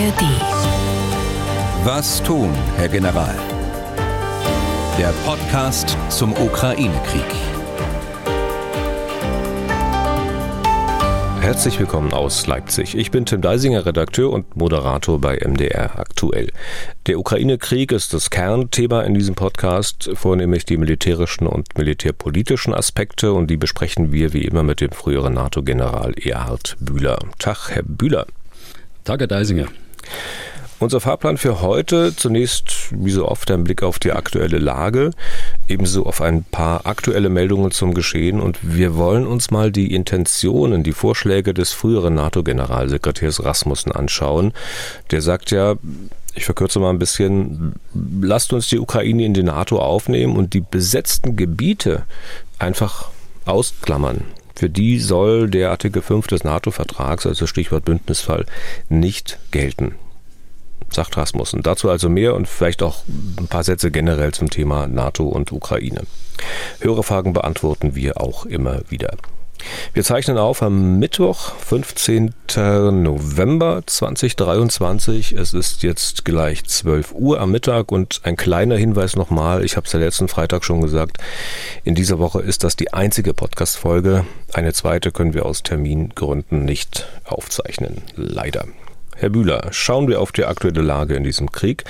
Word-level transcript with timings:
ARD. 0.00 0.22
Was 1.84 2.22
tun, 2.22 2.48
Herr 2.76 2.88
General? 2.88 3.34
Der 4.98 5.12
Podcast 5.26 5.94
zum 6.08 6.32
Ukraine-Krieg. 6.32 7.22
Herzlich 11.42 11.78
willkommen 11.78 12.14
aus 12.14 12.46
Leipzig. 12.46 12.96
Ich 12.96 13.10
bin 13.10 13.26
Tim 13.26 13.42
Deisinger, 13.42 13.84
Redakteur 13.84 14.32
und 14.32 14.56
Moderator 14.56 15.20
bei 15.20 15.36
MDR 15.36 15.98
aktuell. 15.98 16.48
Der 17.06 17.18
Ukraine-Krieg 17.18 17.92
ist 17.92 18.14
das 18.14 18.30
Kernthema 18.30 19.02
in 19.02 19.12
diesem 19.12 19.34
Podcast, 19.34 20.10
vornehmlich 20.14 20.64
die 20.64 20.78
militärischen 20.78 21.46
und 21.46 21.76
militärpolitischen 21.76 22.72
Aspekte 22.72 23.34
und 23.34 23.48
die 23.48 23.58
besprechen 23.58 24.12
wir 24.12 24.32
wie 24.32 24.44
immer 24.46 24.62
mit 24.62 24.80
dem 24.80 24.92
früheren 24.92 25.34
NATO-General 25.34 26.14
Erhard 26.14 26.78
Bühler. 26.80 27.18
Tag, 27.38 27.68
Herr 27.68 27.82
Bühler. 27.82 28.26
Tag, 29.04 29.20
Herr 29.20 29.26
Deisinger. 29.26 29.66
Unser 30.80 31.00
Fahrplan 31.00 31.36
für 31.36 31.60
heute 31.60 32.16
zunächst, 32.16 32.88
wie 32.90 33.10
so 33.10 33.28
oft, 33.28 33.50
ein 33.50 33.64
Blick 33.64 33.82
auf 33.82 33.98
die 33.98 34.12
aktuelle 34.12 34.56
Lage, 34.56 35.10
ebenso 35.68 36.06
auf 36.06 36.22
ein 36.22 36.42
paar 36.42 36.86
aktuelle 36.86 37.28
Meldungen 37.28 37.70
zum 37.70 37.92
Geschehen 37.92 38.40
und 38.40 38.58
wir 38.62 38.96
wollen 38.96 39.26
uns 39.26 39.50
mal 39.50 39.70
die 39.70 39.94
Intentionen, 39.94 40.82
die 40.82 40.94
Vorschläge 40.94 41.52
des 41.52 41.72
früheren 41.72 42.14
NATO-Generalsekretärs 42.14 43.44
Rasmussen 43.44 43.92
anschauen. 43.92 44.54
Der 45.10 45.20
sagt 45.20 45.50
ja, 45.50 45.74
ich 46.34 46.46
verkürze 46.46 46.80
mal 46.80 46.88
ein 46.88 46.98
bisschen, 46.98 47.74
lasst 48.22 48.54
uns 48.54 48.68
die 48.68 48.78
Ukraine 48.78 49.26
in 49.26 49.34
die 49.34 49.42
NATO 49.42 49.78
aufnehmen 49.80 50.34
und 50.34 50.54
die 50.54 50.62
besetzten 50.62 51.36
Gebiete 51.36 52.04
einfach 52.58 53.10
ausklammern. 53.44 54.22
Für 54.60 54.68
die 54.68 54.98
soll 54.98 55.48
der 55.48 55.70
Artikel 55.70 56.02
5 56.02 56.26
des 56.26 56.44
NATO-Vertrags, 56.44 57.24
also 57.24 57.46
Stichwort 57.46 57.86
Bündnisfall, 57.86 58.44
nicht 58.90 59.38
gelten 59.52 59.94
sagt 60.90 61.16
Rasmussen. 61.16 61.62
Dazu 61.62 61.88
also 61.88 62.10
mehr 62.10 62.34
und 62.34 62.46
vielleicht 62.46 62.82
auch 62.82 63.04
ein 63.38 63.46
paar 63.46 63.64
Sätze 63.64 63.90
generell 63.90 64.32
zum 64.32 64.50
Thema 64.50 64.86
NATO 64.86 65.24
und 65.24 65.50
Ukraine. 65.50 66.02
Hörerfragen 66.80 67.32
beantworten 67.32 67.94
wir 67.94 68.20
auch 68.20 68.44
immer 68.44 68.82
wieder. 68.90 69.16
Wir 69.92 70.04
zeichnen 70.04 70.38
auf 70.38 70.62
am 70.62 70.98
Mittwoch, 70.98 71.54
15. 71.56 72.34
November 72.56 73.82
2023. 73.84 75.32
Es 75.32 75.54
ist 75.54 75.82
jetzt 75.82 76.24
gleich 76.24 76.64
12 76.64 77.12
Uhr 77.12 77.40
am 77.40 77.50
Mittag 77.50 77.92
und 77.92 78.20
ein 78.24 78.36
kleiner 78.36 78.76
Hinweis 78.76 79.16
nochmal, 79.16 79.64
ich 79.64 79.76
habe 79.76 79.86
es 79.86 79.92
ja 79.92 79.98
letzten 79.98 80.28
Freitag 80.28 80.64
schon 80.64 80.80
gesagt, 80.80 81.18
in 81.84 81.94
dieser 81.94 82.18
Woche 82.18 82.40
ist 82.40 82.64
das 82.64 82.76
die 82.76 82.92
einzige 82.92 83.34
Podcast-Folge. 83.34 84.24
Eine 84.52 84.72
zweite 84.72 85.12
können 85.12 85.34
wir 85.34 85.46
aus 85.46 85.62
Termingründen 85.62 86.64
nicht 86.64 87.06
aufzeichnen. 87.24 88.02
Leider. 88.16 88.66
Herr 89.16 89.28
Bühler, 89.28 89.68
schauen 89.70 90.08
wir 90.08 90.20
auf 90.20 90.32
die 90.32 90.46
aktuelle 90.46 90.80
Lage 90.80 91.14
in 91.14 91.24
diesem 91.24 91.52
Krieg. 91.52 91.84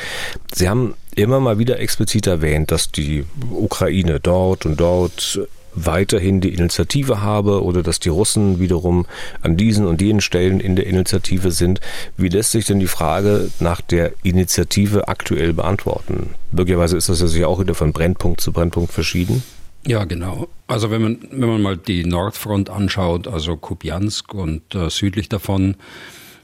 Sie 0.53 0.69
haben 0.69 0.95
immer 1.15 1.39
mal 1.39 1.59
wieder 1.59 1.79
explizit 1.79 2.27
erwähnt, 2.27 2.73
dass 2.73 2.91
die 2.91 3.25
Ukraine 3.53 4.19
dort 4.19 4.67
und 4.67 4.81
dort 4.81 5.41
weiterhin 5.75 6.41
die 6.41 6.53
Initiative 6.53 7.23
habe 7.23 7.63
oder 7.63 7.83
dass 7.83 8.01
die 8.01 8.09
Russen 8.09 8.59
wiederum 8.59 9.07
an 9.43 9.57
diesen 9.57 9.87
und 9.87 10.01
jenen 10.01 10.21
Stellen 10.21 10.61
in 10.61 10.77
der 10.77 10.87
Initiative 10.87 11.51
sind. 11.51 11.81
Wie 12.17 12.29
lässt 12.29 12.53
sich 12.53 12.67
denn 12.67 12.81
die 12.81 12.87
Frage 12.87 13.51
nach 13.61 13.81
der 13.81 14.13
Initiative 14.23 15.09
aktuell 15.09 15.53
beantworten? 15.53 16.31
Möglicherweise 16.53 16.97
ist 16.97 17.09
das 17.09 17.21
ja 17.21 17.27
sich 17.27 17.45
auch 17.45 17.61
wieder 17.61 17.75
von 17.75 17.93
Brennpunkt 17.93 18.41
zu 18.41 18.53
Brennpunkt 18.53 18.93
verschieden. 18.93 19.43
Ja, 19.87 20.05
genau. 20.05 20.48
Also 20.67 20.91
wenn 20.91 21.03
man, 21.03 21.19
wenn 21.31 21.48
man 21.48 21.63
mal 21.63 21.77
die 21.77 22.05
Nordfront 22.05 22.69
anschaut, 22.69 23.27
also 23.27 23.57
Kupiansk 23.57 24.35
und 24.35 24.75
äh, 24.75 24.91
südlich 24.91 25.29
davon, 25.29 25.77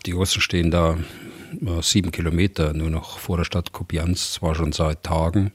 die 0.06 0.12
Russen 0.12 0.40
stehen 0.40 0.70
da 0.70 0.96
äh, 1.60 1.82
sieben 1.82 2.12
Kilometer 2.12 2.72
nur 2.72 2.90
noch 2.90 3.18
vor 3.18 3.36
der 3.36 3.44
Stadt 3.44 3.72
Kupiansk, 3.72 4.32
zwar 4.34 4.54
schon 4.54 4.72
seit 4.72 5.02
Tagen. 5.02 5.52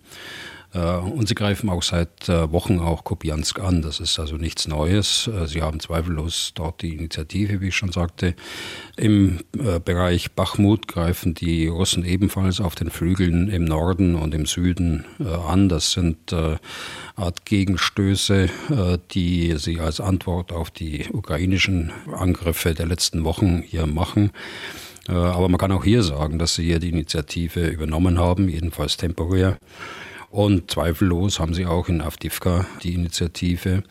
Äh, 0.73 0.97
und 0.97 1.27
sie 1.27 1.35
greifen 1.35 1.69
auch 1.69 1.83
seit 1.83 2.29
äh, 2.29 2.51
Wochen 2.51 2.79
auch 2.79 3.03
Kupiansk 3.03 3.59
an. 3.59 3.81
Das 3.81 3.99
ist 3.99 4.19
also 4.19 4.37
nichts 4.37 4.67
Neues. 4.67 5.29
Sie 5.45 5.61
haben 5.61 5.79
zweifellos 5.79 6.51
dort 6.55 6.81
die 6.81 6.95
Initiative, 6.95 7.61
wie 7.61 7.69
ich 7.69 7.75
schon 7.75 7.91
sagte. 7.91 8.35
Im 8.97 9.39
Bereich 9.85 10.31
Bachmut 10.31 10.87
greifen 10.87 11.33
die 11.33 11.67
Russen 11.67 12.05
ebenfalls 12.05 12.61
auf 12.61 12.75
den 12.75 12.89
Flügeln 12.89 13.49
im 13.49 13.65
Norden 13.65 14.15
und 14.15 14.33
im 14.33 14.45
Süden 14.45 15.05
an. 15.47 15.69
Das 15.69 15.91
sind 15.91 16.33
Art 16.33 17.45
Gegenstöße, 17.45 18.49
die 19.11 19.55
sie 19.57 19.79
als 19.79 19.99
Antwort 19.99 20.51
auf 20.51 20.71
die 20.71 21.07
ukrainischen 21.11 21.91
Angriffe 22.13 22.73
der 22.73 22.85
letzten 22.85 23.23
Wochen 23.23 23.63
hier 23.65 23.87
machen. 23.87 24.31
Aber 25.07 25.49
man 25.49 25.57
kann 25.57 25.71
auch 25.71 25.83
hier 25.83 26.03
sagen, 26.03 26.39
dass 26.39 26.55
sie 26.55 26.63
hier 26.63 26.79
die 26.79 26.89
Initiative 26.89 27.67
übernommen 27.67 28.19
haben, 28.19 28.49
jedenfalls 28.49 28.97
temporär. 28.97 29.57
Und 30.31 30.71
zweifellos 30.71 31.39
haben 31.39 31.53
sie 31.53 31.65
auch 31.65 31.89
in 31.89 32.01
Avdivka 32.01 32.65
die 32.83 32.93
Initiative. 32.93 33.83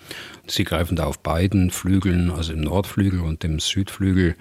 Sie 0.47 0.65
greifen 0.65 0.97
da 0.97 1.05
auf 1.05 1.19
beiden 1.19 1.71
Flügeln, 1.71 2.31
also 2.31 2.55
im 2.55 2.62
Nordflügel 2.62 3.21
und 3.21 3.43
dem 3.43 3.61
Südflügel, 3.61 4.37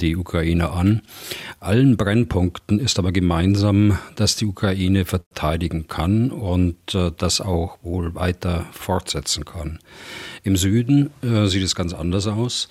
die 0.00 0.16
Ukraine 0.16 0.70
an. 0.70 1.02
Allen 1.60 1.98
Brennpunkten 1.98 2.80
ist 2.80 2.98
aber 2.98 3.12
gemeinsam, 3.12 3.98
dass 4.16 4.36
die 4.36 4.46
Ukraine 4.46 5.04
verteidigen 5.04 5.86
kann 5.86 6.30
und 6.30 6.94
äh, 6.94 7.12
das 7.16 7.42
auch 7.42 7.78
wohl 7.82 8.14
weiter 8.14 8.66
fortsetzen 8.72 9.44
kann. 9.44 9.78
Im 10.42 10.56
Süden 10.56 11.10
äh, 11.22 11.46
sieht 11.46 11.62
es 11.62 11.74
ganz 11.74 11.92
anders 11.92 12.26
aus. 12.26 12.68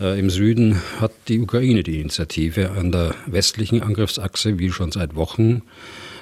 Äh, 0.00 0.18
Im 0.18 0.30
Süden 0.30 0.80
hat 1.00 1.12
die 1.28 1.40
Ukraine 1.40 1.82
die 1.82 2.00
Initiative 2.00 2.70
an 2.70 2.92
der 2.92 3.14
westlichen 3.26 3.82
Angriffsachse, 3.82 4.58
wie 4.58 4.70
schon 4.70 4.92
seit 4.92 5.16
Wochen. 5.16 5.62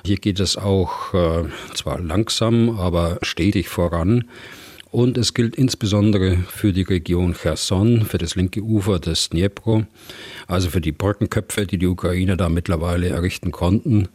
Hier 0.04 0.16
geht 0.16 0.40
es 0.40 0.56
auch 0.56 1.14
äh, 1.14 1.44
zwar 1.74 2.00
langsam, 2.00 2.78
aber 2.78 3.18
stetig 3.22 3.68
voran. 3.68 4.24
Und 4.90 5.16
es 5.16 5.32
gilt 5.32 5.56
insbesondere 5.56 6.36
für 6.48 6.72
die 6.72 6.82
Region 6.82 7.34
Cherson, 7.34 8.04
für 8.04 8.18
das 8.18 8.34
linke 8.34 8.60
Ufer 8.60 8.98
des 8.98 9.30
Dnipro, 9.30 9.84
also 10.46 10.68
für 10.68 10.82
die 10.82 10.92
Brückenköpfe, 10.92 11.66
die 11.66 11.78
die 11.78 11.86
Ukrainer 11.86 12.36
da 12.36 12.50
mittlerweile 12.50 13.08
errichten 13.08 13.52
konnten. 13.52 14.08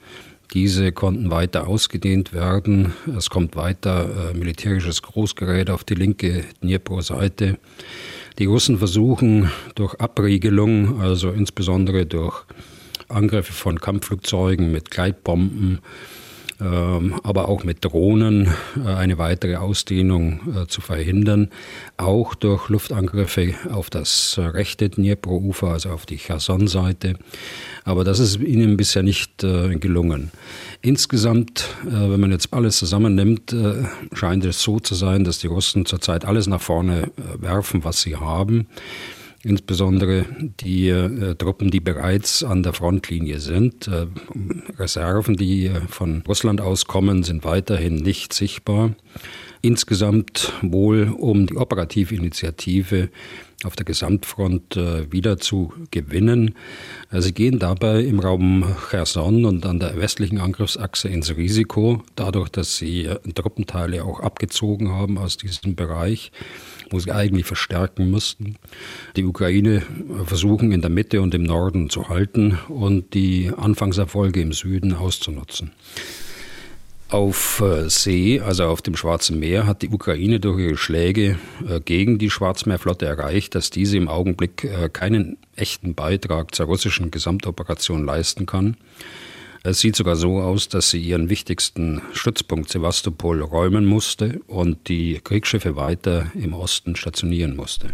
Diese 0.54 0.92
konnten 0.92 1.32
weiter 1.32 1.68
ausgedehnt 1.68 2.32
werden. 2.32 2.94
Es 3.18 3.30
kommt 3.30 3.56
weiter 3.56 4.32
äh, 4.32 4.38
militärisches 4.38 5.02
Großgerät 5.02 5.70
auf 5.70 5.84
die 5.84 5.96
linke 5.96 6.44
Dnipro-Seite. 6.62 7.58
Die 8.38 8.46
Russen 8.46 8.78
versuchen 8.78 9.52
durch 9.76 9.96
Abriegelung, 10.00 11.02
also 11.02 11.32
insbesondere 11.32 12.06
durch 12.06 12.46
Angriffe 13.10 13.54
von 13.54 13.80
Kampfflugzeugen 13.80 14.72
mit 14.72 14.92
Gleitbomben, 14.92 15.80
ähm, 16.60 17.20
aber 17.22 17.50
auch 17.50 17.64
mit 17.64 17.86
Drohnen 17.86 18.48
äh, 18.84 18.88
eine 18.90 19.20
weitere 19.20 19.58
Ausdehnung 19.58 20.40
äh, 20.56 20.68
zu 20.68 20.82
verhindern, 20.82 21.50
auch 21.98 22.34
durch 22.34 22.70
Luftangriffe 22.70 23.54
auf 23.72 23.92
das 23.92 24.40
rechte 24.40 24.90
Dnipro-Ufer, 24.90 25.68
also 25.68 25.90
auf 25.90 26.08
die 26.08 26.18
Cherson-Seite. 26.18 27.16
Aber 27.84 28.04
das 28.04 28.18
ist 28.18 28.40
ihnen 28.40 28.76
bisher 28.76 29.04
nicht 29.04 29.44
äh, 29.44 29.76
gelungen. 29.76 30.32
Insgesamt, 30.82 31.66
wenn 31.84 32.20
man 32.20 32.32
jetzt 32.32 32.54
alles 32.54 32.78
zusammennimmt, 32.78 33.54
scheint 34.14 34.46
es 34.46 34.62
so 34.62 34.80
zu 34.80 34.94
sein, 34.94 35.24
dass 35.24 35.40
die 35.40 35.48
Russen 35.48 35.88
zurzeit 35.88 36.24
alles 36.24 36.46
nach 36.48 36.62
vorne 36.62 37.12
werfen, 37.40 37.84
was 37.84 38.02
sie 38.02 38.16
haben 38.16 38.68
insbesondere 39.48 40.26
die 40.60 40.90
äh, 40.90 41.36
Truppen, 41.36 41.72
die 41.72 41.80
bereits 41.80 42.44
an 42.44 42.64
der 42.64 42.74
Frontlinie 42.74 43.40
sind. 43.40 43.88
Äh, 43.88 44.08
Reserven, 44.78 45.38
die 45.38 45.72
von 45.88 46.24
Russland 46.28 46.62
aus 46.62 46.86
kommen, 46.86 47.24
sind 47.24 47.46
weiterhin 47.46 47.96
nicht 47.96 48.34
sichtbar. 48.34 48.92
Insgesamt 49.68 50.54
wohl, 50.62 51.14
um 51.18 51.46
die 51.46 51.58
operative 51.58 52.16
Initiative 52.16 53.10
auf 53.66 53.76
der 53.76 53.84
Gesamtfront 53.84 54.78
äh, 54.78 55.12
wieder 55.12 55.40
zu 55.40 55.74
gewinnen. 55.92 56.56
Äh, 57.12 57.22
sie 57.22 57.34
gehen 57.34 57.60
dabei 57.60 58.00
im 58.02 58.22
Raum 58.22 58.64
Cherson 58.90 59.44
und 59.44 59.66
an 59.66 59.80
der 59.82 59.98
westlichen 59.98 60.38
Angriffsachse 60.38 61.10
ins 61.10 61.36
Risiko, 61.36 62.02
dadurch, 62.16 62.48
dass 62.48 62.78
sie 62.78 63.08
äh, 63.08 63.20
Truppenteile 63.34 64.06
auch 64.06 64.22
abgezogen 64.22 64.90
haben 64.90 65.18
aus 65.18 65.36
diesem 65.36 65.76
Bereich 65.76 66.32
wo 66.90 67.00
sie 67.00 67.12
eigentlich 67.12 67.46
verstärken 67.46 68.10
müssten. 68.12 68.56
Die 69.18 69.26
Ukraine 69.26 69.84
versuchen 70.26 70.72
in 70.72 70.80
der 70.80 70.90
Mitte 70.90 71.22
und 71.22 71.34
im 71.36 71.44
Norden 71.44 71.90
zu 71.90 72.08
halten 72.08 72.58
und 72.70 73.14
die 73.14 73.52
Anfangserfolge 73.56 74.40
im 74.40 74.54
Süden 74.54 74.94
auszunutzen. 74.94 75.74
Auf 77.10 77.62
äh, 77.62 77.90
See, 77.90 78.42
also 78.42 78.66
auf 78.66 78.82
dem 78.82 78.98
Schwarzen 78.98 79.40
Meer, 79.40 79.66
hat 79.66 79.82
die 79.82 79.90
Ukraine 79.90 80.42
durch 80.42 80.60
ihre 80.60 80.78
Schläge 80.78 81.40
äh, 81.66 81.80
gegen 81.80 82.18
die 82.18 82.30
Schwarzmeerflotte 82.30 83.06
erreicht, 83.06 83.56
dass 83.56 83.70
diese 83.70 83.96
im 83.96 84.10
Augenblick 84.10 84.66
äh, 84.66 84.90
keinen 84.90 85.38
echten 85.56 85.96
Beitrag 85.96 86.54
zur 86.54 86.66
russischen 86.66 87.10
Gesamtoperation 87.10 88.04
leisten 88.04 88.46
kann. 88.46 88.76
Es 89.64 89.80
sieht 89.80 89.96
sogar 89.96 90.18
so 90.18 90.42
aus, 90.42 90.68
dass 90.68 90.90
sie 90.90 91.02
ihren 91.02 91.30
wichtigsten 91.30 92.02
Stützpunkt 92.12 92.70
Sevastopol 92.70 93.42
räumen 93.42 93.86
musste 93.86 94.42
und 94.48 94.90
die 94.90 95.22
Kriegsschiffe 95.24 95.78
weiter 95.78 96.32
im 96.36 96.54
Osten 96.54 96.98
stationieren 96.98 97.56
musste. 97.56 97.94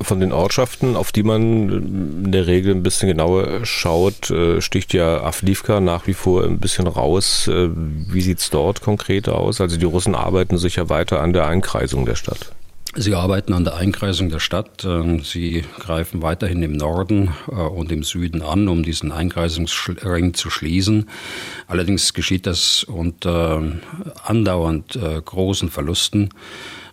Von 0.00 0.20
den 0.20 0.32
Ortschaften, 0.32 0.94
auf 0.94 1.10
die 1.10 1.24
man 1.24 2.22
in 2.24 2.32
der 2.32 2.46
Regel 2.46 2.72
ein 2.72 2.84
bisschen 2.84 3.08
genauer 3.08 3.64
schaut, 3.66 4.30
äh, 4.30 4.60
sticht 4.60 4.94
ja 4.94 5.24
Avdivka 5.24 5.80
nach 5.80 6.06
wie 6.06 6.14
vor 6.14 6.44
ein 6.44 6.60
bisschen 6.60 6.86
raus. 6.86 7.48
Äh, 7.48 7.68
wie 7.72 8.20
sieht 8.20 8.38
es 8.38 8.50
dort 8.50 8.80
konkret 8.80 9.28
aus? 9.28 9.60
Also 9.60 9.76
die 9.76 9.84
Russen 9.84 10.14
arbeiten 10.14 10.56
sicher 10.56 10.88
weiter 10.88 11.20
an 11.20 11.32
der 11.32 11.48
Einkreisung 11.48 12.06
der 12.06 12.14
Stadt. 12.14 12.52
Sie 12.94 13.14
arbeiten 13.14 13.52
an 13.52 13.64
der 13.64 13.74
Einkreisung 13.74 14.28
der 14.28 14.38
Stadt. 14.38 14.84
Ähm, 14.84 15.24
sie 15.24 15.64
greifen 15.80 16.22
weiterhin 16.22 16.62
im 16.62 16.72
Norden 16.72 17.34
äh, 17.48 17.54
und 17.54 17.90
im 17.90 18.04
Süden 18.04 18.40
an, 18.40 18.68
um 18.68 18.84
diesen 18.84 19.10
Einkreisungsring 19.10 20.32
zu 20.32 20.48
schließen. 20.48 21.08
Allerdings 21.66 22.14
geschieht 22.14 22.46
das 22.46 22.84
unter 22.84 23.62
andauernd 24.24 24.96
großen 25.24 25.70
Verlusten. 25.70 26.30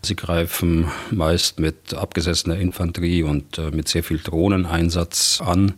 Sie 0.06 0.16
greifen 0.16 0.92
meist 1.12 1.60
mit 1.60 1.94
abgesessener 1.94 2.58
Infanterie 2.58 3.24
und 3.24 3.58
äh, 3.58 3.72
mit 3.72 3.88
sehr 3.88 4.04
viel 4.04 4.20
Drohneneinsatz 4.20 5.42
an. 5.44 5.74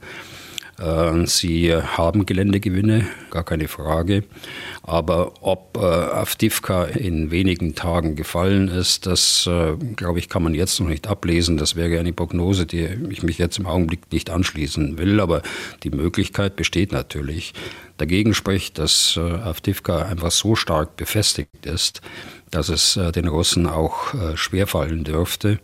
Äh, 0.79 1.25
sie 1.25 1.73
haben 1.73 2.25
Geländegewinne, 2.25 3.07
gar 3.31 3.43
keine 3.43 3.67
Frage. 3.67 4.23
Aber 4.83 5.33
ob 5.41 5.77
äh, 5.77 5.85
Avdivka 5.85 6.85
in 6.85 7.31
wenigen 7.31 7.75
Tagen 7.75 8.15
gefallen 8.15 8.67
ist, 8.67 9.05
das, 9.05 9.49
glaube 9.95 10.19
ich, 10.19 10.29
kann 10.29 10.43
man 10.43 10.53
jetzt 10.53 10.79
noch 10.79 10.87
nicht 10.87 11.07
ablesen. 11.07 11.57
Das 11.57 11.75
wäre 11.75 11.99
eine 11.99 12.13
Prognose, 12.13 12.65
die 12.65 12.87
ich 13.09 13.23
mich 13.23 13.37
jetzt 13.37 13.59
im 13.59 13.67
Augenblick 13.67 14.11
nicht 14.11 14.29
anschließen 14.29 14.97
will. 14.97 15.19
Aber 15.19 15.41
die 15.83 15.89
Möglichkeit 15.89 16.55
besteht 16.55 16.91
natürlich. 16.91 17.53
Dagegen 17.97 18.33
spricht, 18.33 18.77
dass 18.77 19.17
Avdivka 19.17 20.03
einfach 20.03 20.31
so 20.31 20.55
stark 20.55 20.97
befestigt 20.97 21.65
ist, 21.65 22.01
dass 22.51 22.69
es 22.69 22.97
äh, 22.97 23.11
den 23.11 23.27
Russen 23.27 23.67
auch 23.67 24.13
äh, 24.13 24.37
schwerfallen 24.37 25.03
dürfte, 25.03 25.59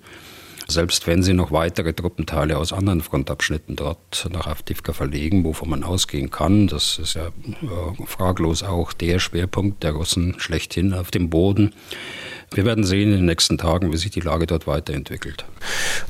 selbst 0.67 1.07
wenn 1.07 1.23
sie 1.23 1.33
noch 1.33 1.51
weitere 1.51 1.93
Truppenteile 1.93 2.57
aus 2.57 2.73
anderen 2.73 3.01
Frontabschnitten 3.01 3.75
dort 3.75 4.27
nach 4.31 4.47
Avdivka 4.47 4.93
verlegen, 4.93 5.43
wovon 5.43 5.69
man 5.69 5.83
ausgehen 5.83 6.31
kann. 6.31 6.67
Das 6.67 6.99
ist 6.99 7.15
ja 7.15 7.27
äh, 7.27 8.05
fraglos 8.05 8.63
auch 8.63 8.93
der 8.93 9.19
Schwerpunkt 9.19 9.83
der 9.83 9.91
Russen 9.91 10.35
schlechthin 10.39 10.93
auf 10.93 11.11
dem 11.11 11.29
Boden. 11.29 11.73
Wir 12.53 12.65
werden 12.65 12.83
sehen 12.83 13.11
in 13.11 13.17
den 13.17 13.25
nächsten 13.25 13.57
Tagen, 13.57 13.91
wie 13.91 13.97
sich 13.97 14.11
die 14.11 14.19
Lage 14.19 14.45
dort 14.45 14.67
weiterentwickelt. 14.67 15.45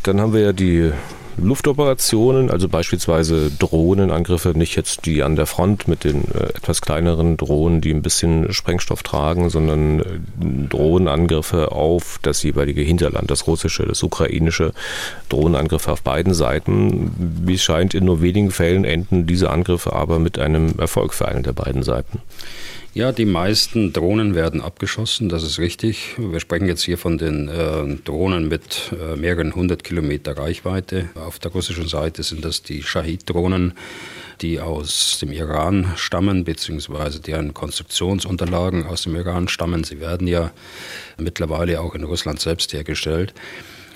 Dann 0.04 0.19
haben 0.19 0.34
wir 0.34 0.42
ja 0.42 0.54
die 0.54 0.92
Luftoperationen, 1.38 2.51
also 2.51 2.69
beispielsweise 2.69 3.50
Drohnenangriffe, 3.50 4.50
nicht 4.50 4.75
jetzt 4.75 5.06
die 5.06 5.24
an 5.24 5.36
der 5.36 5.48
Front 5.48 5.88
mit 5.88 6.04
den 6.04 6.25
äh, 6.31 6.50
etwas 6.56 6.81
kleineren 6.81 7.38
Drohnen, 7.38 7.81
die 7.81 7.92
ein 7.92 8.04
bisschen 8.04 8.54
Sprengstoff 8.54 9.01
tragen, 9.01 9.50
sondern 9.50 10.00
äh, 10.01 10.04
Drohnenangriffe 10.69 11.72
auf 11.72 12.19
das 12.22 12.44
jeweilige 12.44 12.81
Hinterland, 12.81 13.31
das 13.31 13.48
russische, 13.48 13.86
das 13.86 14.04
ukrainische, 14.04 14.74
Drohnenangriffe 15.30 15.92
auf 15.92 16.04
beiden 16.04 16.34
Seiten. 16.34 17.12
Wie 17.18 17.56
es 17.56 17.63
scheint, 17.63 17.95
in 17.95 18.06
nur 18.06 18.22
wenigen 18.22 18.51
Fällen 18.51 18.86
enden 18.86 19.25
diese 19.25 19.50
Angriffe 19.50 19.94
aber 19.94 20.19
mit 20.19 20.38
einem 20.38 20.78
Erfolg 20.78 21.13
für 21.13 21.28
eine 21.28 21.42
der 21.42 21.54
beiden 21.54 21.81
Seiten. 21.81 22.19
Ja, 22.95 23.12
die 23.12 23.25
meisten 23.25 23.92
Drohnen 23.92 24.36
werden 24.36 24.62
abgeschossen, 24.62 25.28
das 25.28 25.42
ist 25.42 25.57
richtig. 25.57 26.13
Wir 26.19 26.40
sprechen 26.40 26.68
jetzt 26.68 26.84
hier 26.84 27.00
von 27.00 27.18
den 27.18 27.48
äh, 27.48 27.95
Drohnen 28.06 28.48
mit 28.48 28.92
äh, 28.92 29.16
mehreren 29.16 29.56
hundert 29.56 29.84
Kilometer 29.84 30.38
Reichweite. 30.38 31.10
Auf 31.16 31.40
der 31.40 31.50
russischen 31.50 31.88
Seite 31.88 32.22
sind 32.22 32.45
das 32.45 32.62
die 32.62 32.84
Shahid-Drohnen, 32.84 33.74
die 34.42 34.60
aus 34.60 35.18
dem 35.19 35.31
Iran 35.31 35.92
stammen, 35.95 36.44
beziehungsweise 36.44 37.19
deren 37.19 37.56
Konstruktionsunterlagen 37.56 38.86
aus 38.86 39.01
dem 39.01 39.16
Iran 39.16 39.48
stammen. 39.48 39.84
Sie 39.84 40.00
werden 40.00 40.28
ja 40.28 40.51
mittlerweile 41.18 41.81
auch 41.81 41.95
in 41.95 42.04
Russland 42.04 42.42
selbst 42.42 42.74
hergestellt. 42.74 43.34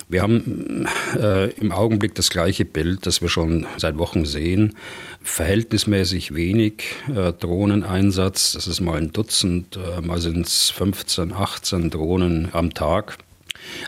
Wir 0.10 0.22
haben 0.22 0.88
äh, 1.20 1.50
im 1.56 1.74
Augenblick 1.74 2.16
das 2.16 2.30
gleiche 2.30 2.64
Bild, 2.64 3.06
das 3.06 3.22
wir 3.22 3.28
schon 3.28 3.66
seit 3.76 3.98
Wochen 3.98 4.24
sehen. 4.24 4.78
Verhältnismäßig 5.22 6.34
wenig 6.34 6.84
äh, 7.14 7.34
Drohneneinsatz. 7.34 8.54
Das 8.54 8.68
ist 8.68 8.80
mal 8.80 8.98
ein 8.98 9.12
Dutzend, 9.12 9.76
äh, 9.76 10.00
mal 10.00 10.22
sind 10.22 10.48
es 10.48 10.70
15, 10.70 11.34
18 11.34 11.90
Drohnen 11.90 12.48
am 12.54 12.74
Tag. 12.74 13.18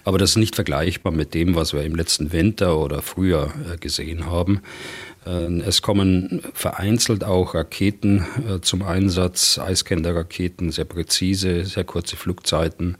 Aber 0.03 0.17
das 0.17 0.31
ist 0.31 0.37
nicht 0.37 0.55
vergleichbar 0.55 1.13
mit 1.13 1.33
dem, 1.33 1.55
was 1.55 1.73
wir 1.73 1.83
im 1.83 1.95
letzten 1.95 2.33
Winter 2.33 2.77
oder 2.77 3.01
Frühjahr 3.01 3.53
äh, 3.71 3.77
gesehen 3.77 4.25
haben. 4.25 4.61
Äh, 5.25 5.61
es 5.61 5.81
kommen 5.81 6.41
vereinzelt 6.53 7.23
auch 7.23 7.55
Raketen 7.55 8.25
äh, 8.45 8.59
zum 8.59 8.81
Einsatz, 8.81 9.57
Eiskender-Raketen, 9.57 10.71
sehr 10.71 10.83
präzise, 10.85 11.63
sehr 11.63 11.85
kurze 11.85 12.17
Flugzeiten. 12.17 12.97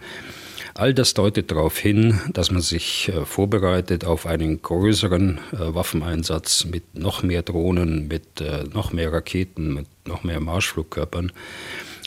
All 0.76 0.94
das 0.94 1.14
deutet 1.14 1.52
darauf 1.52 1.78
hin, 1.78 2.20
dass 2.32 2.52
man 2.52 2.62
sich 2.62 3.10
äh, 3.10 3.26
vorbereitet 3.26 4.06
auf 4.06 4.26
einen 4.26 4.62
größeren 4.62 5.40
äh, 5.52 5.74
Waffeneinsatz 5.74 6.66
mit 6.66 6.96
noch 6.96 7.24
mehr 7.24 7.42
Drohnen, 7.42 8.08
mit 8.08 8.42
äh, 8.42 8.64
noch 8.72 8.94
mehr 8.94 9.12
Raketen, 9.12 9.74
mit 9.74 9.88
noch 10.06 10.24
mehr 10.24 10.40
Marschflugkörpern. 10.40 11.32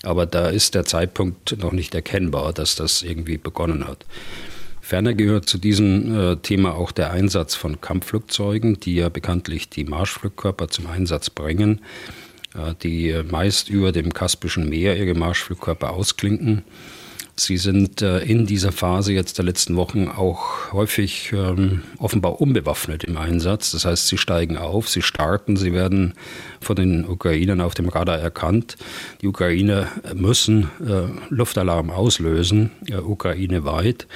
Aber 0.04 0.26
da 0.26 0.48
ist 0.48 0.74
der 0.74 0.84
Zeitpunkt 0.84 1.58
noch 1.58 1.72
nicht 1.72 1.94
erkennbar, 1.94 2.52
dass 2.52 2.74
das 2.74 3.02
irgendwie 3.02 3.38
begonnen 3.38 3.86
hat. 3.86 4.04
Ferner 4.80 5.14
gehört 5.14 5.48
zu 5.48 5.58
diesem 5.58 6.40
Thema 6.42 6.74
auch 6.74 6.90
der 6.90 7.12
Einsatz 7.12 7.54
von 7.54 7.80
Kampfflugzeugen, 7.80 8.80
die 8.80 8.96
ja 8.96 9.08
bekanntlich 9.10 9.68
die 9.70 9.84
Marschflugkörper 9.84 10.66
zum 10.66 10.88
Einsatz 10.88 11.30
bringen, 11.30 11.82
die 12.82 13.14
meist 13.30 13.70
über 13.70 13.92
dem 13.92 14.12
Kaspischen 14.12 14.68
Meer 14.68 14.96
ihre 14.96 15.14
Marschflugkörper 15.14 15.90
ausklinken 15.90 16.64
Sie 17.42 17.56
sind 17.56 18.02
äh, 18.02 18.20
in 18.20 18.46
dieser 18.46 18.72
Phase 18.72 19.12
jetzt 19.12 19.38
der 19.38 19.44
letzten 19.44 19.76
Wochen 19.76 20.08
auch 20.08 20.72
häufig 20.72 21.32
ähm, 21.32 21.82
offenbar 21.98 22.40
unbewaffnet 22.40 23.04
im 23.04 23.16
Einsatz. 23.16 23.72
Das 23.72 23.84
heißt, 23.84 24.08
sie 24.08 24.18
steigen 24.18 24.56
auf, 24.56 24.88
sie 24.88 25.02
starten, 25.02 25.56
sie 25.56 25.72
werden 25.72 26.14
von 26.60 26.76
den 26.76 27.06
Ukrainern 27.06 27.60
auf 27.60 27.74
dem 27.74 27.88
Radar 27.88 28.18
erkannt. 28.18 28.76
Die 29.20 29.28
Ukrainer 29.28 29.88
müssen 30.14 30.70
äh, 30.80 31.08
Luftalarm 31.28 31.90
auslösen, 31.90 32.70
äh, 32.88 32.96
Ukraine 32.96 33.64
weit. 33.64 34.06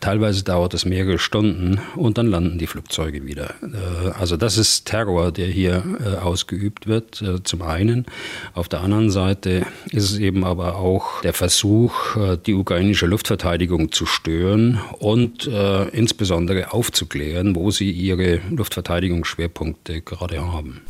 Teilweise 0.00 0.44
dauert 0.44 0.74
es 0.74 0.84
mehrere 0.84 1.18
Stunden 1.18 1.80
und 1.94 2.18
dann 2.18 2.26
landen 2.26 2.58
die 2.58 2.66
Flugzeuge 2.66 3.26
wieder. 3.26 3.54
Äh, 3.62 4.10
also 4.18 4.36
das 4.36 4.58
ist 4.58 4.86
Terror, 4.86 5.32
der 5.32 5.48
hier 5.48 5.82
äh, 6.00 6.16
ausgeübt 6.16 6.86
wird, 6.86 7.22
äh, 7.22 7.42
zum 7.42 7.62
einen. 7.62 8.06
Auf 8.54 8.68
der 8.68 8.80
anderen 8.80 9.10
Seite 9.10 9.66
ist 9.90 10.10
es 10.10 10.18
eben 10.18 10.44
aber 10.44 10.76
auch 10.76 11.22
der 11.22 11.32
Versuch, 11.32 12.16
die 12.46 12.54
ukrainische 12.66 13.06
Luftverteidigung 13.06 13.92
zu 13.92 14.06
stören 14.06 14.80
und 14.98 15.46
insbesondere 15.46 16.72
aufzuklären, 16.72 17.54
wo 17.54 17.70
sie 17.70 17.92
ihre 17.92 18.40
Luftverteidigungsschwerpunkte 18.50 20.00
gerade 20.00 20.40
haben. 20.40 20.82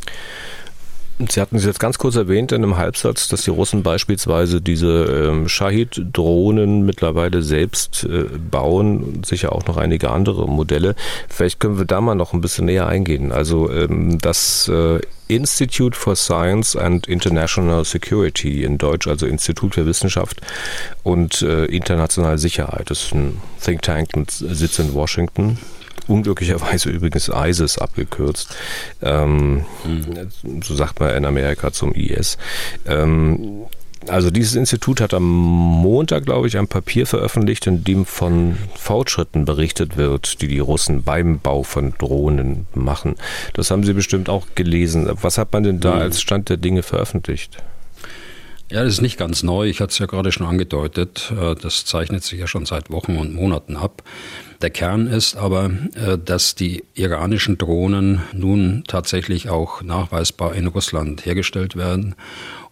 Sie 1.30 1.40
hatten 1.40 1.56
es 1.56 1.64
jetzt 1.64 1.80
ganz 1.80 1.97
kurz 1.97 2.16
erwähnt 2.16 2.52
in 2.52 2.62
einem 2.62 2.76
Halbsatz, 2.76 3.28
dass 3.28 3.42
die 3.42 3.50
Russen 3.50 3.83
beispielsweise 3.83 4.61
diese 4.61 5.30
ähm, 5.30 5.49
Shahid-Drohnen 5.49 6.85
mittlerweile 6.85 7.40
selbst 7.42 8.04
äh, 8.04 8.25
bauen, 8.50 9.23
sicher 9.25 9.52
auch 9.52 9.64
noch 9.66 9.78
einige 9.78 10.11
andere 10.11 10.47
Modelle. 10.47 10.95
Vielleicht 11.30 11.59
können 11.59 11.78
wir 11.78 11.87
da 11.87 12.02
mal 12.02 12.14
noch 12.14 12.35
ein 12.35 12.42
bisschen 12.42 12.66
näher 12.66 12.87
eingehen. 12.87 13.33
Also 13.33 13.71
ähm, 13.73 14.18
das 14.18 14.68
äh, 14.68 15.00
Institute 15.28 15.97
for 15.97 16.14
Science 16.16 16.76
and 16.76 17.06
International 17.06 17.85
Security 17.85 18.64
in 18.64 18.78
Deutsch, 18.78 19.06
also 19.06 19.26
Institut 19.26 19.75
für 19.75 19.87
Wissenschaft 19.87 20.40
und 21.02 21.42
äh, 21.42 21.66
internationale 21.66 22.38
Sicherheit. 22.38 22.90
Das 22.90 23.04
ist 23.04 23.14
ein 23.14 23.40
Think 23.62 23.83
Tank 23.83 24.16
mit 24.16 24.30
Sitz 24.30 24.78
in 24.78 24.95
Washington 24.95 25.59
unglücklicherweise 26.09 26.90
übrigens 26.90 27.28
ISIS 27.28 27.78
abgekürzt. 27.78 28.54
Ähm, 29.02 29.64
mhm. 29.85 30.62
So 30.62 30.75
sagt 30.75 31.00
man 31.00 31.14
in 31.14 31.25
Amerika 31.25 31.73
zum 31.73 31.92
IS. 31.92 32.38
Ähm, 32.87 33.66
also 34.09 34.31
dieses 34.31 34.55
Institut 34.55 35.00
hat 35.00 35.15
am 35.15 35.25
Montag, 35.25 36.25
glaube 36.25 36.47
ich, 36.47 36.59
ein 36.59 36.69
Papier 36.69 37.07
veröffentlicht, 37.07 37.67
in 37.67 37.85
dem 37.85 38.05
von 38.05 38.57
Fortschritten 38.75 39.45
berichtet 39.45 39.97
wird, 39.97 40.41
die 40.43 40.49
die 40.49 40.59
Russen 40.59 41.03
beim 41.03 41.41
Bau 41.41 41.62
von 41.62 41.95
Drohnen 41.99 42.67
machen. 42.75 43.17
Das 43.55 43.71
haben 43.71 43.85
Sie 43.85 43.93
bestimmt 43.93 44.29
auch 44.29 44.47
gelesen. 44.55 45.11
Was 45.23 45.38
hat 45.38 45.53
man 45.53 45.62
denn 45.62 45.81
da 45.81 45.95
mhm. 45.95 46.00
als 46.03 46.21
Stand 46.21 46.49
der 46.49 46.57
Dinge 46.57 46.83
veröffentlicht? 46.83 47.62
Ja, 48.68 48.82
das 48.82 48.94
ist 48.94 49.00
nicht 49.00 49.16
ganz 49.16 49.44
neu. 49.44 49.68
Ich 49.68 49.80
hatte 49.80 49.92
es 49.92 49.99
ja 50.00 50.06
gerade 50.06 50.32
schon 50.32 50.44
angedeutet. 50.44 51.32
Äh, 51.40 51.54
das 51.54 51.85
zeichnet 51.85 52.25
sich 52.25 52.40
ja 52.40 52.49
schon 52.49 52.66
seit 52.66 52.90
Wochen 52.90 53.16
und 53.16 53.32
Monaten 53.32 53.76
ab. 53.76 54.02
Der 54.61 54.70
Kern 54.70 55.06
ist 55.06 55.37
aber, 55.37 55.70
äh, 55.94 56.18
dass 56.18 56.56
die 56.56 56.82
iranischen 56.94 57.58
Drohnen 57.58 58.23
nun 58.32 58.82
tatsächlich 58.88 59.50
auch 59.50 59.82
nachweisbar 59.82 60.56
in 60.56 60.66
Russland 60.66 61.25
hergestellt 61.25 61.76
werden 61.76 62.16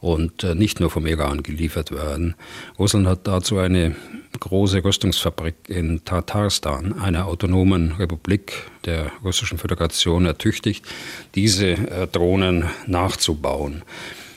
und 0.01 0.43
äh, 0.43 0.57
nicht 0.57 0.81
nur 0.81 0.91
vom 0.91 1.07
Iran 1.07 1.45
geliefert 1.45 1.93
werden. 1.93 2.35
Russland 2.77 3.07
hat 3.07 3.29
dazu 3.29 3.59
eine 3.59 3.95
große 4.41 4.83
Rüstungsfabrik 4.85 5.55
in 5.69 6.05
Tatarstan, 6.05 6.99
einer 6.99 7.27
autonomen 7.27 7.93
Republik 7.93 8.65
der 8.85 9.13
Russischen 9.23 9.59
Föderation, 9.59 10.27
ertüchtigt, 10.27 10.85
diese 11.37 12.09
Drohnen 12.11 12.65
nachzubauen. 12.89 13.85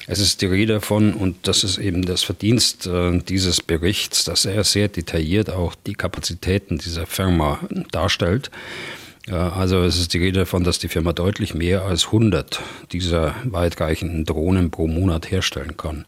Es 0.07 0.19
ist 0.19 0.41
die 0.41 0.45
Rede 0.45 0.73
davon, 0.73 1.13
und 1.13 1.47
das 1.47 1.65
ist 1.65 1.77
eben 1.77 2.03
das 2.03 2.23
Verdienst 2.23 2.87
äh, 2.87 3.19
dieses 3.19 3.61
Berichts, 3.61 4.23
dass 4.23 4.45
er 4.45 4.63
sehr 4.63 4.87
detailliert 4.87 5.49
auch 5.49 5.75
die 5.75 5.95
Kapazitäten 5.95 6.77
dieser 6.77 7.05
Firma 7.05 7.59
darstellt. 7.91 8.49
Also 9.29 9.83
es 9.83 9.99
ist 9.99 10.13
die 10.13 10.19
Rede 10.19 10.39
davon, 10.39 10.63
dass 10.63 10.79
die 10.79 10.87
Firma 10.87 11.11
deutlich 11.11 11.53
mehr 11.53 11.81
als 11.81 12.05
100 12.05 12.61
dieser 12.93 13.35
weitreichenden 13.43 14.23
Drohnen 14.23 14.71
pro 14.71 14.87
Monat 14.87 15.29
herstellen 15.29 15.75
kann. 15.75 16.05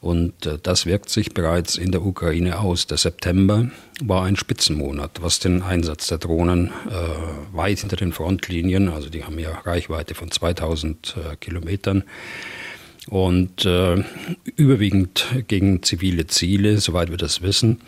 Und 0.00 0.46
äh, 0.46 0.58
das 0.62 0.86
wirkt 0.86 1.08
sich 1.08 1.34
bereits 1.34 1.76
in 1.76 1.90
der 1.90 2.02
Ukraine 2.02 2.60
aus. 2.60 2.86
Der 2.86 2.98
September 2.98 3.68
war 4.00 4.24
ein 4.24 4.36
Spitzenmonat, 4.36 5.22
was 5.22 5.40
den 5.40 5.62
Einsatz 5.62 6.06
der 6.06 6.18
Drohnen 6.18 6.68
äh, 6.88 7.56
weit 7.56 7.80
hinter 7.80 7.96
den 7.96 8.12
Frontlinien, 8.12 8.88
also 8.88 9.08
die 9.10 9.24
haben 9.24 9.40
ja 9.40 9.50
Reichweite 9.64 10.14
von 10.14 10.30
2000 10.30 11.16
äh, 11.16 11.36
Kilometern, 11.36 12.04
und 13.12 13.66
äh, 13.66 14.02
überwiegend 14.56 15.26
gegen 15.46 15.82
zivile 15.82 16.28
Ziele, 16.28 16.78
soweit 16.78 17.10
wir 17.10 17.18
das 17.18 17.42
wissen. 17.42 17.82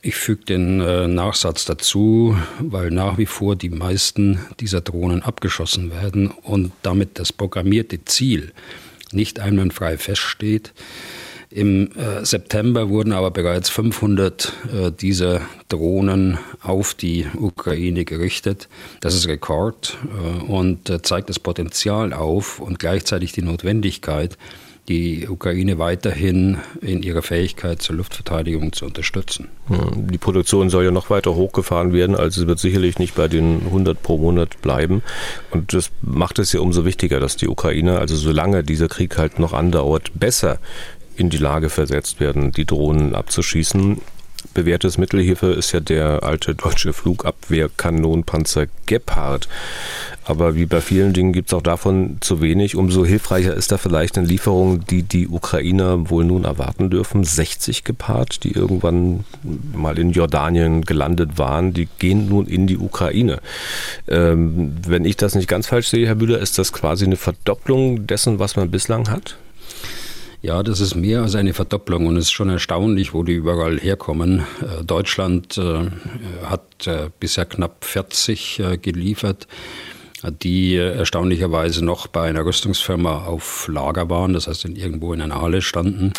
Ich 0.00 0.14
füge 0.14 0.44
den 0.44 0.80
äh, 0.80 1.08
Nachsatz 1.08 1.64
dazu, 1.64 2.38
weil 2.60 2.92
nach 2.92 3.18
wie 3.18 3.26
vor 3.26 3.56
die 3.56 3.70
meisten 3.70 4.38
dieser 4.60 4.80
Drohnen 4.80 5.22
abgeschossen 5.22 5.90
werden 5.90 6.28
und 6.28 6.70
damit 6.82 7.18
das 7.18 7.32
programmierte 7.32 8.04
Ziel 8.04 8.52
nicht 9.10 9.40
einwandfrei 9.40 9.98
feststeht. 9.98 10.72
Im 11.54 11.90
äh, 11.92 12.24
September 12.24 12.88
wurden 12.88 13.12
aber 13.12 13.30
bereits 13.30 13.70
500 13.70 14.52
äh, 14.72 14.90
dieser 14.90 15.40
Drohnen 15.68 16.36
auf 16.60 16.94
die 16.94 17.26
Ukraine 17.38 18.04
gerichtet. 18.04 18.68
Das 19.00 19.14
ist 19.14 19.28
Rekord 19.28 19.96
äh, 20.02 20.50
und 20.50 20.90
äh, 20.90 21.00
zeigt 21.00 21.28
das 21.28 21.38
Potenzial 21.38 22.12
auf 22.12 22.58
und 22.58 22.80
gleichzeitig 22.80 23.30
die 23.30 23.42
Notwendigkeit, 23.42 24.36
die 24.88 25.28
Ukraine 25.28 25.78
weiterhin 25.78 26.58
in 26.80 27.04
ihrer 27.04 27.22
Fähigkeit 27.22 27.80
zur 27.80 27.96
Luftverteidigung 27.96 28.72
zu 28.72 28.84
unterstützen. 28.84 29.48
Die 29.94 30.18
Produktion 30.18 30.68
soll 30.68 30.84
ja 30.84 30.90
noch 30.90 31.08
weiter 31.08 31.36
hochgefahren 31.36 31.94
werden, 31.94 32.16
also 32.16 32.42
es 32.42 32.46
wird 32.48 32.58
sicherlich 32.58 32.98
nicht 32.98 33.14
bei 33.14 33.26
den 33.26 33.62
100 33.64 34.02
pro 34.02 34.18
Monat 34.18 34.60
bleiben. 34.60 35.02
Und 35.52 35.72
das 35.72 35.90
macht 36.02 36.38
es 36.38 36.52
ja 36.52 36.60
umso 36.60 36.84
wichtiger, 36.84 37.18
dass 37.18 37.36
die 37.36 37.48
Ukraine, 37.48 37.98
also 37.98 38.14
solange 38.14 38.62
dieser 38.62 38.88
Krieg 38.88 39.16
halt 39.16 39.38
noch 39.38 39.54
andauert, 39.54 40.10
besser 40.14 40.58
in 41.16 41.30
die 41.30 41.38
Lage 41.38 41.70
versetzt 41.70 42.20
werden, 42.20 42.52
die 42.52 42.64
Drohnen 42.64 43.14
abzuschießen. 43.14 44.00
Bewährtes 44.52 44.98
Mittel 44.98 45.22
hierfür 45.22 45.56
ist 45.56 45.72
ja 45.72 45.80
der 45.80 46.22
alte 46.22 46.54
deutsche 46.54 46.92
Flugabwehrkanonenpanzer 46.92 48.66
Gepard. 48.84 49.48
Aber 50.26 50.54
wie 50.54 50.66
bei 50.66 50.80
vielen 50.80 51.12
Dingen 51.12 51.32
gibt 51.32 51.48
es 51.48 51.54
auch 51.54 51.62
davon 51.62 52.18
zu 52.20 52.40
wenig. 52.40 52.76
Umso 52.76 53.04
hilfreicher 53.04 53.54
ist 53.54 53.72
da 53.72 53.78
vielleicht 53.78 54.16
eine 54.18 54.26
Lieferung, 54.26 54.84
die 54.86 55.02
die 55.02 55.28
Ukrainer 55.28 56.10
wohl 56.10 56.24
nun 56.24 56.44
erwarten 56.44 56.90
dürfen. 56.90 57.24
60 57.24 57.84
Gepard, 57.84 58.44
die 58.44 58.52
irgendwann 58.52 59.24
mal 59.74 59.98
in 59.98 60.10
Jordanien 60.10 60.82
gelandet 60.82 61.38
waren, 61.38 61.72
die 61.72 61.88
gehen 61.98 62.28
nun 62.28 62.46
in 62.46 62.66
die 62.66 62.78
Ukraine. 62.78 63.40
Ähm, 64.08 64.76
wenn 64.86 65.04
ich 65.04 65.16
das 65.16 65.34
nicht 65.34 65.48
ganz 65.48 65.66
falsch 65.66 65.88
sehe, 65.88 66.06
Herr 66.06 66.14
Bühler, 66.14 66.38
ist 66.38 66.58
das 66.58 66.72
quasi 66.72 67.06
eine 67.06 67.16
Verdopplung 67.16 68.06
dessen, 68.06 68.38
was 68.38 68.56
man 68.56 68.70
bislang 68.70 69.10
hat? 69.10 69.36
Ja, 70.44 70.62
das 70.62 70.80
ist 70.80 70.94
mehr 70.94 71.22
als 71.22 71.36
eine 71.36 71.54
Verdopplung 71.54 72.06
und 72.06 72.18
es 72.18 72.24
ist 72.24 72.32
schon 72.32 72.50
erstaunlich, 72.50 73.14
wo 73.14 73.22
die 73.22 73.32
überall 73.32 73.78
herkommen. 73.80 74.40
Äh, 74.60 74.84
Deutschland 74.84 75.56
äh, 75.56 75.86
hat 76.44 76.86
äh, 76.86 77.08
bisher 77.18 77.46
knapp 77.46 77.82
40 77.82 78.62
geliefert, 78.82 79.48
die 80.42 80.76
erstaunlicherweise 80.76 81.82
noch 81.82 82.08
bei 82.08 82.28
einer 82.28 82.44
Rüstungsfirma 82.44 83.24
auf 83.24 83.68
Lager 83.68 84.10
waren, 84.10 84.34
das 84.34 84.46
heißt 84.46 84.66
in 84.66 84.76
irgendwo 84.76 85.14
in 85.14 85.22
einer 85.22 85.40
Halle 85.40 85.62
standen, 85.62 86.12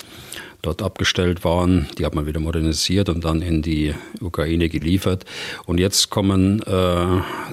dort 0.64 0.82
abgestellt 0.82 1.44
waren. 1.44 1.88
Die 2.00 2.06
hat 2.06 2.16
man 2.16 2.26
wieder 2.26 2.40
modernisiert 2.40 3.10
und 3.10 3.26
dann 3.26 3.44
in 3.44 3.62
die 3.62 3.94
Ukraine 4.22 4.70
geliefert. 4.70 5.26
Und 5.68 5.80
jetzt 5.80 6.10
kommen 6.10 6.64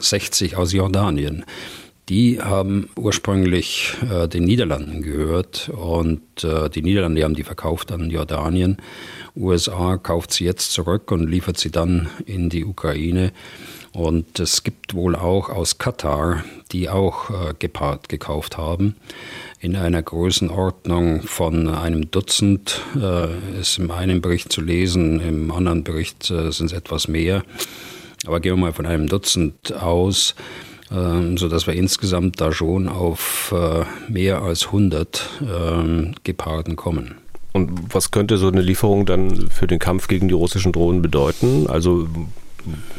60 0.00 0.56
aus 0.56 0.72
Jordanien 0.72 1.44
die 2.12 2.42
haben 2.42 2.90
ursprünglich 2.94 3.94
äh, 4.02 4.28
den 4.28 4.44
Niederlanden 4.44 5.00
gehört 5.00 5.70
und 5.70 6.44
äh, 6.44 6.68
die 6.68 6.82
Niederlande 6.82 7.24
haben 7.24 7.34
die 7.34 7.42
verkauft 7.42 7.90
an 7.90 8.10
Jordanien. 8.10 8.76
USA 9.34 9.96
kauft 9.96 10.34
sie 10.34 10.44
jetzt 10.44 10.72
zurück 10.72 11.10
und 11.10 11.26
liefert 11.26 11.56
sie 11.56 11.70
dann 11.70 12.10
in 12.26 12.50
die 12.50 12.66
Ukraine. 12.66 13.32
Und 13.94 14.38
es 14.40 14.62
gibt 14.62 14.92
wohl 14.92 15.16
auch 15.16 15.48
aus 15.48 15.78
Katar, 15.78 16.44
die 16.70 16.90
auch 16.90 17.30
äh, 17.30 17.54
Gepard 17.58 18.10
gekauft 18.10 18.58
haben. 18.58 18.96
In 19.58 19.74
einer 19.74 20.02
Größenordnung 20.02 21.22
von 21.22 21.66
einem 21.66 22.10
Dutzend 22.10 22.82
äh, 22.94 23.58
ist 23.58 23.78
im 23.78 23.90
einen 23.90 24.20
Bericht 24.20 24.52
zu 24.52 24.60
lesen, 24.60 25.18
im 25.20 25.50
anderen 25.50 25.82
Bericht 25.82 26.30
äh, 26.30 26.52
sind 26.52 26.66
es 26.66 26.72
etwas 26.74 27.08
mehr. 27.08 27.42
Aber 28.26 28.40
gehen 28.40 28.52
wir 28.52 28.66
mal 28.66 28.72
von 28.74 28.84
einem 28.84 29.08
Dutzend 29.08 29.72
aus. 29.72 30.34
Ähm, 30.92 31.38
sodass 31.38 31.66
wir 31.66 31.74
insgesamt 31.74 32.40
da 32.40 32.52
schon 32.52 32.88
auf 32.88 33.54
äh, 33.56 33.84
mehr 34.10 34.42
als 34.42 34.66
100 34.66 35.30
ähm, 35.40 36.14
Geparden 36.22 36.76
kommen. 36.76 37.14
Und 37.52 37.94
was 37.94 38.10
könnte 38.10 38.36
so 38.36 38.48
eine 38.48 38.60
Lieferung 38.60 39.06
dann 39.06 39.48
für 39.50 39.66
den 39.66 39.78
Kampf 39.78 40.08
gegen 40.08 40.28
die 40.28 40.34
russischen 40.34 40.72
Drohnen 40.72 41.00
bedeuten? 41.00 41.66
Also 41.66 42.08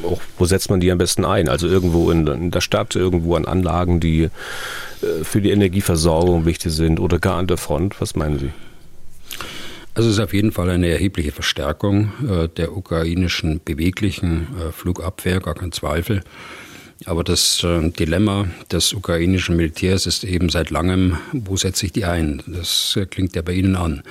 auch, 0.03 0.21
wo 0.37 0.45
setzt 0.45 0.69
man 0.69 0.79
die 0.79 0.91
am 0.91 0.97
besten 0.97 1.23
ein? 1.25 1.49
Also 1.49 1.67
irgendwo 1.67 2.09
in, 2.09 2.25
in 2.27 2.51
der 2.51 2.61
Stadt, 2.61 2.95
irgendwo 2.95 3.35
an 3.35 3.45
Anlagen, 3.45 3.99
die 3.99 4.23
äh, 4.23 4.29
für 5.23 5.41
die 5.41 5.51
Energieversorgung 5.51 6.45
wichtig 6.45 6.71
sind 6.71 6.99
oder 6.99 7.19
gar 7.19 7.37
an 7.37 7.47
der 7.47 7.57
Front? 7.57 8.01
Was 8.01 8.15
meinen 8.15 8.39
Sie? 8.39 8.49
Also 9.95 10.09
es 10.09 10.15
ist 10.15 10.23
auf 10.23 10.33
jeden 10.33 10.51
Fall 10.51 10.71
eine 10.71 10.87
erhebliche 10.87 11.31
Verstärkung 11.31 12.11
äh, 12.27 12.47
der 12.47 12.75
ukrainischen 12.75 13.61
beweglichen 13.63 14.47
äh, 14.59 14.71
Flugabwehr, 14.71 15.39
gar 15.39 15.53
kein 15.53 15.71
Zweifel. 15.71 16.23
Aber 17.05 17.23
das 17.23 17.63
äh, 17.63 17.89
Dilemma 17.89 18.47
des 18.71 18.93
ukrainischen 18.93 19.55
Militärs 19.55 20.05
ist 20.05 20.23
eben 20.23 20.49
seit 20.49 20.69
langem, 20.69 21.17
wo 21.31 21.57
setze 21.57 21.85
ich 21.85 21.91
die 21.91 22.05
ein? 22.05 22.41
Das 22.47 22.95
äh, 22.95 23.05
klingt 23.05 23.35
ja 23.35 23.41
bei 23.41 23.53
Ihnen 23.53 23.75
an. 23.75 24.03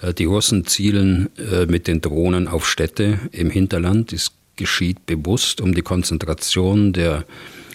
Äh, 0.00 0.14
die 0.14 0.24
Russen 0.24 0.66
zielen 0.66 1.28
mit 1.68 1.86
den 1.86 2.00
Drohnen 2.00 2.48
auf 2.48 2.68
Städte 2.68 3.18
im 3.32 3.50
Hinterland. 3.50 4.12
Das 4.12 4.32
geschieht 4.56 5.06
bewusst, 5.06 5.60
um 5.60 5.74
die 5.74 5.82
Konzentration 5.82 6.92
der 6.92 7.24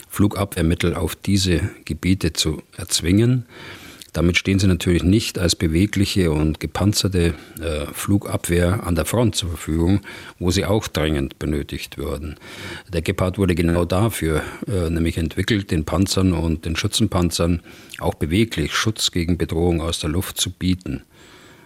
Flugabwehrmittel 0.09 0.93
auf 0.93 1.15
diese 1.15 1.71
Gebiete 1.85 2.33
zu 2.33 2.61
erzwingen. 2.77 3.45
Damit 4.13 4.37
stehen 4.37 4.59
sie 4.59 4.67
natürlich 4.67 5.03
nicht 5.03 5.39
als 5.39 5.55
bewegliche 5.55 6.31
und 6.31 6.59
gepanzerte 6.59 7.33
äh, 7.59 7.87
Flugabwehr 7.91 8.85
an 8.85 8.93
der 8.93 9.05
Front 9.05 9.35
zur 9.35 9.49
Verfügung, 9.49 10.01
wo 10.37 10.51
sie 10.51 10.65
auch 10.65 10.87
dringend 10.87 11.39
benötigt 11.39 11.97
würden. 11.97 12.35
Der 12.91 13.01
Gepard 13.01 13.39
wurde 13.39 13.55
genau 13.55 13.85
dafür 13.85 14.43
äh, 14.67 14.89
nämlich 14.91 15.17
entwickelt, 15.17 15.71
den 15.71 15.83
Panzern 15.83 16.33
und 16.33 16.65
den 16.65 16.75
Schützenpanzern 16.75 17.61
auch 17.99 18.13
beweglich 18.13 18.73
Schutz 18.73 19.11
gegen 19.11 19.37
Bedrohung 19.39 19.81
aus 19.81 19.99
der 19.99 20.11
Luft 20.11 20.39
zu 20.39 20.51
bieten. 20.51 21.01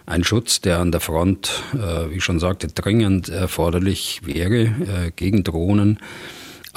Ein 0.06 0.24
Schutz, 0.24 0.62
der 0.62 0.78
an 0.78 0.90
der 0.90 1.02
Front, 1.02 1.62
äh, 1.74 2.10
wie 2.10 2.16
ich 2.16 2.24
schon 2.24 2.40
sagte, 2.40 2.68
dringend 2.68 3.28
erforderlich 3.28 4.22
wäre 4.24 4.62
äh, 4.62 5.10
gegen 5.14 5.44
Drohnen 5.44 5.98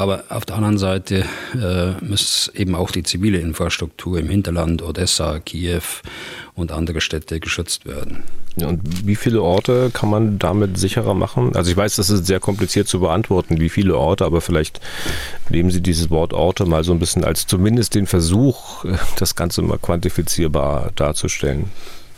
aber 0.01 0.23
auf 0.29 0.45
der 0.45 0.55
anderen 0.55 0.79
Seite 0.79 1.25
äh, 1.53 2.03
muss 2.03 2.51
eben 2.55 2.73
auch 2.73 2.89
die 2.89 3.03
zivile 3.03 3.37
Infrastruktur 3.37 4.17
im 4.17 4.29
Hinterland, 4.29 4.81
Odessa, 4.81 5.39
Kiew 5.39 5.83
und 6.55 6.71
andere 6.71 7.01
Städte 7.01 7.39
geschützt 7.39 7.85
werden. 7.85 8.23
Und 8.57 9.05
wie 9.05 9.15
viele 9.15 9.43
Orte 9.43 9.91
kann 9.93 10.09
man 10.09 10.39
damit 10.39 10.79
sicherer 10.79 11.13
machen? 11.13 11.55
Also 11.55 11.69
ich 11.69 11.77
weiß, 11.77 11.97
das 11.97 12.09
ist 12.09 12.25
sehr 12.25 12.39
kompliziert 12.39 12.87
zu 12.87 12.99
beantworten, 12.99 13.59
wie 13.59 13.69
viele 13.69 13.95
Orte, 13.95 14.25
aber 14.25 14.41
vielleicht 14.41 14.81
nehmen 15.49 15.69
Sie 15.69 15.81
dieses 15.81 16.09
Wort 16.09 16.33
Orte 16.33 16.65
mal 16.65 16.83
so 16.83 16.91
ein 16.93 16.99
bisschen 16.99 17.23
als 17.23 17.45
zumindest 17.45 17.93
den 17.93 18.07
Versuch, 18.07 18.83
das 19.19 19.35
Ganze 19.35 19.61
mal 19.61 19.77
quantifizierbar 19.77 20.91
darzustellen. 20.95 21.69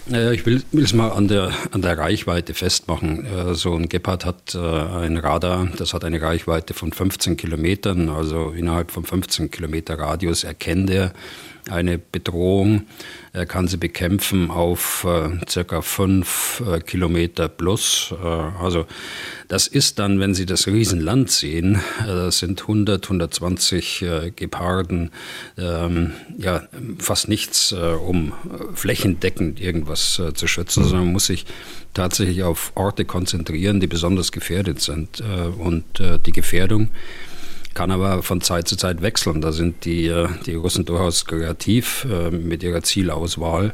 Ich 0.05 0.45
will, 0.45 0.61
will 0.73 0.83
es 0.83 0.93
mal 0.93 1.11
an 1.11 1.29
der, 1.29 1.53
an 1.71 1.81
der 1.81 1.97
Reichweite 1.97 2.53
festmachen. 2.53 3.25
Äh, 3.25 3.55
so 3.55 3.73
ein 3.73 3.87
Gepard 3.87 4.25
hat 4.25 4.53
äh, 4.53 4.57
ein 4.57 5.15
Radar, 5.15 5.69
das 5.77 5.93
hat 5.93 6.03
eine 6.03 6.21
Reichweite 6.21 6.73
von 6.73 6.91
15 6.91 7.37
Kilometern. 7.37 8.09
Also 8.09 8.49
innerhalb 8.49 8.91
von 8.91 9.05
15 9.05 9.49
Kilometer 9.49 9.97
Radius 9.97 10.43
erkennt 10.43 10.89
er 10.89 11.13
eine 11.69 11.97
Bedrohung. 11.97 12.83
Er 13.31 13.45
kann 13.45 13.67
sie 13.67 13.77
bekämpfen 13.77 14.51
auf 14.51 15.05
äh, 15.05 15.29
circa 15.49 15.81
fünf 15.81 16.61
äh, 16.67 16.79
Kilometer 16.79 17.49
plus. 17.49 18.13
Äh, 18.23 18.25
also 18.25 18.85
das 19.47 19.67
ist 19.67 19.99
dann, 19.99 20.19
wenn 20.19 20.33
Sie 20.33 20.45
das 20.45 20.67
Riesenland 20.67 21.29
sehen, 21.29 21.75
äh, 22.01 22.07
das 22.07 22.39
sind 22.39 22.61
100, 22.61 23.03
120 23.03 24.01
äh, 24.01 24.31
Geparden, 24.35 25.11
ähm, 25.57 26.13
ja, 26.37 26.63
fast 26.97 27.27
nichts, 27.27 27.71
äh, 27.71 27.75
um 27.75 28.33
flächendeckend 28.73 29.59
irgendwas 29.59 30.21
zu 30.33 30.47
schützen, 30.47 30.83
sondern 30.83 31.05
man 31.05 31.13
muss 31.13 31.27
sich 31.27 31.45
tatsächlich 31.93 32.43
auf 32.43 32.71
Orte 32.75 33.05
konzentrieren, 33.05 33.79
die 33.79 33.87
besonders 33.87 34.31
gefährdet 34.31 34.81
sind. 34.81 35.23
und 35.57 35.85
die 36.25 36.31
Gefährdung 36.31 36.89
kann 37.73 37.91
aber 37.91 38.23
von 38.23 38.41
Zeit 38.41 38.67
zu 38.67 38.75
Zeit 38.75 39.01
wechseln. 39.01 39.41
Da 39.41 39.51
sind 39.51 39.85
die, 39.85 40.07
äh, 40.07 40.27
die 40.45 40.55
Russen 40.55 40.85
durchaus 40.85 41.25
kreativ 41.25 42.05
äh, 42.09 42.31
mit 42.31 42.63
ihrer 42.63 42.83
Zielauswahl. 42.83 43.73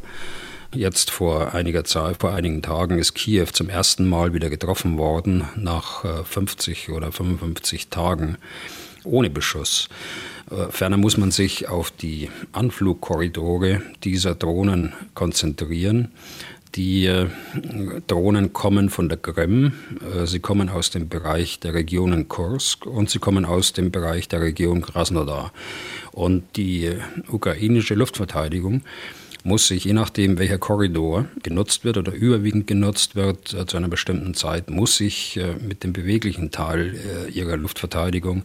Jetzt 0.74 1.10
vor 1.10 1.54
einiger 1.56 1.84
Zeit, 1.84 2.18
vor 2.20 2.32
einigen 2.32 2.62
Tagen 2.62 3.00
ist 3.00 3.16
Kiew 3.16 3.48
zum 3.52 3.70
ersten 3.70 4.08
Mal 4.08 4.34
wieder 4.34 4.52
getroffen 4.52 5.00
worden, 5.00 5.46
nach 5.56 6.06
50 6.26 6.90
äh, 6.90 6.92
oder 6.92 7.12
55 7.12 7.90
Tagen 7.90 8.38
ohne 9.04 9.30
Beschuss. 9.30 9.88
Ferner 10.72 10.98
muss 10.98 11.16
man 11.16 11.32
sich 11.32 11.70
auf 11.70 11.90
die 11.90 12.30
Anflugkorridore 12.52 13.82
dieser 14.04 14.36
Drohnen 14.36 14.94
konzentrieren. 15.14 16.12
Die 16.76 17.08
äh, 17.08 17.28
Drohnen 18.08 18.54
kommen 18.54 18.90
von 18.90 19.10
der 19.10 19.18
Krim, 19.18 19.74
äh, 20.02 20.26
sie 20.28 20.40
kommen 20.40 20.70
aus 20.70 20.92
dem 20.92 21.10
Bereich 21.10 21.60
der 21.60 21.74
Regionen 21.74 22.28
Kursk 22.28 22.86
und 22.86 23.10
sie 23.10 23.20
kommen 23.20 23.46
aus 23.46 23.74
dem 23.74 23.92
Bereich 23.92 24.28
der 24.28 24.42
Region 24.42 24.82
Krasnodar. 24.82 25.52
Und 26.12 26.44
die 26.58 26.92
ukrainische 27.28 27.96
Luftverteidigung 27.96 28.84
muss 29.44 29.68
sich, 29.68 29.86
je 29.86 29.94
nachdem, 29.94 30.38
welcher 30.38 30.58
Korridor 30.58 31.26
genutzt 31.44 31.86
wird 31.86 31.98
oder 31.98 32.12
überwiegend 32.12 32.68
genutzt 32.68 33.16
wird, 33.16 33.54
äh, 33.54 33.66
zu 33.66 33.78
einer 33.78 33.88
bestimmten 33.88 34.34
Zeit, 34.34 34.70
muss 34.70 34.98
sich 34.98 35.38
äh, 35.38 35.56
mit 35.56 35.84
dem 35.84 35.94
beweglichen 35.94 36.52
Teil 36.52 36.96
äh, 36.96 37.32
ihrer 37.32 37.58
Luftverteidigung, 37.58 38.44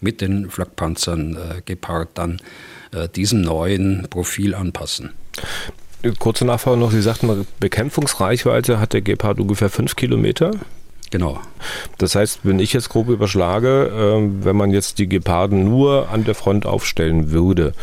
mit 0.00 0.20
den 0.20 0.50
Flakpanzern 0.50 1.62
Gepard 1.64 2.10
dann 2.14 2.40
diesem 3.14 3.40
neuen 3.40 4.08
Profil 4.10 4.54
anpassen. 4.54 5.10
Kurze 6.18 6.44
Nachfrage 6.44 6.76
noch, 6.78 6.90
Sie 6.90 7.02
sagten, 7.02 7.46
Bekämpfungsreichweite 7.60 8.80
hat 8.80 8.92
der 8.92 9.02
Gepard 9.02 9.38
ungefähr 9.38 9.70
fünf 9.70 9.94
Kilometer? 9.94 10.52
Genau. 11.12 11.38
Das 11.98 12.14
heißt, 12.14 12.40
wenn 12.42 12.58
ich 12.58 12.72
jetzt 12.72 12.88
grob 12.88 13.08
überschlage, 13.08 13.88
äh, 13.88 14.44
wenn 14.44 14.56
man 14.56 14.70
jetzt 14.70 14.98
die 14.98 15.08
Geparden 15.08 15.62
nur 15.62 16.08
an 16.10 16.24
der 16.24 16.34
Front 16.34 16.64
aufstellen 16.64 17.30
würde, 17.30 17.74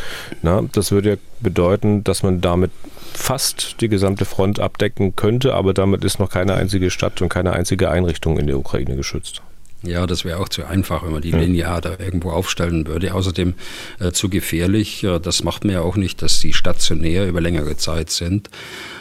na, 0.41 0.63
das 0.71 0.91
würde 0.91 1.09
ja 1.11 1.15
bedeuten, 1.39 2.03
dass 2.03 2.23
man 2.23 2.41
damit 2.41 2.71
fast 3.13 3.81
die 3.81 3.87
gesamte 3.87 4.25
Front 4.25 4.59
abdecken 4.59 5.15
könnte, 5.15 5.53
aber 5.53 5.75
damit 5.75 6.03
ist 6.03 6.19
noch 6.19 6.31
keine 6.31 6.55
einzige 6.55 6.89
Stadt 6.89 7.21
und 7.21 7.29
keine 7.29 7.53
einzige 7.53 7.89
Einrichtung 7.89 8.39
in 8.39 8.47
der 8.47 8.57
Ukraine 8.57 8.95
geschützt. 8.95 9.43
Ja, 9.81 10.05
das 10.07 10.25
wäre 10.25 10.39
auch 10.39 10.49
zu 10.49 10.65
einfach, 10.65 11.03
wenn 11.03 11.13
man 11.13 11.21
die 11.21 11.31
linear 11.31 11.79
da 11.79 11.95
irgendwo 11.97 12.31
aufstellen 12.31 12.85
würde. 12.85 13.13
Außerdem 13.13 13.53
äh, 13.99 14.11
zu 14.11 14.27
gefährlich. 14.27 15.03
Äh, 15.05 15.19
das 15.19 15.43
macht 15.43 15.63
man 15.63 15.73
ja 15.73 15.81
auch 15.81 15.95
nicht, 15.95 16.21
dass 16.21 16.41
sie 16.41 16.51
stationär 16.51 17.27
über 17.27 17.39
längere 17.39 17.77
Zeit 17.77 18.09
sind. 18.09 18.49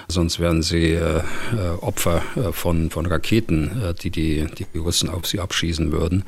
Sonst 0.06 0.38
wären 0.38 0.62
sie 0.62 0.92
äh, 0.92 1.18
äh 1.18 1.22
Opfer 1.80 2.22
äh, 2.36 2.52
von, 2.52 2.90
von 2.90 3.06
Raketen, 3.06 3.94
die, 4.02 4.10
die 4.10 4.46
die 4.56 4.78
Russen 4.78 5.10
auf 5.10 5.26
sie 5.26 5.40
abschießen 5.40 5.90
würden. 5.90 6.24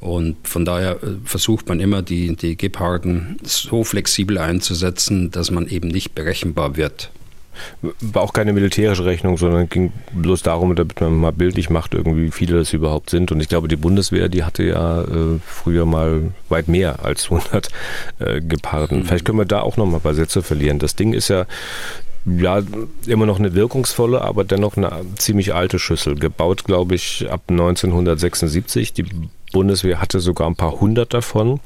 Und 0.00 0.48
von 0.48 0.64
daher 0.64 0.98
versucht 1.24 1.68
man 1.68 1.80
immer, 1.80 2.02
die, 2.02 2.36
die 2.36 2.56
Geparden 2.56 3.38
so 3.42 3.84
flexibel 3.84 4.38
einzusetzen, 4.38 5.30
dass 5.30 5.50
man 5.50 5.66
eben 5.66 5.88
nicht 5.88 6.14
berechenbar 6.14 6.76
wird. 6.76 7.10
War 8.00 8.22
auch 8.22 8.32
keine 8.32 8.52
militärische 8.52 9.04
Rechnung, 9.04 9.36
sondern 9.36 9.68
ging 9.68 9.92
bloß 10.12 10.42
darum, 10.42 10.74
damit 10.74 11.00
man 11.00 11.16
mal 11.16 11.32
bildlich 11.32 11.70
macht, 11.70 11.94
irgendwie, 11.94 12.26
wie 12.26 12.30
viele 12.30 12.58
das 12.58 12.72
überhaupt 12.72 13.10
sind. 13.10 13.32
Und 13.32 13.40
ich 13.40 13.48
glaube, 13.48 13.68
die 13.68 13.76
Bundeswehr, 13.76 14.28
die 14.28 14.44
hatte 14.44 14.62
ja 14.62 15.02
äh, 15.02 15.38
früher 15.44 15.86
mal 15.86 16.32
weit 16.48 16.68
mehr 16.68 17.04
als 17.04 17.24
100 17.30 17.68
äh, 18.18 18.40
Geparden. 18.40 19.00
Mhm. 19.00 19.04
Vielleicht 19.04 19.24
können 19.24 19.38
wir 19.38 19.44
da 19.44 19.60
auch 19.60 19.76
noch 19.76 19.86
mal 19.86 19.96
ein 19.96 20.02
paar 20.02 20.14
Sätze 20.14 20.42
verlieren. 20.42 20.78
Das 20.78 20.96
Ding 20.96 21.12
ist 21.12 21.28
ja 21.28 21.46
ja, 22.26 22.62
immer 23.06 23.26
noch 23.26 23.38
eine 23.38 23.54
wirkungsvolle, 23.54 24.22
aber 24.22 24.44
dennoch 24.44 24.76
eine 24.76 24.90
ziemlich 25.16 25.54
alte 25.54 25.78
Schüssel. 25.78 26.14
Gebaut, 26.14 26.64
glaube 26.64 26.94
ich, 26.94 27.26
ab 27.30 27.42
1976. 27.48 28.94
Die 28.94 29.04
Bundeswehr 29.54 30.00
hatte 30.00 30.20
sogar 30.20 30.48
ein 30.48 30.56
paar 30.56 30.80
hundert 30.80 31.14
davon. 31.14 31.60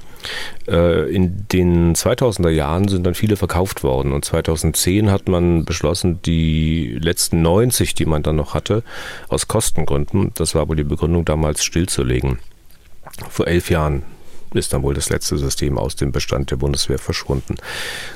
Äh, 0.68 1.10
in 1.10 1.48
den 1.48 1.94
2000er 1.94 2.50
Jahren 2.50 2.86
sind 2.86 3.04
dann 3.04 3.14
viele 3.14 3.36
verkauft 3.36 3.82
worden 3.82 4.12
und 4.12 4.24
2010 4.24 5.10
hat 5.10 5.26
man 5.28 5.64
beschlossen, 5.64 6.20
die 6.22 6.98
letzten 7.00 7.42
90, 7.42 7.94
die 7.94 8.04
man 8.04 8.22
dann 8.22 8.36
noch 8.36 8.54
hatte, 8.54 8.84
aus 9.28 9.48
Kostengründen, 9.48 10.32
das 10.34 10.54
war 10.54 10.68
wohl 10.68 10.76
die 10.76 10.84
Begründung 10.84 11.24
damals, 11.24 11.64
stillzulegen. 11.64 12.38
Vor 13.30 13.48
elf 13.48 13.70
Jahren 13.70 14.02
ist 14.52 14.72
dann 14.72 14.82
wohl 14.82 14.94
das 14.94 15.08
letzte 15.08 15.38
System 15.38 15.78
aus 15.78 15.96
dem 15.96 16.12
Bestand 16.12 16.50
der 16.50 16.56
Bundeswehr 16.56 16.98
verschwunden. 16.98 17.56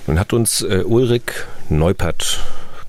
Nun 0.07 0.21
hat 0.21 0.33
uns 0.33 0.61
äh, 0.62 0.85
Ulrich 0.85 1.33
Neupert 1.71 2.41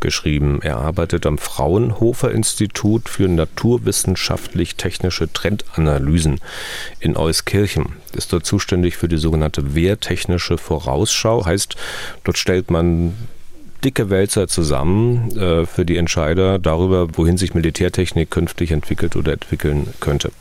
geschrieben. 0.04 0.60
Er 0.62 0.78
arbeitet 0.78 1.26
am 1.26 1.40
Fraunhofer 1.40 2.32
Institut 2.32 3.10
für 3.10 3.28
naturwissenschaftlich-technische 3.28 5.34
Trendanalysen 5.34 6.40
in 7.00 7.18
Euskirchen. 7.18 7.94
Ist 8.16 8.32
dort 8.32 8.46
zuständig 8.46 8.98
für 8.98 9.08
die 9.08 9.18
sogenannte 9.18 9.74
Wehrtechnische 9.74 10.60
Vorausschau. 10.60 11.48
Heißt, 11.48 11.76
dort 12.24 12.38
stellt 12.38 12.70
man 12.70 13.16
dicke 13.84 14.12
Wälzer 14.12 14.48
zusammen 14.48 15.36
äh, 15.38 15.66
für 15.66 15.86
die 15.86 15.98
Entscheider 15.98 16.60
darüber, 16.60 17.18
wohin 17.18 17.38
sich 17.38 17.56
Militärtechnik 17.56 18.30
künftig 18.30 18.70
entwickelt 18.72 19.16
oder 19.16 19.34
entwickeln 19.34 19.88
könnte. 20.00 20.32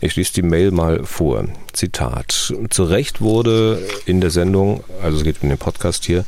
Ich 0.00 0.12
schließe 0.12 0.32
die 0.34 0.42
Mail 0.42 0.70
mal 0.70 1.04
vor. 1.04 1.44
Zitat. 1.72 2.52
Zu 2.70 2.84
Recht 2.84 3.20
wurde 3.20 3.80
in 4.06 4.20
der 4.20 4.30
Sendung, 4.30 4.82
also 5.02 5.18
es 5.18 5.24
geht 5.24 5.42
um 5.42 5.48
den 5.48 5.58
Podcast 5.58 6.04
hier, 6.04 6.24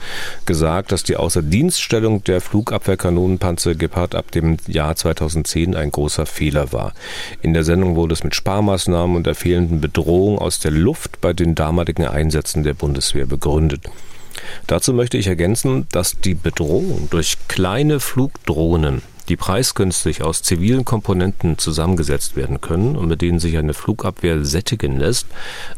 gesagt, 0.46 0.92
dass 0.92 1.02
die 1.02 1.16
Außerdienststellung 1.16 2.22
der 2.24 2.40
Flugabwehrkanonenpanzer 2.40 3.74
Gepard 3.74 4.14
ab 4.14 4.30
dem 4.30 4.58
Jahr 4.66 4.94
2010 4.94 5.74
ein 5.74 5.90
großer 5.90 6.26
Fehler 6.26 6.72
war. 6.72 6.92
In 7.42 7.54
der 7.54 7.64
Sendung 7.64 7.96
wurde 7.96 8.14
es 8.14 8.24
mit 8.24 8.34
Sparmaßnahmen 8.34 9.16
und 9.16 9.26
der 9.26 9.34
fehlenden 9.34 9.80
Bedrohung 9.80 10.38
aus 10.38 10.60
der 10.60 10.70
Luft 10.70 11.20
bei 11.20 11.32
den 11.32 11.54
damaligen 11.54 12.06
Einsätzen 12.06 12.62
der 12.62 12.74
Bundeswehr 12.74 13.26
begründet. 13.26 13.90
Dazu 14.66 14.92
möchte 14.92 15.18
ich 15.18 15.26
ergänzen, 15.26 15.86
dass 15.92 16.18
die 16.20 16.34
Bedrohung 16.34 17.08
durch 17.10 17.36
kleine 17.48 18.00
Flugdrohnen 18.00 19.02
die 19.32 19.36
preisgünstig 19.38 20.22
aus 20.22 20.42
zivilen 20.42 20.84
Komponenten 20.84 21.56
zusammengesetzt 21.56 22.36
werden 22.36 22.60
können 22.60 22.96
und 22.96 23.08
mit 23.08 23.22
denen 23.22 23.38
sich 23.38 23.56
eine 23.56 23.72
Flugabwehr 23.72 24.44
sättigen 24.44 24.98
lässt, 24.98 25.26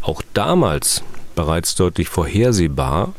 auch 0.03 0.23
damals 0.35 1.05
bereits 1.37 1.77
deutlich 1.77 2.09
vorhersehbar 2.09 3.13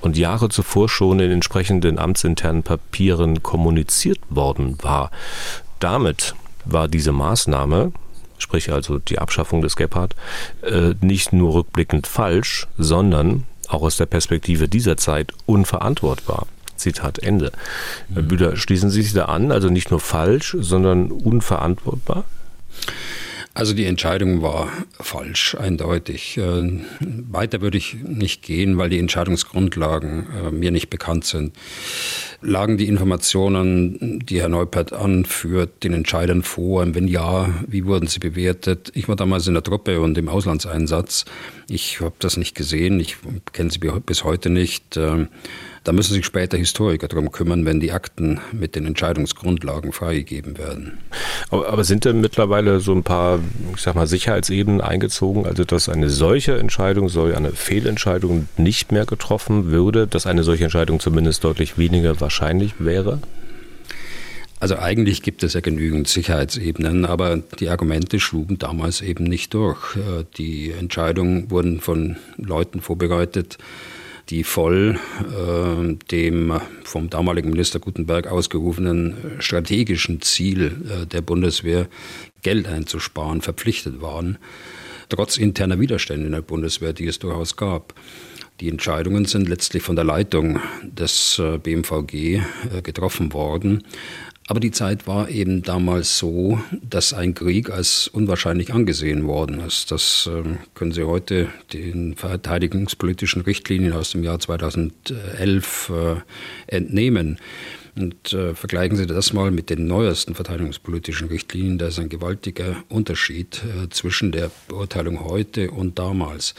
und 0.00 0.16
Jahre 0.16 0.48
zuvor 0.48 0.88
schon 0.88 1.18
in 1.18 1.32
entsprechenden 1.32 1.98
amtsinternen 1.98 2.62
Papieren 2.62 3.42
kommuniziert 3.42 4.20
worden 4.28 4.78
war. 4.80 5.10
Damit 5.80 6.36
war 6.64 6.86
diese 6.86 7.10
Maßnahme, 7.10 7.90
sprich 8.38 8.70
also 8.70 9.00
die 9.00 9.18
Abschaffung 9.18 9.60
des 9.60 9.74
Gepard, 9.74 10.14
äh, 10.62 10.94
nicht 11.00 11.32
nur 11.32 11.54
rückblickend 11.54 12.06
falsch, 12.06 12.68
sondern 12.78 13.44
auch 13.66 13.82
aus 13.82 13.96
der 13.96 14.06
Perspektive 14.06 14.68
dieser 14.68 14.96
Zeit 14.96 15.32
unverantwortbar. 15.46 16.46
Zitat 16.80 17.18
Ende. 17.18 17.52
Mhm. 18.08 18.28
Büder, 18.28 18.56
schließen 18.56 18.90
Sie 18.90 19.02
sich 19.02 19.12
da 19.12 19.26
an, 19.26 19.52
also 19.52 19.68
nicht 19.68 19.90
nur 19.90 20.00
falsch, 20.00 20.56
sondern 20.60 21.10
unverantwortbar? 21.10 22.24
Also 23.52 23.74
die 23.74 23.84
Entscheidung 23.84 24.42
war 24.42 24.68
falsch, 25.00 25.56
eindeutig. 25.56 26.38
Äh, 26.38 26.80
weiter 27.00 27.60
würde 27.60 27.78
ich 27.78 27.94
nicht 27.94 28.42
gehen, 28.42 28.78
weil 28.78 28.90
die 28.90 29.00
Entscheidungsgrundlagen 29.00 30.26
äh, 30.30 30.50
mir 30.52 30.70
nicht 30.70 30.88
bekannt 30.88 31.24
sind. 31.24 31.56
Lagen 32.40 32.78
die 32.78 32.86
Informationen, 32.86 34.20
die 34.20 34.40
Herr 34.40 34.48
Neupert 34.48 34.92
anführt, 34.92 35.82
den 35.82 35.94
Entscheidern 35.94 36.44
vor? 36.44 36.82
Und 36.82 36.94
wenn 36.94 37.08
ja, 37.08 37.52
wie 37.66 37.86
wurden 37.86 38.06
sie 38.06 38.20
bewertet? 38.20 38.92
Ich 38.94 39.08
war 39.08 39.16
damals 39.16 39.48
in 39.48 39.54
der 39.54 39.64
Truppe 39.64 40.00
und 40.00 40.16
im 40.16 40.28
Auslandseinsatz. 40.28 41.24
Ich 41.68 42.00
habe 42.00 42.14
das 42.20 42.36
nicht 42.36 42.54
gesehen, 42.54 43.00
ich 43.00 43.16
kenne 43.52 43.70
sie 43.70 43.80
bis 43.80 44.22
heute 44.22 44.48
nicht. 44.48 44.96
Da 45.82 45.92
müssen 45.92 46.12
sich 46.12 46.26
später 46.26 46.58
Historiker 46.58 47.08
darum 47.08 47.32
kümmern, 47.32 47.64
wenn 47.64 47.80
die 47.80 47.92
Akten 47.92 48.40
mit 48.52 48.74
den 48.76 48.84
Entscheidungsgrundlagen 48.84 49.92
freigegeben 49.92 50.58
werden. 50.58 50.98
Aber, 51.48 51.68
aber 51.68 51.84
sind 51.84 52.04
denn 52.04 52.20
mittlerweile 52.20 52.80
so 52.80 52.92
ein 52.92 53.02
paar, 53.02 53.40
ich 53.74 53.80
sag 53.80 53.94
mal, 53.94 54.06
Sicherheitsebenen 54.06 54.82
eingezogen, 54.82 55.46
also 55.46 55.64
dass 55.64 55.88
eine 55.88 56.10
solche 56.10 56.58
Entscheidung, 56.58 57.08
soll 57.08 57.34
eine 57.34 57.52
Fehlentscheidung 57.52 58.46
nicht 58.58 58.92
mehr 58.92 59.06
getroffen 59.06 59.70
würde, 59.70 60.06
dass 60.06 60.26
eine 60.26 60.42
solche 60.42 60.64
Entscheidung 60.64 61.00
zumindest 61.00 61.44
deutlich 61.44 61.78
weniger 61.78 62.20
wahrscheinlich 62.20 62.74
wäre? 62.78 63.20
Also 64.60 64.76
eigentlich 64.76 65.22
gibt 65.22 65.42
es 65.42 65.54
ja 65.54 65.60
genügend 65.60 66.06
Sicherheitsebenen, 66.06 67.06
aber 67.06 67.38
die 67.38 67.70
Argumente 67.70 68.20
schlugen 68.20 68.58
damals 68.58 69.00
eben 69.00 69.24
nicht 69.24 69.54
durch. 69.54 69.96
Äh, 69.96 70.24
die 70.36 70.70
Entscheidungen 70.72 71.50
wurden 71.50 71.80
von 71.80 72.16
Leuten 72.36 72.82
vorbereitet, 72.82 73.56
die 74.30 74.44
voll 74.44 74.98
äh, 75.18 75.94
dem 76.10 76.60
vom 76.84 77.10
damaligen 77.10 77.50
Minister 77.50 77.80
Gutenberg 77.80 78.28
ausgerufenen 78.28 79.16
strategischen 79.40 80.22
Ziel 80.22 80.76
äh, 80.88 81.06
der 81.06 81.20
Bundeswehr, 81.20 81.88
Geld 82.42 82.68
einzusparen, 82.68 83.42
verpflichtet 83.42 84.00
waren, 84.00 84.38
trotz 85.08 85.36
interner 85.36 85.80
Widerstände 85.80 86.26
in 86.26 86.32
der 86.32 86.42
Bundeswehr, 86.42 86.92
die 86.92 87.06
es 87.06 87.18
durchaus 87.18 87.56
gab. 87.56 87.94
Die 88.60 88.68
Entscheidungen 88.68 89.24
sind 89.24 89.48
letztlich 89.48 89.82
von 89.82 89.96
der 89.96 90.04
Leitung 90.04 90.60
des 90.82 91.38
äh, 91.38 91.58
BMVG 91.58 92.14
äh, 92.14 92.40
getroffen 92.82 93.32
worden. 93.32 93.84
Aber 94.50 94.58
die 94.58 94.72
Zeit 94.72 95.06
war 95.06 95.28
eben 95.28 95.62
damals 95.62 96.18
so, 96.18 96.60
dass 96.82 97.14
ein 97.14 97.34
Krieg 97.34 97.70
als 97.70 98.08
unwahrscheinlich 98.08 98.74
angesehen 98.74 99.28
worden 99.28 99.60
ist. 99.60 99.92
Das 99.92 100.28
äh, 100.28 100.42
können 100.74 100.90
Sie 100.90 101.04
heute 101.04 101.50
den 101.72 102.16
verteidigungspolitischen 102.16 103.42
Richtlinien 103.42 103.92
aus 103.92 104.10
dem 104.10 104.24
Jahr 104.24 104.40
2011 104.40 105.92
äh, 105.94 106.16
entnehmen. 106.66 107.38
Und 107.94 108.32
äh, 108.32 108.56
vergleichen 108.56 108.96
Sie 108.96 109.06
das 109.06 109.32
mal 109.32 109.52
mit 109.52 109.70
den 109.70 109.86
neuesten 109.86 110.34
verteidigungspolitischen 110.34 111.28
Richtlinien. 111.28 111.78
Da 111.78 111.86
ist 111.86 112.00
ein 112.00 112.08
gewaltiger 112.08 112.74
Unterschied 112.88 113.62
äh, 113.62 113.88
zwischen 113.90 114.32
der 114.32 114.50
Beurteilung 114.66 115.24
heute 115.24 115.70
und 115.70 116.00
damals. 116.00 116.56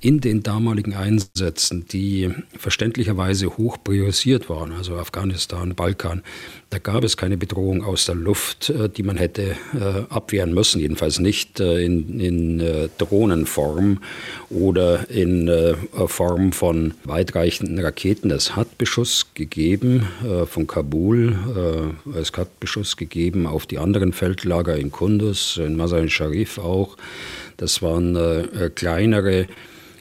In 0.00 0.20
den 0.20 0.42
damaligen 0.42 0.94
Einsätzen, 0.94 1.86
die 1.88 2.30
verständlicherweise 2.58 3.56
hoch 3.56 3.78
priorisiert 3.82 4.50
waren, 4.50 4.72
also 4.72 4.96
Afghanistan, 4.96 5.74
Balkan, 5.74 6.22
da 6.68 6.78
gab 6.78 7.04
es 7.04 7.16
keine 7.16 7.38
Bedrohung 7.38 7.82
aus 7.82 8.04
der 8.04 8.14
Luft, 8.14 8.70
äh, 8.70 8.88
die 8.90 9.02
man 9.02 9.16
hätte 9.16 9.56
äh, 9.74 10.12
abwehren 10.12 10.52
müssen, 10.52 10.80
jedenfalls 10.80 11.18
nicht 11.18 11.60
äh, 11.60 11.82
in, 11.82 12.20
in 12.20 12.88
Drohnenform 12.98 14.00
oder 14.50 15.08
in 15.08 15.50
Form 16.06 16.52
von 16.52 16.94
weitreichenden 17.04 17.78
Raketen. 17.78 18.30
Es 18.30 18.56
hat 18.56 18.78
Beschuss 18.78 19.26
gegeben 19.34 20.06
von 20.46 20.66
Kabul, 20.66 21.36
es 22.18 22.32
hat 22.32 22.60
Beschuss 22.60 22.96
gegeben 22.96 23.46
auf 23.46 23.66
die 23.66 23.78
anderen 23.78 24.12
Feldlager 24.12 24.76
in 24.76 24.90
Kunduz, 24.90 25.56
in 25.56 25.76
Masar 25.76 26.06
Sharif 26.08 26.58
auch. 26.58 26.96
Das 27.56 27.82
waren 27.82 28.16
kleinere 28.74 29.46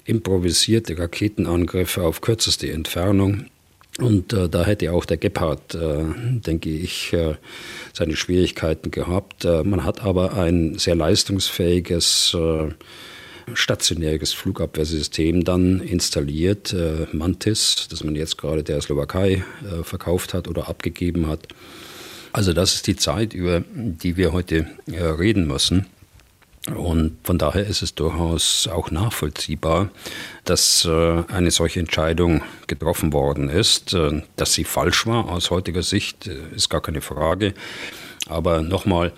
improvisierte 0.06 0.98
Raketenangriffe 0.98 2.04
auf 2.04 2.22
kürzeste 2.22 2.72
Entfernung. 2.72 3.46
Und 4.00 4.34
äh, 4.34 4.50
da 4.50 4.66
hätte 4.66 4.92
auch 4.92 5.06
der 5.06 5.18
Gebhardt, 5.18 5.74
äh, 5.74 6.04
denke 6.46 6.70
ich, 6.70 7.14
äh, 7.14 7.36
seine 7.94 8.16
Schwierigkeiten 8.16 8.92
gehabt. 8.92 9.46
Äh, 9.46 9.64
man 9.64 9.86
hat 9.86 10.04
aber 10.04 10.34
ein 10.34 10.78
sehr 10.78 10.96
leistungsfähiges 10.96 12.36
äh, 12.38 12.72
stationäres 13.54 14.34
Flugabwehrsystem 14.34 15.46
dann 15.46 15.80
installiert, 15.80 16.74
äh, 16.74 17.08
Mantis, 17.14 17.88
das 17.90 18.04
man 18.04 18.16
jetzt 18.16 18.38
gerade 18.38 18.64
der 18.64 18.82
Slowakei 18.82 19.44
verkauft 19.84 20.34
hat 20.34 20.48
oder 20.48 20.68
abgegeben 20.68 21.28
hat. 21.28 21.48
Also 22.34 22.52
das 22.52 22.74
ist 22.74 22.88
die 22.88 22.98
Zeit, 22.98 23.34
über 23.34 23.64
die 23.74 24.18
wir 24.18 24.34
heute 24.34 24.68
reden 24.92 25.48
müssen. 25.48 25.86
Und 26.74 27.18
von 27.24 27.38
daher 27.38 27.68
ist 27.68 27.84
es 27.84 27.94
durchaus 27.94 28.68
auch 28.68 28.90
nachvollziehbar, 28.90 29.90
dass 30.46 30.86
äh, 30.86 31.24
eine 31.28 31.52
solche 31.52 31.80
Entscheidung 31.80 32.42
getroffen 32.66 33.14
worden 33.14 33.50
ist. 33.50 33.94
Äh, 33.94 34.24
dass 34.36 34.54
sie 34.54 34.64
falsch 34.64 35.06
war 35.06 35.30
aus 35.30 35.52
heutiger 35.52 35.84
Sicht, 35.84 36.26
äh, 36.26 36.38
ist 36.56 36.70
gar 36.70 36.82
keine 36.82 37.02
Frage. 37.02 37.54
Aber 38.28 38.62
nochmal, 38.62 39.14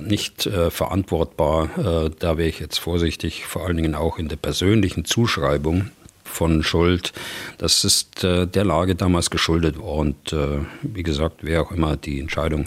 nicht 0.00 0.48
verantwortbar, 0.70 2.10
da 2.18 2.38
wäre 2.38 2.48
ich 2.48 2.58
jetzt 2.58 2.78
vorsichtig, 2.78 3.44
vor 3.44 3.66
allen 3.66 3.76
Dingen 3.76 3.94
auch 3.94 4.18
in 4.18 4.28
der 4.28 4.34
persönlichen 4.36 5.04
Zuschreibung 5.04 5.90
von 6.24 6.64
Schuld. 6.64 7.12
Das 7.58 7.84
ist 7.84 8.24
der 8.24 8.64
Lage 8.64 8.96
damals 8.96 9.30
geschuldet. 9.30 9.76
Und 9.76 10.34
wie 10.82 11.02
gesagt, 11.04 11.40
wer 11.42 11.62
auch 11.62 11.70
immer 11.70 11.96
die 11.96 12.18
Entscheidung 12.18 12.66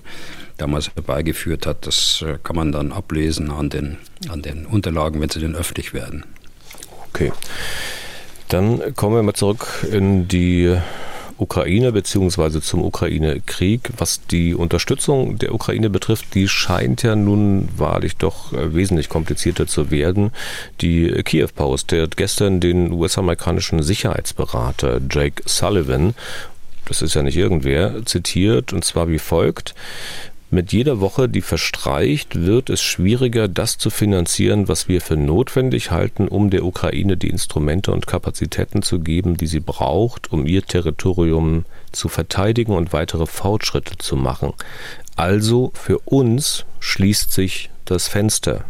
damals 0.64 0.90
herbeigeführt 0.96 1.66
hat. 1.66 1.86
Das 1.86 2.24
äh, 2.26 2.38
kann 2.42 2.56
man 2.56 2.72
dann 2.72 2.92
ablesen 2.92 3.52
an 3.52 3.70
den, 3.70 3.98
an 4.30 4.42
den 4.42 4.66
Unterlagen, 4.66 5.20
wenn 5.22 5.30
sie 5.30 5.40
denn 5.40 5.56
öffentlich 5.56 5.94
werden. 5.94 6.24
Okay. 7.10 7.32
Dann 8.48 8.96
kommen 8.96 9.16
wir 9.16 9.24
mal 9.24 9.34
zurück 9.34 9.86
in 9.92 10.28
die 10.28 10.76
Ukraine 11.38 11.92
bzw. 11.92 12.62
zum 12.62 12.84
Ukraine-Krieg. 12.84 13.90
Was 13.98 14.26
die 14.28 14.54
Unterstützung 14.56 15.38
der 15.38 15.54
Ukraine 15.54 15.90
betrifft, 15.90 16.34
die 16.34 16.48
scheint 16.48 17.04
ja 17.04 17.16
nun 17.16 17.68
wahrlich 17.76 18.16
doch 18.16 18.54
äh, 18.54 18.74
wesentlich 18.74 19.10
komplizierter 19.10 19.68
zu 19.68 19.92
werden. 19.92 20.32
Die 20.80 21.12
Kiew 21.24 21.50
Post, 21.54 21.92
der 21.92 22.04
hat 22.04 22.16
gestern 22.16 22.62
den 22.62 22.92
US-amerikanischen 22.94 23.84
Sicherheitsberater 23.84 25.02
Jake 25.12 25.44
Sullivan 25.46 26.14
das 26.86 27.02
ist 27.02 27.14
ja 27.14 27.24
nicht 27.24 27.38
irgendwer, 27.38 28.06
zitiert, 28.06 28.74
und 28.74 28.84
zwar 28.84 29.08
wie 29.08 29.20
folgt. 29.20 29.74
Mit 30.54 30.72
jeder 30.72 31.00
Woche, 31.00 31.28
die 31.28 31.42
verstreicht, 31.42 32.46
wird 32.46 32.70
es 32.70 32.80
schwieriger, 32.80 33.48
das 33.48 33.80
zu 33.80 33.90
finanzieren, 33.90 34.68
was 34.68 34.88
wir 34.88 35.02
für 35.02 35.18
notwendig 35.18 35.90
halten, 35.90 36.28
um 36.28 36.52
der 36.52 36.64
Ukraine 36.64 37.18
die 37.18 37.32
Instrumente 37.32 37.92
und 37.92 38.06
Kapazitäten 38.06 38.84
zu 38.84 39.00
geben, 39.00 39.36
die 39.36 39.48
sie 39.48 39.62
braucht, 39.62 40.32
um 40.32 40.46
ihr 40.46 40.62
Territorium 40.62 41.66
zu 41.92 42.08
verteidigen 42.08 42.74
und 42.74 42.94
weitere 42.94 43.26
Fortschritte 43.26 43.98
zu 43.98 44.16
machen. 44.16 44.54
Also 45.16 45.72
für 45.74 45.98
uns 46.06 46.66
schließt 46.82 47.34
sich 47.34 47.72
das 47.86 48.08
Fenster. 48.08 48.66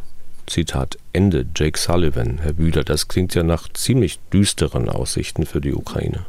Zitat 0.47 0.97
Ende. 1.11 1.45
Jake 1.53 1.77
Sullivan, 1.77 2.39
Herr 2.41 2.53
Bühler, 2.53 2.85
das 2.85 3.09
klingt 3.09 3.35
ja 3.35 3.43
nach 3.43 3.67
ziemlich 3.73 4.19
düsteren 4.31 4.87
Aussichten 4.87 5.45
für 5.45 5.59
die 5.59 5.73
Ukraine. 5.73 6.25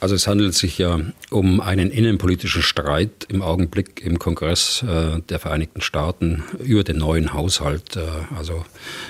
Also 0.00 0.14
es 0.14 0.28
handelt 0.28 0.54
sich 0.54 0.78
ja 0.78 1.00
um 1.30 1.60
einen 1.60 1.90
innenpolitischen 1.90 2.62
Streit 2.62 3.26
im 3.28 3.42
Augenblick 3.42 4.00
im 4.04 4.18
Kongress 4.20 4.84
äh, 4.84 5.20
der 5.28 5.40
Vereinigten 5.40 5.80
Staaten 5.80 6.44
über 6.62 6.84
den 6.84 6.98
neuen 6.98 7.32
Haushalt, 7.32 7.96
äh, 7.96 8.02
also 8.36 8.64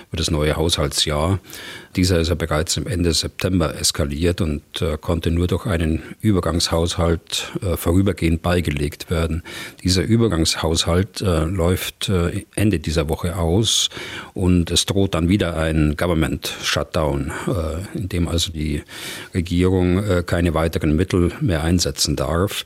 über 0.09 0.17
das 0.17 0.31
neue 0.31 0.57
Haushaltsjahr. 0.57 1.41
Dieser 1.97 2.21
ist 2.21 2.29
ja 2.29 2.35
bereits 2.35 2.77
im 2.77 2.87
Ende 2.87 3.13
September 3.13 3.75
eskaliert 3.79 4.41
und 4.41 4.63
äh, 4.81 4.97
konnte 5.01 5.31
nur 5.31 5.47
durch 5.47 5.67
einen 5.67 6.03
Übergangshaushalt 6.21 7.53
äh, 7.61 7.77
vorübergehend 7.77 8.41
beigelegt 8.41 9.11
werden. 9.11 9.43
Dieser 9.83 10.03
Übergangshaushalt 10.03 11.21
äh, 11.23 11.45
läuft 11.45 12.09
äh, 12.09 12.45
Ende 12.55 12.79
dieser 12.79 13.09
Woche 13.09 13.37
aus 13.37 13.91
und 14.33 14.71
es 14.71 14.87
droht 14.87 15.15
dann 15.15 15.29
wieder 15.29 15.57
ein 15.57 15.97
Government 15.97 16.55
Shutdown, 16.63 17.33
in 17.95 18.09
dem 18.09 18.29
also 18.29 18.53
die 18.53 18.83
Regierung 19.35 20.25
keine 20.27 20.55
weiteren 20.79 20.97
Mittel 20.97 21.33
mehr 21.41 21.65
einsetzen 21.65 22.17
darf. 22.17 22.65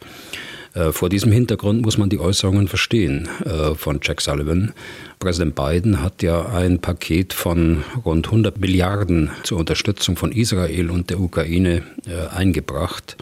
Äh, 0.75 0.93
vor 0.93 1.09
diesem 1.09 1.33
Hintergrund 1.33 1.83
muss 1.83 1.99
man 1.99 2.09
die 2.09 2.19
Äußerungen 2.19 2.69
verstehen 2.69 3.29
äh, 3.45 3.75
von 3.75 4.01
Jack 4.03 4.21
Sullivan. 4.21 4.73
Präsident 5.19 5.55
Biden 5.55 6.03
hat 6.03 6.23
ja 6.23 6.47
ein 6.47 6.79
Paket 6.79 7.33
von 7.33 7.85
rund 8.05 8.27
100 8.27 8.59
Milliarden 8.59 9.31
zur 9.43 9.59
Unterstützung 9.59 10.17
von 10.17 10.33
Israel 10.33 10.91
und 10.91 11.11
der 11.11 11.21
Ukraine 11.21 11.83
äh, 12.07 12.35
eingebracht. 12.35 13.17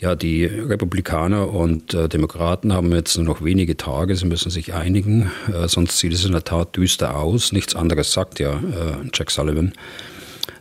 Ja, 0.00 0.14
die 0.14 0.44
Republikaner 0.44 1.50
und 1.50 1.94
Demokraten 1.94 2.74
haben 2.74 2.92
jetzt 2.92 3.16
nur 3.16 3.24
noch 3.24 3.42
wenige 3.42 3.78
Tage, 3.78 4.16
sie 4.16 4.26
müssen 4.26 4.50
sich 4.50 4.74
einigen, 4.74 5.30
sonst 5.66 5.98
sieht 5.98 6.12
es 6.12 6.26
in 6.26 6.32
der 6.32 6.44
Tat 6.44 6.76
düster 6.76 7.16
aus. 7.16 7.52
Nichts 7.52 7.74
anderes 7.74 8.12
sagt 8.12 8.38
ja 8.38 8.60
Jack 9.14 9.30
Sullivan. 9.30 9.72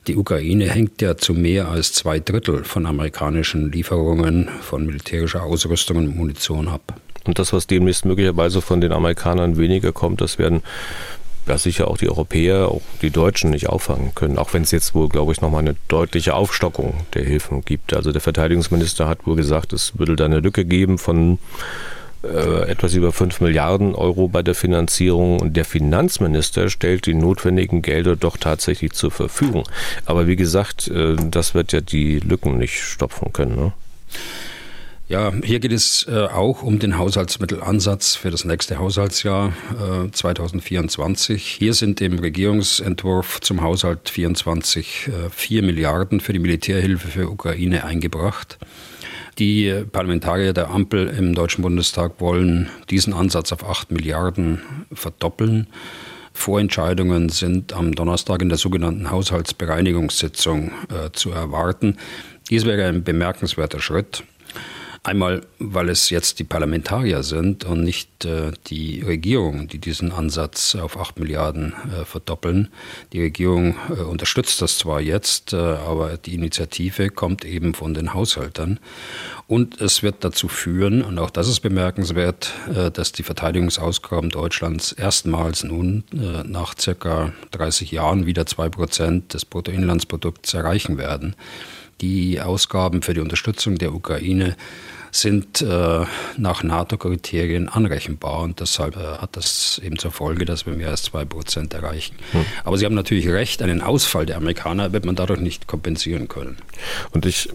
Die 0.08 0.18
Ukraine 0.18 0.70
hängt 0.70 1.02
ja 1.02 1.16
zu 1.16 1.34
mehr 1.34 1.70
als 1.70 1.94
zwei 1.94 2.20
Drittel 2.20 2.66
von 2.66 2.86
amerikanischen 2.86 3.72
Lieferungen 3.72 4.50
von 4.62 4.86
militärischer 4.86 5.44
Ausrüstung 5.44 5.98
und 5.98 6.16
Munition 6.16 6.68
ab. 6.68 7.00
Und 7.26 7.39
das, 7.39 7.54
was 7.54 7.68
demnächst 7.68 8.04
möglicherweise 8.04 8.62
von 8.62 8.82
den 8.82 8.92
Amerikanern 8.92 9.58
weniger 9.58 9.94
kommt, 9.94 10.20
das 10.20 10.38
werden 10.38 10.62
ja 11.48 11.58
sicher 11.58 11.88
auch 11.88 11.98
die 11.98 12.10
Europäer, 12.10 12.68
auch 12.70 12.82
die 13.02 13.12
Deutschen 13.12 13.52
nicht 13.52 13.68
auffangen 13.70 14.13
können, 14.13 14.38
auch 14.38 14.54
wenn 14.54 14.63
es 14.63 14.72
jetzt 14.72 14.94
wohl, 14.94 15.08
glaube 15.08 15.32
ich, 15.32 15.42
nochmal 15.42 15.62
eine 15.62 15.76
deutliche 15.88 16.34
Aufstockung 16.36 16.94
der 17.13 17.24
Hilfen 17.24 17.63
gibt. 17.63 17.94
Also 17.94 18.12
der 18.12 18.22
Verteidigungsminister 18.22 19.08
hat 19.08 19.26
wohl 19.26 19.38
gesagt, 19.38 19.72
es 19.72 19.98
würde 19.98 20.16
da 20.16 20.26
eine 20.26 20.39
Lücke 20.39 20.66
geben 20.66 20.98
von 20.98 21.39
äh, 22.24 22.70
etwas 22.70 22.94
über 22.94 23.12
5 23.12 23.42
Milliarden 23.42 23.96
Euro 23.96 24.28
bei 24.28 24.42
der 24.42 24.56
Finanzierung 24.56 25.40
und 25.40 25.58
der 25.58 25.66
Finanzminister 25.66 26.70
stellt 26.70 27.06
die 27.06 27.14
notwendigen 27.14 27.82
Gelder 27.82 28.16
doch 28.16 28.38
tatsächlich 28.38 28.94
zur 28.94 29.12
Verfügung. 29.12 29.64
Aber 30.06 30.28
wie 30.28 30.36
gesagt, 30.36 30.88
äh, 30.88 31.16
das 31.16 31.54
wird 31.54 31.74
ja 31.74 31.82
die 31.82 32.20
Lücken 32.20 32.58
nicht 32.58 32.80
stopfen 32.80 33.34
können. 33.34 33.56
Ne? 33.56 33.74
Ja, 35.10 35.34
hier 35.44 35.60
geht 35.60 35.74
es 35.74 36.08
äh, 36.08 36.28
auch 36.28 36.63
um 36.63 36.80
den 36.80 36.98
Haushaltsmittelansatz 36.98 38.16
für 38.16 38.32
das 38.32 38.46
nächste 38.46 38.80
Haushaltsjahr 38.80 39.52
äh, 40.08 40.10
2024. 40.10 41.44
Hier 41.44 41.74
sind 41.74 42.00
im 42.00 42.20
Regierungsentwurf 42.20 43.42
zum 43.42 43.62
Haushalt 43.62 44.08
24 44.10 45.08
äh, 45.08 45.30
4 45.30 45.63
Milliarden 45.63 46.22
für 46.22 46.32
die 46.32 46.39
Militärhilfe 46.39 47.10
für 47.10 47.30
Ukraine 47.30 47.84
eingebracht. 47.84 48.58
Die 49.39 49.84
Parlamentarier 49.92 50.54
der 50.54 50.70
Ampel 50.70 51.08
im 51.08 51.36
Deutschen 51.36 51.63
Bundestag 51.63 52.22
wollen 52.22 52.70
diesen 52.89 53.13
Ansatz 53.13 53.52
auf 53.52 53.68
8 53.68 53.92
Milliarden 53.92 54.62
verdoppeln. 54.94 55.68
Vorentscheidungen 56.32 57.28
sind 57.28 57.74
am 57.74 57.94
Donnerstag 57.94 58.42
in 58.42 58.50
der 58.50 58.58
sogenannten 58.58 59.12
Haushaltsbereinigungssitzung 59.12 60.72
äh, 60.89 61.12
zu 61.12 61.32
erwarten. 61.32 61.98
Dies 62.50 62.66
wäre 62.66 62.88
ein 62.88 63.04
bemerkenswerter 63.04 63.82
Schritt. 63.82 64.24
Einmal, 65.06 65.42
weil 65.60 65.89
es 65.89 66.10
jetzt 66.10 66.39
die 66.39 66.46
Parlamentarier 66.46 67.24
sind 67.24 67.66
und 67.66 67.84
nicht 67.84 68.24
äh, 68.24 68.54
die 68.68 69.02
Regierung, 69.02 69.68
die 69.68 69.78
diesen 69.78 70.13
Ansatz 70.13 70.76
auf 70.76 70.96
8 70.96 71.20
Milliarden 71.20 71.74
äh, 71.74 72.06
verdoppeln. 72.06 72.70
Die 73.12 73.20
Regierung 73.20 73.76
äh, 73.89 74.00
unterstützt 74.04 74.62
das 74.62 74.78
zwar 74.78 75.02
jetzt, 75.02 75.52
äh, 75.52 75.58
aber 75.58 76.16
die 76.16 76.34
Initiative 76.34 77.10
kommt 77.10 77.44
eben 77.44 77.74
von 77.74 77.94
den 77.94 78.13
Haushältern. 78.13 78.80
Und 79.46 79.82
es 79.82 80.04
wird 80.04 80.24
dazu 80.24 80.48
führen, 80.48 81.02
und 81.02 81.20
auch 81.20 81.32
das 81.32 81.50
ist 81.50 81.60
bemerkenswert, 81.60 82.54
äh, 82.74 82.89
dass 82.89 83.12
die 83.12 83.24
Verteidigungsausgaben 83.24 84.30
Deutschlands 84.30 84.94
erstmals 84.94 85.66
nun 85.66 86.06
äh, 86.13 86.48
nach 86.48 86.76
circa 86.80 87.34
30 87.52 87.92
Jahren 87.92 88.26
wieder 88.26 88.46
zwei 88.46 88.70
Prozent 88.70 89.34
des 89.34 89.44
Bruttoinlandsprodukts 89.44 90.54
erreichen 90.54 90.98
werden. 90.98 91.36
die 92.02 92.42
Ausgaben 92.42 93.02
für 93.02 93.13
die 93.13 93.22
Unterstützung 93.22 93.78
der 93.78 93.94
Ukraine 93.94 94.58
sind 95.13 95.62
äh, 95.62 96.06
nach 96.38 96.63
NATO-Kriterien 96.63 97.69
anrechenbar 97.69 98.41
und 98.41 98.60
deshalb 98.60 98.97
äh, 98.97 98.99
hat 98.99 99.38
das 99.38 99.80
eben 99.84 99.99
zur 99.99 100.12
Folge, 100.12 100.43
dass 100.43 100.65
wir 100.65 100.73
mehr 100.73 100.89
als 100.89 101.04
zwei 101.04 101.23
Prozent 101.23 101.73
erreichen. 101.76 102.15
Hm. 102.32 102.45
Aber 102.63 102.78
Sie 102.78 102.86
haben 102.86 102.95
natürlich 102.95 103.30
recht, 103.30 103.62
einen 103.62 103.82
Ausfall 103.82 104.26
der 104.26 104.38
Amerikaner 104.38 104.91
wird 104.91 105.06
man 105.06 105.15
dadurch 105.15 105.39
nicht 105.39 105.67
kompensieren 105.67 106.28
können. 106.28 106.58
Und 107.12 107.28
ich 107.28 107.49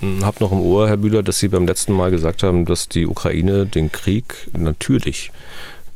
hm, 0.00 0.24
habe 0.24 0.38
noch 0.40 0.50
im 0.50 0.60
Ohr, 0.60 0.88
Herr 0.88 0.96
Bühler, 0.96 1.22
dass 1.22 1.38
Sie 1.38 1.46
beim 1.46 1.66
letzten 1.66 1.92
Mal 1.92 2.10
gesagt 2.10 2.42
haben, 2.42 2.64
dass 2.64 2.88
die 2.88 3.06
Ukraine 3.06 3.64
den 3.64 3.92
Krieg 3.92 4.48
natürlich 4.52 5.30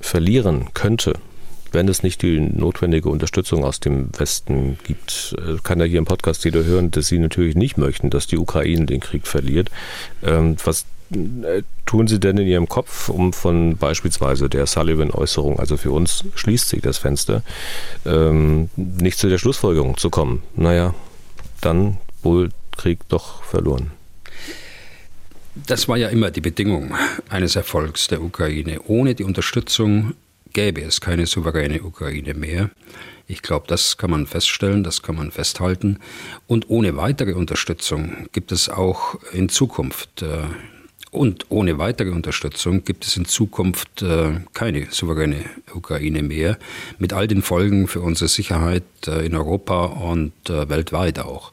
verlieren 0.00 0.68
könnte 0.72 1.14
wenn 1.70 1.86
es 1.86 2.02
nicht 2.02 2.22
die 2.22 2.40
notwendige 2.40 3.10
Unterstützung 3.10 3.62
aus 3.62 3.78
dem 3.78 4.08
Westen 4.18 4.78
gibt, 4.84 5.36
äh, 5.38 5.58
kann 5.62 5.80
ja 5.80 5.84
hier 5.84 5.98
im 5.98 6.06
Podcast 6.06 6.44
jeder 6.46 6.64
hören, 6.64 6.90
dass 6.90 7.08
sie 7.08 7.18
natürlich 7.18 7.56
nicht 7.56 7.76
möchten, 7.76 8.08
dass 8.08 8.26
die 8.26 8.38
Ukraine 8.38 8.86
den 8.86 9.00
Krieg 9.00 9.26
verliert. 9.26 9.70
Ähm, 10.22 10.56
was 10.64 10.86
tun 11.86 12.06
Sie 12.06 12.20
denn 12.20 12.38
in 12.38 12.46
Ihrem 12.46 12.68
Kopf, 12.68 13.08
um 13.08 13.32
von 13.32 13.76
beispielsweise 13.76 14.48
der 14.48 14.66
Sullivan-Äußerung, 14.66 15.58
also 15.58 15.76
für 15.76 15.90
uns 15.90 16.24
schließt 16.34 16.68
sich 16.68 16.82
das 16.82 16.98
Fenster, 16.98 17.42
ähm, 18.04 18.70
nicht 18.76 19.18
zu 19.18 19.28
der 19.28 19.38
Schlussfolgerung 19.38 19.96
zu 19.96 20.10
kommen? 20.10 20.42
Naja, 20.54 20.94
dann 21.60 21.98
wohl 22.22 22.50
Krieg 22.76 23.00
doch 23.08 23.42
verloren. 23.42 23.90
Das 25.66 25.88
war 25.88 25.96
ja 25.96 26.08
immer 26.08 26.30
die 26.30 26.40
Bedingung 26.40 26.94
eines 27.28 27.56
Erfolgs 27.56 28.06
der 28.06 28.22
Ukraine. 28.22 28.80
Ohne 28.86 29.14
die 29.14 29.24
Unterstützung 29.24 30.14
gäbe 30.52 30.82
es 30.82 31.00
keine 31.00 31.26
souveräne 31.26 31.82
Ukraine 31.82 32.34
mehr. 32.34 32.70
Ich 33.26 33.42
glaube, 33.42 33.66
das 33.66 33.96
kann 33.96 34.10
man 34.10 34.26
feststellen, 34.26 34.84
das 34.84 35.02
kann 35.02 35.16
man 35.16 35.30
festhalten. 35.30 35.98
Und 36.46 36.70
ohne 36.70 36.96
weitere 36.96 37.32
Unterstützung 37.32 38.28
gibt 38.32 38.52
es 38.52 38.68
auch 38.68 39.16
in 39.32 39.48
Zukunft 39.48 40.22
äh, 40.22 40.44
und 41.10 41.46
ohne 41.48 41.78
weitere 41.78 42.10
Unterstützung 42.10 42.84
gibt 42.84 43.06
es 43.06 43.16
in 43.16 43.24
Zukunft 43.24 44.02
äh, 44.02 44.40
keine 44.52 44.86
souveräne 44.90 45.44
Ukraine 45.74 46.22
mehr, 46.22 46.58
mit 46.98 47.12
all 47.12 47.26
den 47.26 47.42
Folgen 47.42 47.88
für 47.88 48.00
unsere 48.00 48.28
Sicherheit 48.28 48.84
äh, 49.06 49.24
in 49.24 49.34
Europa 49.34 49.86
und 49.86 50.32
weltweit 50.46 51.18
auch. 51.18 51.52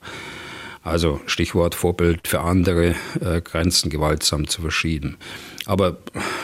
Also 0.83 1.19
Stichwort 1.25 1.73
Vorbild 1.73 2.27
für 2.27 2.41
andere, 2.41 2.93
Grenzen 3.43 3.89
gewaltsam 3.89 4.47
zu 4.47 4.61
verschieben. 4.61 5.17
Aber 5.65 5.97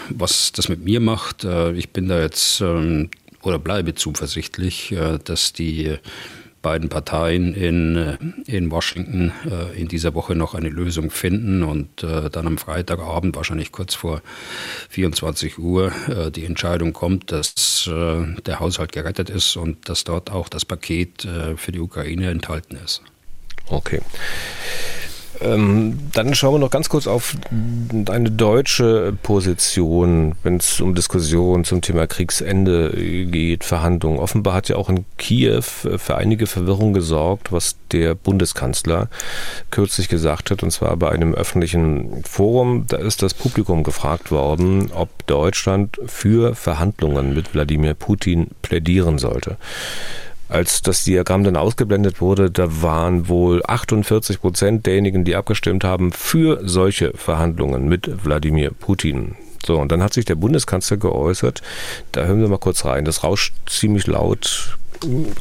was 0.09 0.51
das 0.51 0.67
mit 0.67 0.83
mir 0.83 0.99
macht, 0.99 1.43
äh, 1.43 1.71
ich 1.73 1.91
bin 1.91 2.07
da 2.07 2.19
jetzt 2.19 2.61
ähm, 2.61 3.09
oder 3.41 3.59
bleibe 3.59 3.95
zuversichtlich, 3.95 4.91
äh, 4.91 5.19
dass 5.23 5.53
die 5.53 5.97
beiden 6.61 6.89
Parteien 6.89 7.53
in, 7.53 7.95
äh, 7.95 8.17
in 8.45 8.71
Washington 8.71 9.31
in 9.75 9.87
dieser 9.87 10.13
Woche 10.13 10.35
noch 10.35 10.53
eine 10.53 10.69
Lösung 10.69 11.09
finden 11.09 11.63
und 11.63 12.03
dann 12.03 12.47
am 12.47 12.57
Freitagabend, 12.57 13.35
wahrscheinlich 13.35 13.71
kurz 13.71 13.95
vor 13.95 14.21
24 14.89 15.57
Uhr, 15.57 15.91
die 16.33 16.45
Entscheidung 16.45 16.93
kommt, 16.93 17.31
dass 17.31 17.89
der 17.89 18.59
Haushalt 18.59 18.91
gerettet 18.91 19.29
ist 19.29 19.55
und 19.55 19.89
dass 19.89 20.03
dort 20.03 20.31
auch 20.31 20.49
das 20.49 20.65
Paket 20.65 21.27
für 21.55 21.71
die 21.71 21.79
Ukraine 21.79 22.29
enthalten 22.29 22.77
ist. 22.83 23.01
Okay. 23.67 24.01
Ähm, 25.41 25.97
dann 26.13 26.35
schauen 26.35 26.55
wir 26.55 26.59
noch 26.59 26.69
ganz 26.69 26.89
kurz 26.89 27.07
auf 27.07 27.35
eine 28.09 28.31
deutsche 28.31 29.13
Position, 29.23 30.35
wenn 30.43 30.57
es 30.57 30.79
um 30.79 30.93
Diskussionen 30.93 31.63
zum 31.63 31.81
Thema 31.81 32.05
Kriegsende 32.05 32.91
geht, 32.91 33.63
Verhandlungen. 33.63 34.19
Offenbar 34.19 34.53
hat 34.53 34.69
ja 34.69 34.75
auch 34.75 34.89
in 34.89 35.05
Kiew 35.17 35.61
für 35.61 36.15
einige 36.15 36.45
Verwirrung 36.45 36.93
gesorgt, 36.93 37.51
was 37.51 37.75
der 37.91 38.13
Bundeskanzler 38.13 39.09
kürzlich 39.71 40.09
gesagt 40.09 40.51
hat, 40.51 40.63
und 40.63 40.71
zwar 40.71 40.95
bei 40.97 41.09
einem 41.09 41.33
öffentlichen 41.33 42.23
Forum. 42.23 42.85
Da 42.87 42.97
ist 42.97 43.21
das 43.23 43.33
Publikum 43.33 43.83
gefragt 43.83 44.31
worden, 44.31 44.91
ob 44.93 45.25
Deutschland 45.27 45.99
für 46.05 46.55
Verhandlungen 46.55 47.33
mit 47.33 47.53
Wladimir 47.53 47.95
Putin 47.95 48.47
plädieren 48.61 49.17
sollte. 49.17 49.57
Als 50.51 50.81
das 50.81 51.05
Diagramm 51.05 51.45
dann 51.45 51.55
ausgeblendet 51.55 52.19
wurde, 52.19 52.51
da 52.51 52.81
waren 52.81 53.29
wohl 53.29 53.63
48 53.65 54.41
Prozent 54.41 54.85
derjenigen, 54.85 55.23
die 55.23 55.37
abgestimmt 55.37 55.85
haben, 55.85 56.11
für 56.11 56.59
solche 56.67 57.13
Verhandlungen 57.15 57.87
mit 57.87 58.25
Wladimir 58.25 58.71
Putin. 58.71 59.35
So, 59.65 59.79
und 59.79 59.93
dann 59.93 60.03
hat 60.03 60.13
sich 60.13 60.25
der 60.25 60.35
Bundeskanzler 60.35 60.97
geäußert. 60.97 61.61
Da 62.11 62.25
hören 62.25 62.41
wir 62.41 62.49
mal 62.49 62.57
kurz 62.57 62.83
rein. 62.83 63.05
Das 63.05 63.23
rauscht 63.23 63.53
ziemlich 63.65 64.07
laut, 64.07 64.77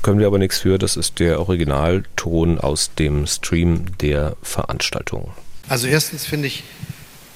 können 0.02 0.20
wir 0.20 0.28
aber 0.28 0.38
nichts 0.38 0.60
für. 0.60 0.78
Das 0.78 0.96
ist 0.96 1.18
der 1.18 1.40
Originalton 1.40 2.60
aus 2.60 2.94
dem 2.96 3.26
Stream 3.26 3.86
der 3.98 4.36
Veranstaltung. 4.42 5.32
Also 5.68 5.88
erstens 5.88 6.24
finde 6.24 6.46
ich, 6.46 6.62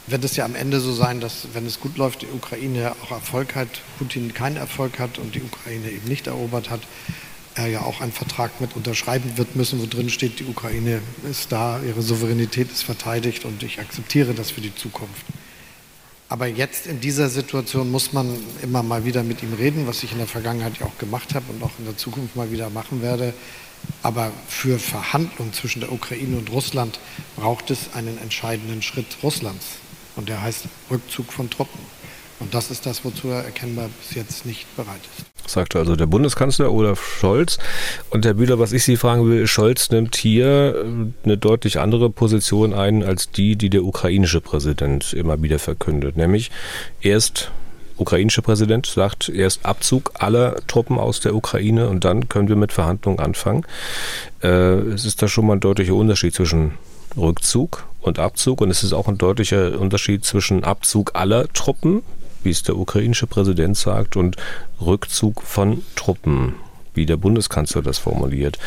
wird 0.06 0.22
es 0.22 0.36
ja 0.36 0.44
am 0.44 0.54
Ende 0.54 0.78
so 0.78 0.92
sein, 0.92 1.20
dass 1.20 1.48
wenn 1.54 1.66
es 1.66 1.80
gut 1.80 1.96
läuft, 1.96 2.22
die 2.22 2.28
Ukraine 2.32 2.92
auch 3.02 3.10
Erfolg 3.10 3.56
hat, 3.56 3.68
Putin 3.98 4.32
keinen 4.32 4.58
Erfolg 4.58 5.00
hat 5.00 5.18
und 5.18 5.34
die 5.34 5.42
Ukraine 5.42 5.90
eben 5.90 6.06
nicht 6.06 6.28
erobert 6.28 6.70
hat 6.70 6.82
er 7.54 7.66
ja 7.66 7.82
auch 7.82 8.00
einen 8.00 8.12
Vertrag 8.12 8.60
mit 8.60 8.74
unterschreiben 8.76 9.36
wird 9.36 9.56
müssen, 9.56 9.80
wo 9.80 9.86
drin 9.86 10.10
steht, 10.10 10.40
die 10.40 10.44
Ukraine 10.44 11.00
ist 11.30 11.52
da, 11.52 11.80
ihre 11.82 12.02
Souveränität 12.02 12.70
ist 12.70 12.82
verteidigt 12.82 13.44
und 13.44 13.62
ich 13.62 13.78
akzeptiere 13.78 14.34
das 14.34 14.50
für 14.50 14.60
die 14.60 14.74
Zukunft. 14.74 15.24
Aber 16.28 16.46
jetzt 16.46 16.86
in 16.86 17.00
dieser 17.00 17.28
Situation 17.28 17.90
muss 17.90 18.12
man 18.12 18.36
immer 18.62 18.82
mal 18.82 19.04
wieder 19.04 19.22
mit 19.22 19.42
ihm 19.42 19.52
reden, 19.52 19.86
was 19.86 20.02
ich 20.02 20.12
in 20.12 20.18
der 20.18 20.26
Vergangenheit 20.26 20.78
ja 20.80 20.86
auch 20.86 20.98
gemacht 20.98 21.34
habe 21.34 21.44
und 21.52 21.62
auch 21.62 21.70
in 21.78 21.84
der 21.84 21.96
Zukunft 21.96 22.34
mal 22.34 22.50
wieder 22.50 22.70
machen 22.70 23.02
werde. 23.02 23.34
Aber 24.02 24.32
für 24.48 24.78
Verhandlungen 24.78 25.52
zwischen 25.52 25.80
der 25.80 25.92
Ukraine 25.92 26.38
und 26.38 26.50
Russland 26.50 26.98
braucht 27.36 27.70
es 27.70 27.94
einen 27.94 28.18
entscheidenden 28.18 28.82
Schritt 28.82 29.06
Russlands. 29.22 29.66
Und 30.16 30.28
der 30.28 30.40
heißt 30.40 30.64
Rückzug 30.90 31.32
von 31.32 31.50
Truppen. 31.50 31.80
Und 32.40 32.52
das 32.52 32.70
ist 32.70 32.84
das, 32.86 33.04
wozu 33.04 33.28
er 33.28 33.44
erkennbar 33.44 33.88
bis 34.00 34.16
jetzt 34.16 34.44
nicht 34.46 34.66
bereit 34.76 35.00
ist. 35.16 35.50
Sagte 35.50 35.78
also 35.78 35.94
der 35.94 36.06
Bundeskanzler 36.06 36.72
Olaf 36.72 37.02
Scholz. 37.02 37.58
Und 38.10 38.24
Herr 38.24 38.34
Bühler, 38.34 38.58
was 38.58 38.72
ich 38.72 38.84
Sie 38.84 38.96
fragen 38.96 39.28
will, 39.28 39.46
Scholz 39.46 39.90
nimmt 39.90 40.16
hier 40.16 40.74
äh, 40.74 41.24
eine 41.24 41.38
deutlich 41.38 41.78
andere 41.78 42.10
Position 42.10 42.72
ein 42.72 43.02
als 43.02 43.30
die, 43.30 43.56
die 43.56 43.70
der 43.70 43.84
ukrainische 43.84 44.40
Präsident 44.40 45.12
immer 45.12 45.42
wieder 45.42 45.58
verkündet. 45.58 46.16
Nämlich 46.16 46.50
erst 47.00 47.50
ukrainische 47.96 48.42
Präsident 48.42 48.86
sagt 48.86 49.28
erst 49.28 49.64
Abzug 49.64 50.12
aller 50.14 50.56
Truppen 50.66 50.98
aus 50.98 51.20
der 51.20 51.34
Ukraine 51.34 51.88
und 51.88 52.04
dann 52.04 52.28
können 52.28 52.48
wir 52.48 52.56
mit 52.56 52.72
Verhandlungen 52.72 53.20
anfangen. 53.20 53.64
Äh, 54.42 54.48
es 54.48 55.04
ist 55.04 55.22
da 55.22 55.28
schon 55.28 55.46
mal 55.46 55.54
ein 55.54 55.60
deutlicher 55.60 55.94
Unterschied 55.94 56.34
zwischen 56.34 56.72
Rückzug 57.16 57.86
und 58.00 58.18
Abzug 58.18 58.60
und 58.60 58.70
es 58.70 58.82
ist 58.82 58.92
auch 58.92 59.08
ein 59.08 59.18
deutlicher 59.18 59.78
Unterschied 59.78 60.24
zwischen 60.24 60.64
Abzug 60.64 61.12
aller 61.14 61.52
Truppen 61.52 62.02
wie 62.44 62.50
es 62.50 62.62
der 62.62 62.76
ukrainische 62.76 63.26
Präsident 63.26 63.76
sagt, 63.76 64.16
und 64.16 64.36
Rückzug 64.80 65.42
von 65.42 65.82
Truppen, 65.96 66.54
wie 66.94 67.06
der 67.06 67.16
Bundeskanzler 67.16 67.82
das 67.82 67.98
formuliert. 67.98 68.58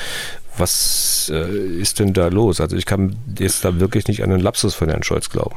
Was 0.57 1.31
äh, 1.33 1.79
ist 1.79 1.99
denn 1.99 2.13
da 2.13 2.27
los? 2.27 2.59
Also 2.59 2.75
ich 2.75 2.85
kann 2.85 3.15
jetzt 3.37 3.63
da 3.63 3.79
wirklich 3.79 4.07
nicht 4.07 4.23
an 4.23 4.31
einen 4.31 4.41
Lapsus 4.41 4.73
von 4.73 4.89
Herrn 4.89 5.03
Scholz 5.03 5.29
glauben. 5.29 5.55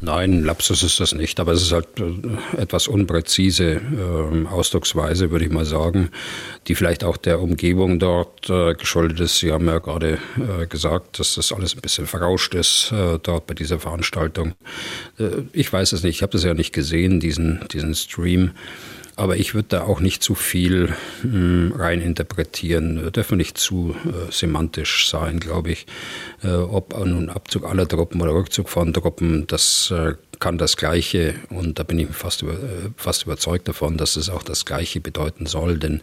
Nein, 0.00 0.42
Lapsus 0.42 0.82
ist 0.82 0.98
das 1.00 1.14
nicht, 1.14 1.38
aber 1.40 1.52
es 1.52 1.62
ist 1.62 1.72
halt 1.72 1.88
äh, 1.98 2.60
etwas 2.60 2.88
unpräzise 2.88 3.80
äh, 3.80 4.46
Ausdrucksweise, 4.48 5.30
würde 5.30 5.44
ich 5.44 5.52
mal 5.52 5.64
sagen, 5.64 6.10
die 6.66 6.74
vielleicht 6.74 7.04
auch 7.04 7.16
der 7.16 7.40
Umgebung 7.40 7.98
dort 7.98 8.50
äh, 8.50 8.74
geschuldet 8.74 9.20
ist. 9.20 9.38
Sie 9.38 9.52
haben 9.52 9.66
ja 9.66 9.78
gerade 9.78 10.18
äh, 10.36 10.66
gesagt, 10.66 11.18
dass 11.20 11.36
das 11.36 11.52
alles 11.52 11.74
ein 11.74 11.80
bisschen 11.80 12.06
verrauscht 12.06 12.54
ist 12.54 12.92
äh, 12.92 13.18
dort 13.22 13.46
bei 13.46 13.54
dieser 13.54 13.78
Veranstaltung. 13.78 14.54
ich 15.52 15.72
weiß 15.72 15.92
es 15.92 16.02
nicht, 16.02 16.16
ich 16.16 16.22
habe 16.22 16.32
das 16.32 16.44
ja 16.44 16.54
nicht 16.54 16.72
gesehen, 16.72 17.20
diesen, 17.20 17.60
diesen 17.72 17.94
Stream. 17.94 18.52
Aber 19.16 19.36
ich 19.36 19.54
würde 19.54 19.68
da 19.68 19.82
auch 19.82 20.00
nicht 20.00 20.22
zu 20.22 20.34
viel 20.34 20.92
hm, 21.22 21.72
rein 21.76 22.00
interpretieren. 22.00 23.12
Dürfen 23.12 23.38
nicht 23.38 23.58
zu 23.58 23.94
äh, 24.04 24.32
semantisch 24.32 25.08
sein, 25.08 25.38
glaube 25.38 25.70
ich. 25.70 25.86
Äh, 26.42 26.54
ob 26.54 26.98
nun 26.98 27.30
Abzug 27.30 27.64
aller 27.64 27.86
Truppen 27.86 28.20
oder 28.20 28.34
Rückzug 28.34 28.68
von 28.68 28.92
Truppen, 28.92 29.46
das 29.46 29.92
äh, 29.92 30.14
kann 30.40 30.58
das 30.58 30.76
Gleiche, 30.76 31.34
und 31.50 31.78
da 31.78 31.82
bin 31.82 31.98
ich 31.98 32.08
fast, 32.08 32.42
über, 32.42 32.52
äh, 32.52 32.90
fast 32.96 33.24
überzeugt 33.24 33.68
davon, 33.68 33.96
dass 33.96 34.16
es 34.16 34.30
auch 34.30 34.42
das 34.42 34.64
Gleiche 34.64 35.00
bedeuten 35.00 35.46
soll, 35.46 35.78
denn 35.78 36.00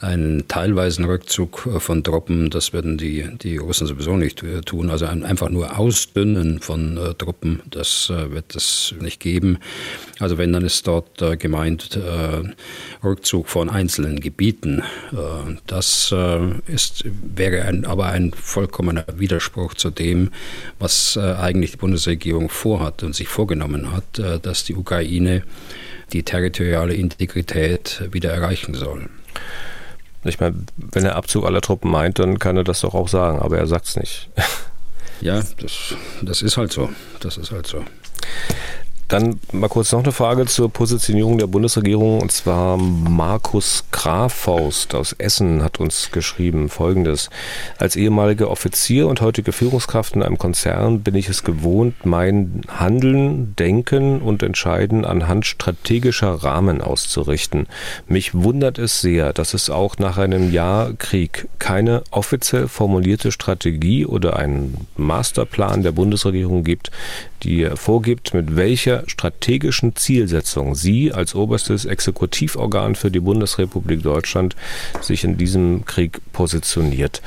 einen 0.00 0.48
teilweisen 0.48 1.04
Rückzug 1.04 1.66
äh, 1.66 1.80
von 1.80 2.02
Truppen, 2.04 2.50
das 2.50 2.72
würden 2.72 2.98
die, 2.98 3.28
die 3.42 3.56
Russen 3.56 3.86
sowieso 3.86 4.16
nicht 4.16 4.42
äh, 4.42 4.60
tun, 4.60 4.90
also 4.90 5.06
ein, 5.06 5.24
einfach 5.24 5.50
nur 5.50 5.78
Ausdünnen 5.78 6.60
von 6.60 6.96
äh, 6.96 7.14
Truppen, 7.14 7.62
das 7.70 8.10
äh, 8.10 8.30
wird 8.30 8.54
es 8.54 8.94
nicht 9.00 9.20
geben. 9.20 9.58
Also 10.18 10.38
wenn, 10.38 10.52
dann 10.52 10.64
ist 10.64 10.86
dort 10.86 11.20
äh, 11.22 11.36
gemeint 11.36 11.98
Rückzug 13.02 13.48
von 13.48 13.68
einzelnen 13.70 14.20
Gebieten. 14.20 14.82
das 15.66 16.14
ist, 16.66 17.04
wäre 17.04 17.62
ein, 17.62 17.84
aber 17.84 18.06
ein 18.06 18.32
vollkommener 18.32 19.04
Widerspruch 19.16 19.74
zu 19.74 19.90
dem, 19.90 20.30
was 20.78 21.16
eigentlich 21.16 21.72
die 21.72 21.76
Bundesregierung 21.76 22.48
vorhat 22.48 23.02
und 23.02 23.14
sich 23.14 23.28
vorgenommen 23.28 23.73
angenommen 23.74 23.92
hat, 23.92 24.18
äh, 24.18 24.38
dass 24.40 24.64
die 24.64 24.74
Ukraine 24.74 25.42
die 26.12 26.22
territoriale 26.22 26.94
Integrität 26.94 28.02
wieder 28.12 28.32
erreichen 28.32 28.74
soll. 28.74 29.08
Ich 30.24 30.40
meine, 30.40 30.56
wenn 30.76 31.04
er 31.04 31.16
Abzug 31.16 31.44
aller 31.44 31.60
Truppen 31.60 31.90
meint, 31.90 32.18
dann 32.18 32.38
kann 32.38 32.56
er 32.56 32.64
das 32.64 32.80
doch 32.80 32.94
auch 32.94 33.08
sagen, 33.08 33.40
aber 33.40 33.58
er 33.58 33.66
sagt 33.66 33.86
es 33.86 33.96
nicht. 33.96 34.30
Ja, 35.20 35.42
das, 35.60 35.94
das 36.22 36.42
ist 36.42 36.56
halt 36.56 36.72
so. 36.72 36.90
Das 37.20 37.36
ist 37.36 37.50
halt 37.52 37.66
so. 37.66 37.84
Dann 39.08 39.38
mal 39.52 39.68
kurz 39.68 39.92
noch 39.92 40.02
eine 40.02 40.12
Frage 40.12 40.46
zur 40.46 40.70
Positionierung 40.70 41.38
der 41.38 41.46
Bundesregierung. 41.46 42.20
Und 42.20 42.32
zwar 42.32 42.76
Markus 42.78 43.84
Grafaust 43.92 44.94
aus 44.94 45.12
Essen 45.12 45.62
hat 45.62 45.78
uns 45.78 46.10
geschrieben 46.10 46.68
Folgendes. 46.68 47.30
Als 47.78 47.96
ehemaliger 47.96 48.50
Offizier 48.50 49.06
und 49.08 49.20
heutige 49.20 49.52
Führungskraft 49.52 50.16
in 50.16 50.22
einem 50.22 50.38
Konzern 50.38 51.00
bin 51.00 51.14
ich 51.14 51.28
es 51.28 51.44
gewohnt, 51.44 52.06
mein 52.06 52.62
Handeln, 52.68 53.54
Denken 53.56 54.22
und 54.22 54.42
Entscheiden 54.42 55.04
anhand 55.04 55.46
strategischer 55.46 56.32
Rahmen 56.32 56.80
auszurichten. 56.80 57.66
Mich 58.08 58.34
wundert 58.34 58.78
es 58.78 59.00
sehr, 59.00 59.32
dass 59.32 59.54
es 59.54 59.70
auch 59.70 59.98
nach 59.98 60.16
einem 60.16 60.50
Jahr 60.52 60.92
Krieg 60.94 61.48
keine 61.58 62.02
offiziell 62.10 62.68
formulierte 62.68 63.32
Strategie 63.32 64.06
oder 64.06 64.36
einen 64.36 64.86
Masterplan 64.96 65.82
der 65.82 65.92
Bundesregierung 65.92 66.64
gibt, 66.64 66.90
die 67.42 67.68
vorgibt, 67.74 68.34
mit 68.34 68.56
welcher 68.56 68.93
welcher 68.94 69.08
strategischen 69.08 69.96
Zielsetzung 69.96 70.74
Sie 70.74 71.12
als 71.12 71.34
oberstes 71.34 71.84
Exekutivorgan 71.84 72.94
für 72.94 73.10
die 73.10 73.20
Bundesrepublik 73.20 74.02
Deutschland 74.02 74.56
sich 75.00 75.24
in 75.24 75.36
diesem 75.36 75.84
Krieg 75.84 76.20
positioniert. 76.32 77.22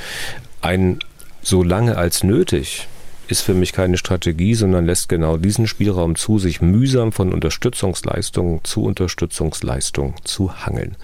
Ein 0.61 0.99
so 1.41 1.63
lange 1.63 1.97
als 1.97 2.23
nötig 2.23 2.87
ist 3.27 3.41
für 3.41 3.53
mich 3.53 3.73
keine 3.73 3.97
Strategie, 3.97 4.53
sondern 4.53 4.85
lässt 4.85 5.09
genau 5.09 5.35
diesen 5.35 5.67
Spielraum 5.67 6.15
zu, 6.15 6.39
sich 6.39 6.61
mühsam 6.61 7.11
von 7.11 7.33
Unterstützungsleistung 7.33 8.61
zu 8.63 8.83
Unterstützungsleistung 8.83 10.15
zu 10.23 10.65
hangeln. 10.65 10.95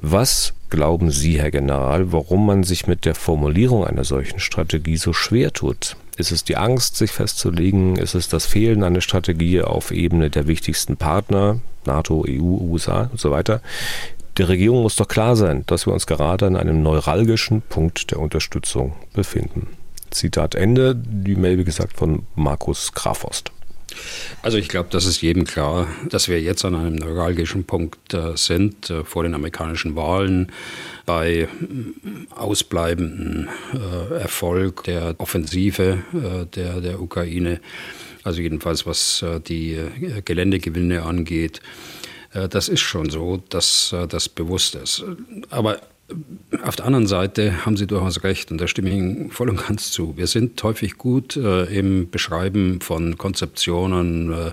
Was 0.00 0.54
glauben 0.70 1.10
Sie, 1.10 1.38
Herr 1.38 1.50
General, 1.50 2.12
warum 2.12 2.46
man 2.46 2.62
sich 2.64 2.86
mit 2.86 3.04
der 3.04 3.14
Formulierung 3.14 3.84
einer 3.84 4.04
solchen 4.04 4.40
Strategie 4.40 4.96
so 4.96 5.12
schwer 5.12 5.52
tut? 5.52 5.96
Ist 6.18 6.32
es 6.32 6.42
die 6.42 6.56
Angst, 6.56 6.96
sich 6.96 7.12
festzulegen? 7.12 7.94
Ist 7.94 8.16
es 8.16 8.28
das 8.28 8.44
Fehlen 8.44 8.82
einer 8.82 9.00
Strategie 9.00 9.62
auf 9.62 9.92
Ebene 9.92 10.30
der 10.30 10.48
wichtigsten 10.48 10.96
Partner, 10.96 11.60
NATO, 11.84 12.24
EU, 12.28 12.42
USA 12.42 13.08
und 13.12 13.20
so 13.20 13.30
weiter? 13.30 13.62
Der 14.36 14.48
Regierung 14.48 14.82
muss 14.82 14.96
doch 14.96 15.06
klar 15.06 15.36
sein, 15.36 15.62
dass 15.66 15.86
wir 15.86 15.92
uns 15.92 16.08
gerade 16.08 16.46
an 16.46 16.56
einem 16.56 16.82
neuralgischen 16.82 17.62
Punkt 17.62 18.10
der 18.10 18.18
Unterstützung 18.18 18.96
befinden. 19.12 19.68
Zitat 20.10 20.56
Ende, 20.56 20.96
die 20.96 21.36
Mail, 21.36 21.56
wie 21.58 21.64
gesagt, 21.64 21.96
von 21.96 22.26
Markus 22.34 22.92
Krafost. 22.92 23.52
Also 24.42 24.58
ich 24.58 24.68
glaube, 24.68 24.88
das 24.90 25.04
ist 25.04 25.20
jedem 25.20 25.44
klar, 25.44 25.88
dass 26.08 26.28
wir 26.28 26.40
jetzt 26.40 26.64
an 26.64 26.74
einem 26.74 26.94
neuralgischen 26.94 27.64
Punkt 27.64 28.14
äh, 28.14 28.36
sind 28.36 28.90
äh, 28.90 29.04
vor 29.04 29.22
den 29.22 29.34
amerikanischen 29.34 29.96
Wahlen 29.96 30.52
bei 31.06 31.48
mm, 31.60 32.28
ausbleibenden 32.30 33.48
äh, 33.74 34.14
Erfolg 34.14 34.84
der 34.84 35.14
Offensive 35.18 35.98
äh, 36.12 36.46
der, 36.46 36.80
der 36.80 37.00
Ukraine, 37.00 37.60
also 38.22 38.40
jedenfalls 38.40 38.86
was 38.86 39.22
äh, 39.22 39.40
die 39.40 39.74
äh, 39.74 40.22
Geländegewinne 40.24 41.02
angeht. 41.02 41.60
Das 42.50 42.68
ist 42.68 42.80
schon 42.80 43.08
so, 43.08 43.42
dass 43.48 43.94
das 44.10 44.28
bewusst 44.28 44.74
ist. 44.74 45.02
Aber 45.48 45.80
auf 46.62 46.76
der 46.76 46.86
anderen 46.86 47.06
Seite 47.06 47.66
haben 47.66 47.76
Sie 47.76 47.86
durchaus 47.86 48.24
recht 48.24 48.50
und 48.50 48.60
da 48.60 48.66
stimme 48.66 48.88
ich 48.88 48.96
Ihnen 48.96 49.30
voll 49.30 49.50
und 49.50 49.66
ganz 49.66 49.90
zu. 49.90 50.16
Wir 50.16 50.26
sind 50.26 50.62
häufig 50.62 50.96
gut 50.96 51.36
äh, 51.36 51.64
im 51.64 52.10
Beschreiben 52.10 52.80
von 52.80 53.18
Konzeptionen, 53.18 54.32
äh, 54.32 54.52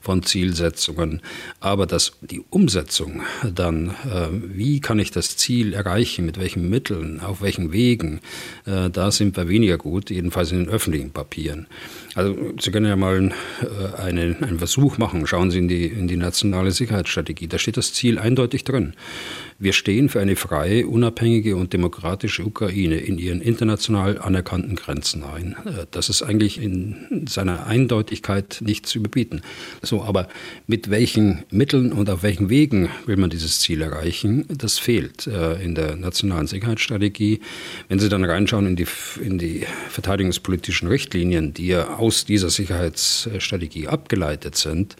von 0.00 0.24
Zielsetzungen, 0.24 1.22
aber 1.60 1.86
das, 1.86 2.12
die 2.20 2.42
Umsetzung 2.50 3.22
dann, 3.54 3.90
äh, 3.90 4.28
wie 4.30 4.80
kann 4.80 4.98
ich 4.98 5.12
das 5.12 5.36
Ziel 5.36 5.72
erreichen, 5.72 6.26
mit 6.26 6.38
welchen 6.38 6.68
Mitteln, 6.68 7.20
auf 7.20 7.42
welchen 7.42 7.72
Wegen, 7.72 8.20
äh, 8.66 8.90
da 8.90 9.12
sind 9.12 9.36
wir 9.36 9.48
weniger 9.48 9.78
gut, 9.78 10.10
jedenfalls 10.10 10.50
in 10.50 10.64
den 10.64 10.68
öffentlichen 10.68 11.12
Papieren. 11.12 11.68
Also 12.14 12.36
Sie 12.58 12.72
können 12.72 12.86
ja 12.86 12.96
mal 12.96 13.32
äh, 13.60 14.00
einen, 14.00 14.42
einen 14.42 14.58
Versuch 14.58 14.98
machen. 14.98 15.26
Schauen 15.28 15.52
Sie 15.52 15.58
in 15.58 15.68
die, 15.68 15.86
in 15.86 16.08
die 16.08 16.16
nationale 16.16 16.72
Sicherheitsstrategie. 16.72 17.46
Da 17.46 17.58
steht 17.58 17.76
das 17.76 17.92
Ziel 17.92 18.18
eindeutig 18.18 18.64
drin. 18.64 18.94
Wir 19.60 19.72
stehen 19.72 20.08
für 20.08 20.20
eine 20.20 20.36
freie, 20.36 20.86
unabhängige 20.86 21.56
und 21.56 21.72
demokratische 21.72 22.44
Ukraine 22.44 22.98
in 22.98 23.18
ihren 23.18 23.40
international 23.40 24.16
anerkannten 24.18 24.76
Grenzen 24.76 25.24
ein. 25.24 25.56
Äh, 25.64 25.86
das 25.90 26.08
ist 26.08 26.22
eigentlich 26.22 26.62
in 26.62 27.26
seiner 27.28 27.66
Eindeutigkeit 27.66 28.58
nicht 28.60 28.86
zu 28.86 28.98
überbieten. 28.98 29.40
So, 29.82 30.04
aber 30.04 30.28
mit 30.68 30.90
welchen 30.90 31.42
Mitteln 31.50 31.92
und 31.92 32.08
auf 32.08 32.22
welchen 32.22 32.50
Wegen 32.50 32.88
will 33.06 33.16
man 33.16 33.30
dieses 33.30 33.58
Ziel 33.58 33.82
erreichen? 33.82 34.46
Das 34.48 34.78
fehlt 34.78 35.26
äh, 35.26 35.60
in 35.60 35.74
der 35.74 35.96
nationalen 35.96 36.46
Sicherheitsstrategie. 36.46 37.40
Wenn 37.88 37.98
Sie 37.98 38.08
dann 38.08 38.22
reinschauen 38.22 38.64
in 38.64 38.76
die, 38.76 38.86
in 39.20 39.38
die 39.38 39.66
verteidigungspolitischen 39.88 40.86
Richtlinien, 40.86 41.52
die 41.52 41.66
ja 41.66 41.96
aus 41.96 42.24
dieser 42.24 42.50
Sicherheitsstrategie 42.50 43.88
abgeleitet 43.88 44.54
sind, 44.54 44.94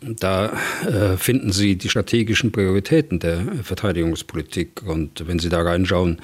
da 0.00 0.52
äh, 0.86 1.16
finden 1.16 1.52
Sie 1.52 1.76
die 1.76 1.88
strategischen 1.88 2.52
Prioritäten 2.52 3.18
der 3.20 3.42
Verteidigungspolitik. 3.62 4.82
Und 4.86 5.26
wenn 5.26 5.38
Sie 5.38 5.48
da 5.48 5.62
reinschauen, 5.62 6.18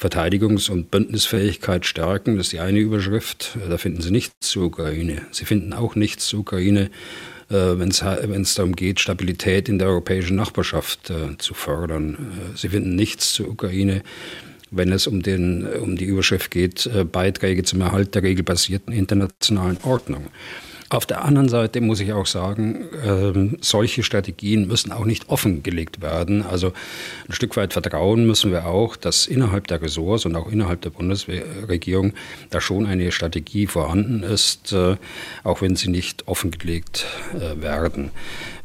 Verteidigungs- 0.00 0.70
und 0.70 0.90
Bündnisfähigkeit 0.90 1.86
stärken, 1.86 2.36
das 2.36 2.46
ist 2.46 2.52
die 2.52 2.60
eine 2.60 2.78
Überschrift. 2.78 3.58
Da 3.68 3.78
finden 3.78 4.02
Sie 4.02 4.10
nichts 4.10 4.34
zur 4.48 4.66
Ukraine. 4.66 5.22
Sie 5.30 5.44
finden 5.44 5.72
auch 5.72 5.94
nichts 5.94 6.26
zur 6.26 6.40
Ukraine, 6.40 6.90
äh, 7.48 7.54
wenn 7.78 7.90
es 7.90 8.54
darum 8.54 8.76
geht, 8.76 9.00
Stabilität 9.00 9.68
in 9.68 9.78
der 9.78 9.88
europäischen 9.88 10.36
Nachbarschaft 10.36 11.10
äh, 11.10 11.38
zu 11.38 11.54
fördern. 11.54 12.52
Sie 12.54 12.68
finden 12.68 12.94
nichts 12.94 13.32
zur 13.32 13.48
Ukraine 13.48 14.02
wenn 14.76 14.90
es 14.90 15.06
um, 15.06 15.22
den, 15.22 15.64
um 15.66 15.96
die 15.96 16.06
Überschrift 16.06 16.50
geht, 16.50 16.90
Beiträge 17.12 17.62
zum 17.62 17.80
Erhalt 17.80 18.16
der 18.16 18.24
regelbasierten 18.24 18.92
internationalen 18.92 19.78
Ordnung. 19.84 20.26
Auf 20.94 21.06
der 21.06 21.24
anderen 21.24 21.48
Seite 21.48 21.80
muss 21.80 21.98
ich 21.98 22.12
auch 22.12 22.26
sagen, 22.26 22.84
äh, 23.04 23.56
solche 23.60 24.04
Strategien 24.04 24.68
müssen 24.68 24.92
auch 24.92 25.04
nicht 25.04 25.28
offengelegt 25.28 26.00
werden. 26.02 26.46
Also 26.46 26.72
ein 27.28 27.32
Stück 27.32 27.56
weit 27.56 27.72
vertrauen 27.72 28.24
müssen 28.28 28.52
wir 28.52 28.66
auch, 28.66 28.94
dass 28.94 29.26
innerhalb 29.26 29.66
der 29.66 29.82
Ressorts 29.82 30.24
und 30.24 30.36
auch 30.36 30.48
innerhalb 30.52 30.82
der 30.82 30.90
Bundesregierung 30.90 32.12
da 32.50 32.60
schon 32.60 32.86
eine 32.86 33.10
Strategie 33.10 33.66
vorhanden 33.66 34.22
ist, 34.22 34.72
äh, 34.72 34.94
auch 35.42 35.62
wenn 35.62 35.74
sie 35.74 35.88
nicht 35.88 36.28
offengelegt 36.28 37.06
äh, 37.34 37.60
werden. 37.60 38.12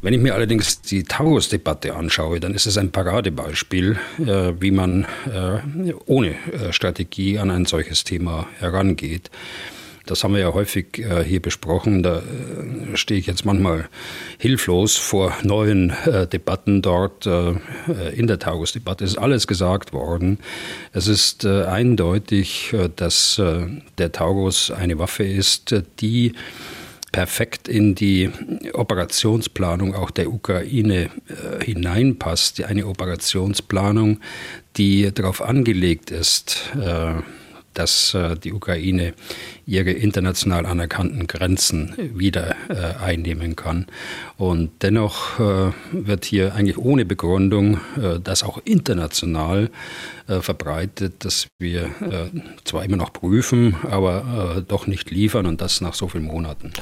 Wenn 0.00 0.14
ich 0.14 0.20
mir 0.20 0.36
allerdings 0.36 0.82
die 0.82 1.02
Taurus-Debatte 1.02 1.96
anschaue, 1.96 2.38
dann 2.38 2.54
ist 2.54 2.66
es 2.66 2.78
ein 2.78 2.92
Paradebeispiel, 2.92 3.98
äh, 4.20 4.52
wie 4.60 4.70
man 4.70 5.04
äh, 5.26 5.92
ohne 6.06 6.36
äh, 6.52 6.72
Strategie 6.72 7.40
an 7.40 7.50
ein 7.50 7.66
solches 7.66 8.04
Thema 8.04 8.46
herangeht. 8.60 9.32
Das 10.10 10.24
haben 10.24 10.34
wir 10.34 10.40
ja 10.40 10.52
häufig 10.52 10.98
äh, 10.98 11.22
hier 11.22 11.40
besprochen. 11.40 12.02
Da 12.02 12.18
äh, 12.18 12.96
stehe 12.96 13.20
ich 13.20 13.26
jetzt 13.26 13.44
manchmal 13.44 13.88
hilflos 14.38 14.96
vor 14.96 15.32
neuen 15.44 15.90
äh, 16.04 16.26
Debatten 16.26 16.82
dort. 16.82 17.26
Äh, 17.26 17.54
in 18.16 18.26
der 18.26 18.40
Tagesdebatte 18.40 19.04
ist 19.04 19.18
alles 19.18 19.46
gesagt 19.46 19.92
worden. 19.92 20.38
Es 20.92 21.06
ist 21.06 21.44
äh, 21.44 21.64
eindeutig, 21.64 22.72
äh, 22.72 22.88
dass 22.94 23.40
der 23.98 24.12
Taurus 24.12 24.70
eine 24.70 24.98
Waffe 24.98 25.22
ist, 25.24 25.74
die 26.00 26.32
perfekt 27.12 27.68
in 27.68 27.94
die 27.94 28.30
Operationsplanung 28.72 29.94
auch 29.94 30.10
der 30.10 30.32
Ukraine 30.32 31.10
äh, 31.28 31.64
hineinpasst. 31.64 32.62
Eine 32.64 32.86
Operationsplanung, 32.86 34.20
die 34.76 35.12
darauf 35.12 35.42
angelegt 35.42 36.10
ist, 36.10 36.70
äh, 36.80 37.14
dass 37.74 38.14
äh, 38.14 38.36
die 38.36 38.52
Ukraine 38.52 39.14
ihre 39.70 39.92
international 39.92 40.66
anerkannten 40.66 41.28
Grenzen 41.28 41.94
wieder 41.96 42.56
äh, 42.68 43.02
einnehmen 43.02 43.54
kann. 43.54 43.86
Und 44.36 44.70
dennoch 44.82 45.38
äh, 45.38 45.72
wird 45.92 46.24
hier 46.24 46.54
eigentlich 46.56 46.76
ohne 46.76 47.04
Begründung 47.04 47.74
äh, 47.96 48.18
das 48.22 48.42
auch 48.42 48.58
international 48.64 49.70
äh, 50.26 50.40
verbreitet, 50.40 51.24
dass 51.24 51.46
wir 51.58 51.82
äh, 51.82 52.30
zwar 52.64 52.84
immer 52.84 52.96
noch 52.96 53.12
prüfen, 53.12 53.76
aber 53.88 54.56
äh, 54.56 54.62
doch 54.62 54.86
nicht 54.86 55.10
liefern 55.10 55.46
und 55.46 55.60
das 55.60 55.80
nach 55.80 55.94
so 55.94 56.08
vielen 56.08 56.24
Monaten. 56.24 56.72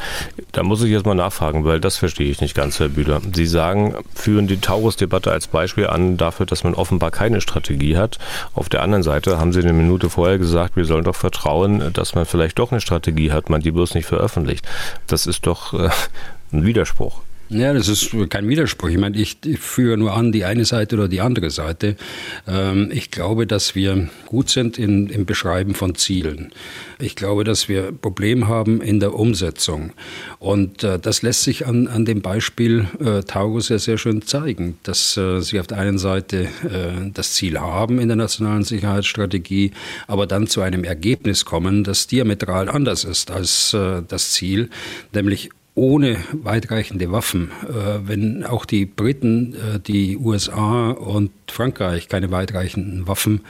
Da 0.52 0.62
muss 0.62 0.82
ich 0.82 0.90
jetzt 0.90 1.04
mal 1.04 1.14
nachfragen, 1.14 1.64
weil 1.64 1.80
das 1.80 1.96
verstehe 1.96 2.30
ich 2.30 2.40
nicht 2.40 2.54
ganz, 2.54 2.78
Herr 2.80 2.88
Bühler. 2.88 3.20
Sie 3.34 3.46
sagen, 3.46 3.96
führen 4.14 4.46
die 4.46 4.58
Taurus-Debatte 4.58 5.30
als 5.30 5.46
Beispiel 5.46 5.88
an 5.88 6.16
dafür, 6.16 6.46
dass 6.46 6.64
man 6.64 6.74
offenbar 6.74 7.10
keine 7.10 7.40
Strategie 7.40 7.98
hat. 7.98 8.18
Auf 8.54 8.68
der 8.68 8.82
anderen 8.82 9.02
Seite 9.02 9.38
haben 9.38 9.52
Sie 9.52 9.60
eine 9.60 9.72
Minute 9.72 10.08
vorher 10.08 10.38
gesagt, 10.38 10.76
wir 10.76 10.84
sollen 10.86 11.04
doch 11.04 11.16
vertrauen, 11.16 11.92
dass 11.92 12.14
man 12.14 12.24
vielleicht 12.24 12.58
doch 12.58 12.70
eine 12.70 12.77
Strategie 12.80 13.32
hat, 13.32 13.50
man 13.50 13.60
die 13.60 13.70
bloß 13.70 13.94
nicht 13.94 14.06
veröffentlicht. 14.06 14.66
Das 15.06 15.26
ist 15.26 15.46
doch 15.46 15.72
ein 15.72 16.64
Widerspruch. 16.64 17.20
Ja, 17.50 17.72
das 17.72 17.88
ist 17.88 18.14
kein 18.28 18.46
Widerspruch. 18.46 18.90
Ich 18.90 18.98
meine, 18.98 19.16
ich, 19.16 19.38
führe 19.58 19.96
nur 19.96 20.12
an 20.12 20.32
die 20.32 20.44
eine 20.44 20.66
Seite 20.66 20.96
oder 20.96 21.08
die 21.08 21.22
andere 21.22 21.48
Seite. 21.48 21.96
Ähm, 22.46 22.90
ich 22.92 23.10
glaube, 23.10 23.46
dass 23.46 23.74
wir 23.74 24.10
gut 24.26 24.50
sind 24.50 24.78
in, 24.78 25.06
im 25.06 25.24
Beschreiben 25.24 25.74
von 25.74 25.94
Zielen. 25.94 26.52
Ich 26.98 27.16
glaube, 27.16 27.44
dass 27.44 27.66
wir 27.66 27.90
Probleme 27.90 28.48
haben 28.48 28.82
in 28.82 29.00
der 29.00 29.14
Umsetzung. 29.14 29.94
Und 30.38 30.84
äh, 30.84 30.98
das 30.98 31.22
lässt 31.22 31.42
sich 31.42 31.66
an, 31.66 31.88
an 31.88 32.04
dem 32.04 32.20
Beispiel 32.20 32.86
äh, 33.00 33.22
Taurus 33.22 33.70
ja 33.70 33.78
sehr 33.78 33.96
schön 33.96 34.20
zeigen, 34.20 34.76
dass 34.82 35.16
äh, 35.16 35.40
sie 35.40 35.58
auf 35.58 35.66
der 35.66 35.78
einen 35.78 35.98
Seite 35.98 36.48
das 37.14 37.32
Ziel 37.32 37.58
haben 37.58 37.98
in 37.98 38.08
der 38.08 38.16
nationalen 38.16 38.62
Sicherheitsstrategie, 38.62 39.72
aber 40.06 40.26
dann 40.26 40.46
zu 40.46 40.60
einem 40.60 40.84
Ergebnis 40.84 41.44
kommen, 41.44 41.84
das 41.84 42.06
diametral 42.06 42.68
anders 42.68 43.04
ist 43.04 43.30
als 43.30 43.70
das 43.70 44.32
Ziel, 44.32 44.70
nämlich 45.12 45.50
ohne 45.78 46.16
weitreichende 46.32 47.12
Waffen, 47.12 47.52
äh, 47.62 48.00
wenn 48.02 48.44
auch 48.44 48.64
die 48.64 48.84
Briten, 48.84 49.54
äh, 49.54 49.78
die 49.78 50.16
USA 50.16 50.90
und 50.90 51.30
Frankreich 51.46 52.08
keine 52.08 52.32
weitreichenden 52.32 53.06
Waffen 53.06 53.42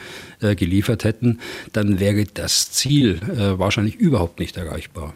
äh, 0.43 0.55
geliefert 0.55 1.05
hätten, 1.05 1.41
dann 1.73 1.99
wäre 2.01 2.27
das 2.27 2.71
Ziel 2.71 3.21
wahrscheinlich 3.59 3.97
überhaupt 3.97 4.41
nicht 4.41 4.57
erreichbar. 4.57 5.15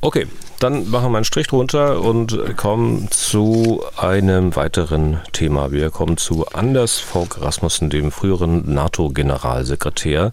Okay, 0.00 0.28
dann 0.60 0.88
machen 0.90 1.10
wir 1.10 1.16
einen 1.16 1.24
Strich 1.24 1.48
drunter 1.48 2.00
und 2.00 2.56
kommen 2.56 3.10
zu 3.10 3.82
einem 3.96 4.54
weiteren 4.54 5.20
Thema. 5.32 5.72
Wir 5.72 5.90
kommen 5.90 6.16
zu 6.16 6.46
Anders 6.46 7.00
Fogh 7.00 7.40
Rasmussen, 7.40 7.90
dem 7.90 8.12
früheren 8.12 8.72
NATO-Generalsekretär. 8.72 10.32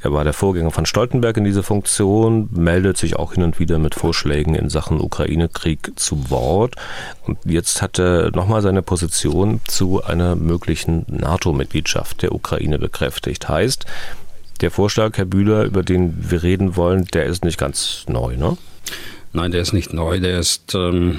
Er 0.00 0.12
war 0.12 0.22
der 0.22 0.32
Vorgänger 0.32 0.70
von 0.70 0.86
Stoltenberg 0.86 1.36
in 1.38 1.44
dieser 1.44 1.64
Funktion, 1.64 2.48
meldet 2.52 2.98
sich 2.98 3.16
auch 3.16 3.32
hin 3.32 3.42
und 3.42 3.58
wieder 3.58 3.80
mit 3.80 3.96
Vorschlägen 3.96 4.54
in 4.54 4.70
Sachen 4.70 5.00
Ukraine-Krieg 5.00 5.90
zu 5.96 6.30
Wort. 6.30 6.76
Und 7.26 7.38
jetzt 7.44 7.82
hat 7.82 7.98
er 7.98 8.30
nochmal 8.30 8.62
seine 8.62 8.82
Position 8.82 9.60
zu 9.66 10.04
einer 10.04 10.36
möglichen 10.36 11.04
NATO-Mitgliedschaft 11.08 12.22
der 12.22 12.32
Ukraine 12.32 12.78
bekräftigt. 12.78 13.48
Heißt, 13.48 13.86
der 14.60 14.70
Vorschlag, 14.70 15.18
Herr 15.18 15.24
Bühler, 15.24 15.64
über 15.64 15.82
den 15.82 16.30
wir 16.30 16.44
reden 16.44 16.76
wollen, 16.76 17.06
der 17.06 17.24
ist 17.24 17.44
nicht 17.44 17.58
ganz 17.58 18.04
neu, 18.06 18.36
ne? 18.36 18.56
Nein, 19.32 19.52
der 19.52 19.60
ist 19.62 19.72
nicht 19.72 19.92
neu. 19.92 20.18
Der 20.18 20.40
ist 20.40 20.74
ähm, 20.74 21.18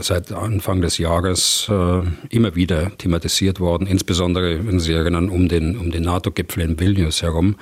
seit 0.00 0.32
Anfang 0.32 0.80
des 0.80 0.98
Jahres 0.98 1.68
äh, 1.70 2.02
immer 2.30 2.56
wieder 2.56 2.96
thematisiert 2.98 3.60
worden, 3.60 3.86
insbesondere, 3.86 4.66
wenn 4.66 4.80
Sie 4.80 4.92
erinnern, 4.92 5.28
um 5.28 5.48
den, 5.48 5.76
um 5.78 5.92
den 5.92 6.02
NATO-Gipfel 6.02 6.64
in 6.64 6.80
Vilnius 6.80 7.22
herum. 7.22 7.56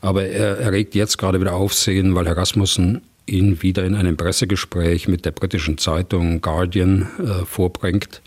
Aber 0.00 0.24
er 0.24 0.58
erregt 0.58 0.94
jetzt 0.94 1.18
gerade 1.18 1.40
wieder 1.40 1.54
Aufsehen, 1.54 2.14
weil 2.14 2.26
Herr 2.26 2.36
Rasmussen 2.36 3.02
ihn 3.26 3.60
wieder 3.60 3.84
in 3.84 3.94
einem 3.94 4.16
Pressegespräch 4.16 5.08
mit 5.08 5.24
der 5.24 5.32
britischen 5.32 5.76
Zeitung 5.78 6.40
Guardian 6.40 7.08
äh, 7.18 7.44
vorbringt. 7.44 8.22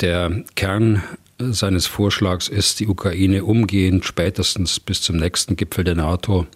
Der 0.00 0.44
Kern 0.54 1.02
seines 1.38 1.86
Vorschlags 1.86 2.48
ist, 2.48 2.80
die 2.80 2.86
Ukraine 2.86 3.44
umgehend 3.44 4.04
spätestens 4.04 4.80
bis 4.80 5.02
zum 5.02 5.16
nächsten 5.16 5.56
Gipfel 5.56 5.84
der 5.84 5.96
NATO 5.96 6.46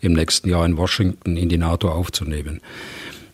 im 0.00 0.12
nächsten 0.12 0.48
Jahr 0.48 0.64
in 0.64 0.76
Washington 0.76 1.36
in 1.36 1.48
die 1.48 1.58
NATO 1.58 1.90
aufzunehmen. 1.90 2.60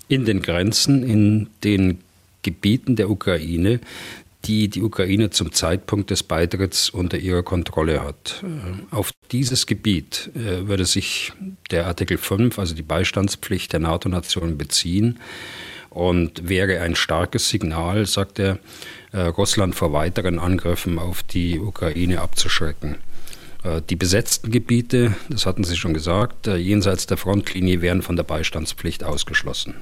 In 0.08 0.24
den 0.24 0.42
Grenzen, 0.42 1.02
in 1.02 1.48
den 1.64 1.98
Gebieten 2.42 2.96
der 2.96 3.10
Ukraine, 3.10 3.80
die 4.46 4.68
die 4.68 4.82
Ukraine 4.82 5.30
zum 5.30 5.52
Zeitpunkt 5.52 6.10
des 6.10 6.22
Beitritts 6.22 6.90
unter 6.90 7.18
ihrer 7.18 7.42
Kontrolle 7.42 8.02
hat. 8.02 8.44
Äh, 8.44 8.94
auf 8.94 9.10
dieses 9.32 9.66
Gebiet 9.66 10.30
äh, 10.34 10.68
würde 10.68 10.84
sich 10.84 11.32
der 11.70 11.86
Artikel 11.86 12.18
5, 12.18 12.58
also 12.58 12.74
die 12.74 12.82
Beistandspflicht 12.82 13.72
der 13.72 13.80
NATO-Nationen, 13.80 14.56
beziehen 14.56 15.18
und 15.90 16.48
wäre 16.48 16.80
ein 16.80 16.94
starkes 16.94 17.48
Signal, 17.48 18.06
sagt 18.06 18.38
er, 18.38 18.58
äh, 19.12 19.22
Russland 19.22 19.74
vor 19.74 19.92
weiteren 19.92 20.38
Angriffen 20.38 20.98
auf 20.98 21.22
die 21.22 21.58
Ukraine 21.58 22.20
abzuschrecken. 22.20 22.96
Äh, 23.66 23.82
die 23.88 23.96
besetzten 23.96 24.50
Gebiete, 24.50 25.14
das 25.28 25.46
hatten 25.46 25.64
Sie 25.64 25.76
schon 25.76 25.94
gesagt, 25.94 26.46
äh, 26.46 26.56
jenseits 26.56 27.06
der 27.06 27.16
Frontlinie 27.16 27.80
wären 27.82 28.02
von 28.02 28.16
der 28.16 28.24
Beistandspflicht 28.24 29.04
ausgeschlossen. 29.04 29.74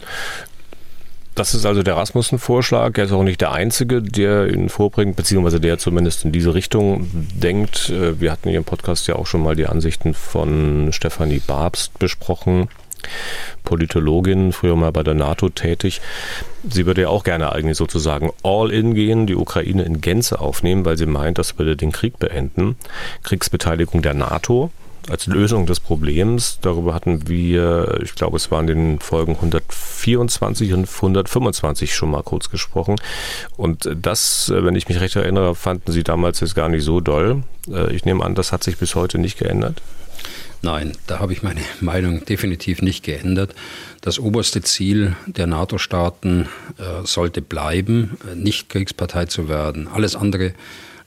Das 1.35 1.53
ist 1.53 1.67
also 1.67 1.83
der 1.83 1.97
Rasmussen-Vorschlag. 1.97 2.97
Er 2.97 3.05
ist 3.05 3.13
auch 3.13 3.25
nicht 3.25 3.41
der 3.41 3.51
einzige, 3.51 4.01
der 4.01 4.47
ihn 4.47 4.69
vorbringt, 4.69 5.17
beziehungsweise 5.17 5.59
der 5.59 5.79
zumindest 5.79 6.25
in 6.25 6.31
diese 6.31 6.55
Richtung 6.55 7.09
denkt. 7.13 7.91
Äh, 7.91 8.21
wir 8.21 8.31
hatten 8.31 8.49
hier 8.49 8.59
im 8.59 8.65
Podcast 8.65 9.09
ja 9.09 9.17
auch 9.17 9.27
schon 9.27 9.43
mal 9.43 9.57
die 9.57 9.67
Ansichten 9.67 10.15
von 10.15 10.93
Stefanie 10.93 11.41
Babst 11.45 11.99
besprochen. 11.99 12.69
Politologin, 13.65 14.53
früher 14.53 14.77
mal 14.77 14.93
bei 14.93 15.03
der 15.03 15.15
NATO 15.15 15.49
tätig. 15.49 16.01
Sie 16.69 16.87
würde 16.87 17.03
ja 17.03 17.09
auch 17.09 17.25
gerne 17.25 17.53
eigentlich 17.53 17.77
sozusagen 17.77 18.31
all 18.43 18.71
in 18.71 18.95
gehen, 18.95 19.27
die 19.27 19.37
Ukraine 19.37 19.83
in 19.83 20.01
Gänze 20.01 20.41
aufnehmen, 20.41 20.85
weil 20.85 20.97
sie 20.97 21.07
meint, 21.07 21.39
das 21.39 21.59
würde 21.59 21.77
den 21.77 21.93
Krieg 21.93 22.19
beenden. 22.19 22.77
Kriegsbeteiligung 23.23 24.03
der 24.03 24.15
NATO 24.15 24.71
als 25.11 25.27
Lösung 25.27 25.67
des 25.67 25.81
Problems. 25.81 26.59
Darüber 26.63 26.95
hatten 26.95 27.29
wir, 27.29 27.99
ich 28.03 28.15
glaube, 28.15 28.37
es 28.37 28.51
waren 28.51 28.69
in 28.69 28.79
den 28.79 29.01
Folgen 29.01 29.35
124 29.35 30.73
und 30.73 30.89
125 30.89 31.95
schon 31.95 32.11
mal 32.11 32.23
kurz 32.23 32.51
gesprochen. 32.51 32.97
Und 33.57 33.89
das, 33.95 34.53
wenn 34.55 34.77
ich 34.77 34.89
mich 34.89 35.01
recht 35.01 35.17
erinnere, 35.17 35.55
fanden 35.55 35.93
Sie 35.93 36.05
damals 36.05 36.41
jetzt 36.41 36.55
gar 36.55 36.69
nicht 36.69 36.85
so 36.85 37.01
doll. 37.01 37.43
Äh, 37.71 37.95
ich 37.95 38.05
nehme 38.05 38.25
an, 38.25 38.35
das 38.35 38.53
hat 38.53 38.65
sich 38.65 38.79
bis 38.79 38.95
heute 38.95 39.19
nicht 39.19 39.39
geändert. 39.39 39.83
Nein, 40.65 40.93
da 41.07 41.19
habe 41.19 41.35
ich 41.35 41.43
meine 41.43 41.61
Meinung 41.83 42.25
definitiv 42.25 42.81
nicht 42.81 43.05
geändert. 43.05 43.55
Das 44.01 44.19
oberste 44.19 44.63
Ziel 44.63 45.15
der 45.27 45.47
NATO-Staaten 45.47 46.49
äh, 46.79 47.07
sollte 47.07 47.43
bleiben, 47.43 48.17
äh, 48.27 48.35
nicht 48.35 48.71
Kriegspartei 48.71 49.27
zu 49.27 49.51
werden. 49.51 49.89
Alles 49.89 50.17
andere 50.17 50.55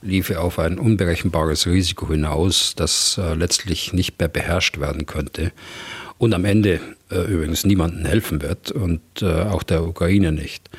liefe 0.00 0.38
auf 0.38 0.60
ein 0.60 0.78
unberechenbares 0.78 1.66
Risiko 1.66 2.06
hinaus, 2.06 2.74
das 2.76 3.18
äh, 3.18 3.34
letztlich 3.34 3.92
nicht 3.92 4.20
mehr 4.20 4.28
beherrscht 4.28 4.78
werden 4.78 5.06
könnte 5.06 5.50
und 6.18 6.34
am 6.34 6.44
Ende 6.44 6.80
äh, 7.10 7.18
übrigens 7.22 7.64
niemandem 7.64 8.04
helfen 8.04 8.40
wird 8.40 8.70
und 8.70 9.00
äh, 9.22 9.42
auch 9.42 9.64
der 9.64 9.82
Ukraine 9.82 10.30
nicht. 10.30 10.70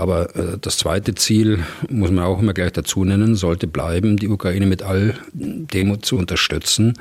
Aber 0.00 0.34
äh, 0.34 0.56
das 0.58 0.78
zweite 0.78 1.14
Ziel, 1.14 1.62
muss 1.90 2.10
man 2.10 2.24
auch 2.24 2.40
immer 2.40 2.54
gleich 2.54 2.72
dazu 2.72 3.04
nennen, 3.04 3.34
sollte 3.34 3.66
bleiben, 3.66 4.16
die 4.16 4.28
Ukraine 4.28 4.64
mit 4.64 4.82
all 4.82 5.14
dem 5.34 6.02
zu 6.02 6.16
unterstützen, 6.16 6.94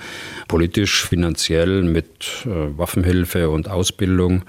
politisch, 0.49 1.07
finanziell, 1.07 1.83
mit 1.83 2.45
äh, 2.45 2.77
Waffenhilfe 2.77 3.49
und 3.49 3.69
Ausbildung 3.69 4.43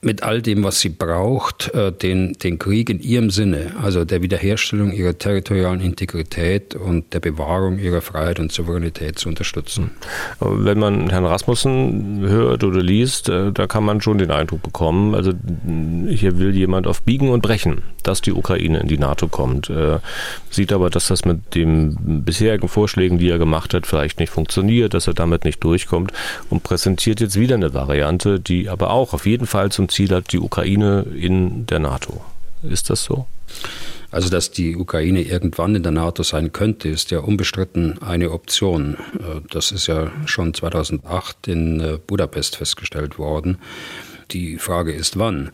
mit 0.00 0.22
all 0.22 0.42
dem, 0.42 0.62
was 0.62 0.80
sie 0.80 0.90
braucht, 0.90 1.74
äh, 1.74 1.90
den, 1.90 2.34
den 2.34 2.58
Krieg 2.58 2.88
in 2.88 3.00
ihrem 3.00 3.30
Sinne, 3.30 3.72
also 3.82 4.04
der 4.04 4.22
Wiederherstellung 4.22 4.92
ihrer 4.92 5.18
territorialen 5.18 5.80
Integrität 5.80 6.76
und 6.76 7.12
der 7.14 7.20
Bewahrung 7.20 7.78
ihrer 7.78 8.00
Freiheit 8.00 8.38
und 8.38 8.52
Souveränität 8.52 9.18
zu 9.18 9.28
unterstützen. 9.28 9.90
Wenn 10.38 10.78
man 10.78 11.10
Herrn 11.10 11.26
Rasmussen 11.26 12.20
hört 12.20 12.62
oder 12.62 12.80
liest, 12.80 13.28
äh, 13.28 13.50
da 13.50 13.66
kann 13.66 13.84
man 13.84 14.00
schon 14.00 14.18
den 14.18 14.30
Eindruck 14.30 14.62
bekommen, 14.62 15.16
also 15.16 15.32
hier 16.08 16.38
will 16.38 16.54
jemand 16.54 16.86
auf 16.86 17.02
Biegen 17.02 17.30
und 17.30 17.42
Brechen, 17.42 17.82
dass 18.04 18.20
die 18.20 18.32
Ukraine 18.32 18.78
in 18.78 18.86
die 18.86 18.98
NATO 18.98 19.26
kommt. 19.26 19.68
Äh, 19.68 19.98
sieht 20.48 20.72
aber, 20.72 20.90
dass 20.90 21.08
das 21.08 21.24
mit 21.24 21.56
den 21.56 22.22
bisherigen 22.24 22.68
Vorschlägen, 22.68 23.18
die 23.18 23.28
er 23.28 23.38
gemacht 23.38 23.74
hat, 23.74 23.84
vielleicht 23.86 24.20
nicht 24.20 24.30
funktioniert, 24.30 24.94
dass 24.94 25.08
er 25.08 25.14
damit 25.14 25.44
nicht 25.44 25.64
durchkommt 25.64 26.12
und 26.50 26.62
präsentiert 26.62 27.20
jetzt 27.20 27.38
wieder 27.38 27.56
eine 27.56 27.74
Variante, 27.74 28.38
die 28.38 28.68
aber 28.68 28.90
auch 28.90 29.12
auf 29.12 29.26
jeden 29.26 29.46
Fall 29.46 29.72
zum 29.72 29.87
Ziel 29.88 30.10
hat, 30.10 30.32
die 30.32 30.38
Ukraine 30.38 31.02
in 31.14 31.66
der 31.66 31.78
NATO. 31.78 32.20
Ist 32.62 32.90
das 32.90 33.04
so? 33.04 33.26
Also, 34.10 34.30
dass 34.30 34.50
die 34.50 34.76
Ukraine 34.76 35.20
irgendwann 35.20 35.74
in 35.74 35.82
der 35.82 35.92
NATO 35.92 36.22
sein 36.22 36.52
könnte, 36.52 36.88
ist 36.88 37.10
ja 37.10 37.18
unbestritten 37.18 38.00
eine 38.00 38.30
Option. 38.30 38.96
Äh, 39.18 39.40
das 39.50 39.70
ist 39.70 39.86
ja 39.86 40.10
schon 40.24 40.54
2008 40.54 41.48
in 41.48 41.80
äh, 41.80 41.98
Budapest 42.06 42.56
festgestellt 42.56 43.18
worden. 43.18 43.58
Die 44.30 44.58
Frage 44.58 44.92
ist, 44.92 45.18
wann. 45.18 45.50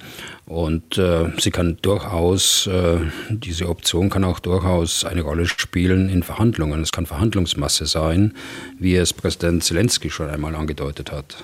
Und 0.47 0.99
äh, 0.99 1.31
sie 1.39 1.51
kann 1.51 1.79
durchaus, 1.81 2.67
äh, 2.67 2.99
diese 3.31 3.69
Option 3.69 4.11
kann 4.11 4.25
auch 4.25 4.41
durchaus 4.41 5.05
eine 5.05 5.23
Rolle 5.23 5.47
spielen 5.47 6.11
in 6.11 6.23
Verhandlungen. 6.23 6.83
Es 6.83 6.93
kann 6.93 7.07
Verhandlungsmasse 7.07 7.87
sein, 7.87 8.35
wie 8.79 8.95
es 8.97 9.15
Präsident 9.15 9.65
Zelensky 9.65 10.11
schon 10.11 10.29
einmal 10.29 10.55
angedeutet 10.55 11.13
hat. 11.13 11.37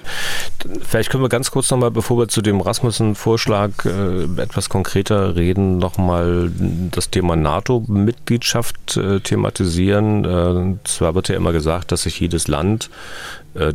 Vielleicht 0.83 1.09
können 1.09 1.23
wir 1.23 1.31
ganz 1.31 1.51
kurz 1.51 1.71
nochmal, 1.71 1.91
bevor 1.91 2.19
wir 2.19 2.29
zu 2.29 2.43
dem 2.43 2.61
Rasmussen-Vorschlag 2.61 3.87
äh, 3.87 4.25
etwas 4.37 4.69
konkreter 4.69 5.35
reden, 5.35 5.79
nochmal 5.79 6.51
das 6.91 7.09
Thema 7.09 7.37
NATO-Mitgliedschaft 7.37 8.99
äh, 8.99 9.21
thematisieren. 9.21 10.25
Äh, 10.25 10.87
zwar 10.87 11.15
wird 11.15 11.29
ja 11.29 11.37
immer 11.37 11.53
gesagt, 11.53 11.93
dass 11.93 12.03
sich 12.03 12.21
jedes 12.21 12.49
Land 12.49 12.91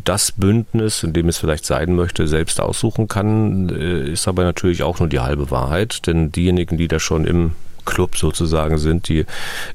das 0.04 0.32
Bündnis, 0.32 1.04
in 1.04 1.14
dem 1.14 1.28
es 1.28 1.38
vielleicht 1.38 1.66
sein 1.66 1.96
möchte, 1.96 2.28
selbst 2.28 2.62
aussuchen 2.62 3.08
kann, 3.08 3.70
äh, 3.70 4.10
ist 4.10 4.28
aber 4.28 4.44
natürlich 4.44 4.84
auch 4.84 5.00
nur 5.00 5.10
die 5.10 5.20
halbe 5.20 5.52
Wahrheit, 5.52 6.08
denn 6.08 6.32
diejenigen, 6.32 6.78
die 6.78 6.88
da 6.88 7.00
schon 7.00 7.26
im 7.26 7.52
Club 7.86 8.18
sozusagen 8.18 8.78
sind, 8.78 9.10
die 9.10 9.26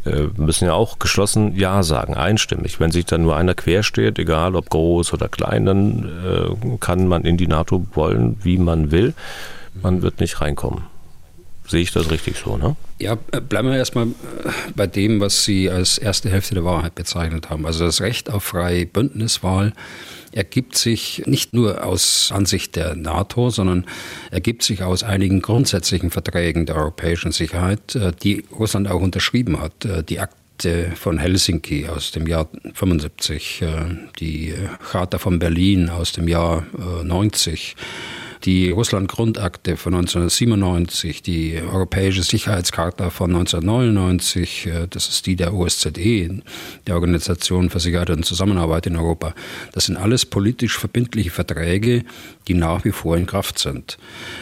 äh, 0.05 0.27
müssen 0.37 0.65
ja 0.65 0.73
auch 0.73 0.99
geschlossen 0.99 1.55
Ja 1.55 1.83
sagen, 1.83 2.15
einstimmig. 2.15 2.81
Wenn 2.81 2.91
sich 2.91 3.05
dann 3.05 3.23
nur 3.23 3.37
einer 3.37 3.55
quersteht, 3.55 4.19
egal 4.19 4.57
ob 4.57 4.69
groß 4.69 5.13
oder 5.13 5.29
klein, 5.29 5.65
dann 5.65 6.79
kann 6.81 7.07
man 7.07 7.25
in 7.25 7.37
die 7.37 7.47
NATO 7.47 7.87
wollen, 7.93 8.37
wie 8.43 8.59
man 8.59 8.91
will. 8.91 9.15
Man 9.81 10.03
wird 10.03 10.19
nicht 10.19 10.41
reinkommen. 10.41 10.90
Sehe 11.71 11.83
ich 11.83 11.93
das 11.93 12.11
richtig 12.11 12.37
so, 12.37 12.57
ne? 12.57 12.75
Ja, 12.99 13.15
bleiben 13.15 13.69
wir 13.69 13.77
erstmal 13.77 14.09
bei 14.75 14.89
dem, 14.89 15.21
was 15.21 15.45
Sie 15.45 15.71
als 15.71 15.99
erste 15.99 16.29
Hälfte 16.29 16.55
der 16.55 16.65
Wahrheit 16.65 16.97
bezeichnet 16.97 17.49
haben. 17.49 17.65
Also 17.65 17.85
das 17.85 18.01
Recht 18.01 18.29
auf 18.29 18.43
freie 18.43 18.87
Bündniswahl 18.87 19.73
ergibt 20.33 20.77
sich 20.77 21.23
nicht 21.27 21.55
nur 21.55 21.85
aus 21.85 22.33
Ansicht 22.35 22.75
der 22.75 22.97
NATO, 22.97 23.51
sondern 23.51 23.87
ergibt 24.33 24.65
sich 24.65 24.83
aus 24.83 25.05
einigen 25.05 25.43
grundsätzlichen 25.43 26.11
Verträgen 26.11 26.67
der 26.67 26.75
europäischen 26.75 27.31
Sicherheit, 27.31 27.95
äh, 27.95 28.11
die 28.21 28.45
Russland 28.51 28.89
auch 28.89 29.01
unterschrieben 29.01 29.61
hat. 29.61 29.85
Äh, 29.85 30.03
die 30.03 30.19
Akte 30.19 30.91
von 30.97 31.19
Helsinki 31.19 31.87
aus 31.87 32.11
dem 32.11 32.27
Jahr 32.27 32.49
75, 32.75 33.63
äh, 33.63 33.69
die 34.19 34.55
Charta 34.91 35.19
von 35.19 35.39
Berlin 35.39 35.89
aus 35.89 36.11
dem 36.11 36.27
Jahr 36.27 36.67
90 37.05 37.77
die 38.45 38.71
Russland-Grundakte 38.71 39.77
von 39.77 39.95
1997, 39.95 41.23
die 41.23 41.61
Europäische 41.61 42.23
Sicherheitscharta 42.23 43.11
von 43.11 43.31
1999, 43.31 44.67
äh, 44.67 44.87
das 44.89 45.09
ist 45.09 45.27
die 45.27 45.37
der 45.37 45.55
OSZE, 45.55 46.43
der 46.87 46.95
Organisation 46.95 47.71
für 47.71 47.81
Sicherheit 47.81 48.11
und 48.11 48.25
Zusammenarbeit 48.25 48.87
in 48.87 48.97
Europa. 48.97 49.35
Das 49.73 49.87
sind 49.87 49.97
alles 49.97 50.27
politisch 50.27 50.79
verbindliche 50.79 51.31
Verträge, 51.31 52.05
die 52.49 52.55
nach 52.55 52.85
wie 52.85 52.93
vor 52.93 53.17
in 53.17 53.27
Kraft 53.27 53.59
sind. 53.59 53.99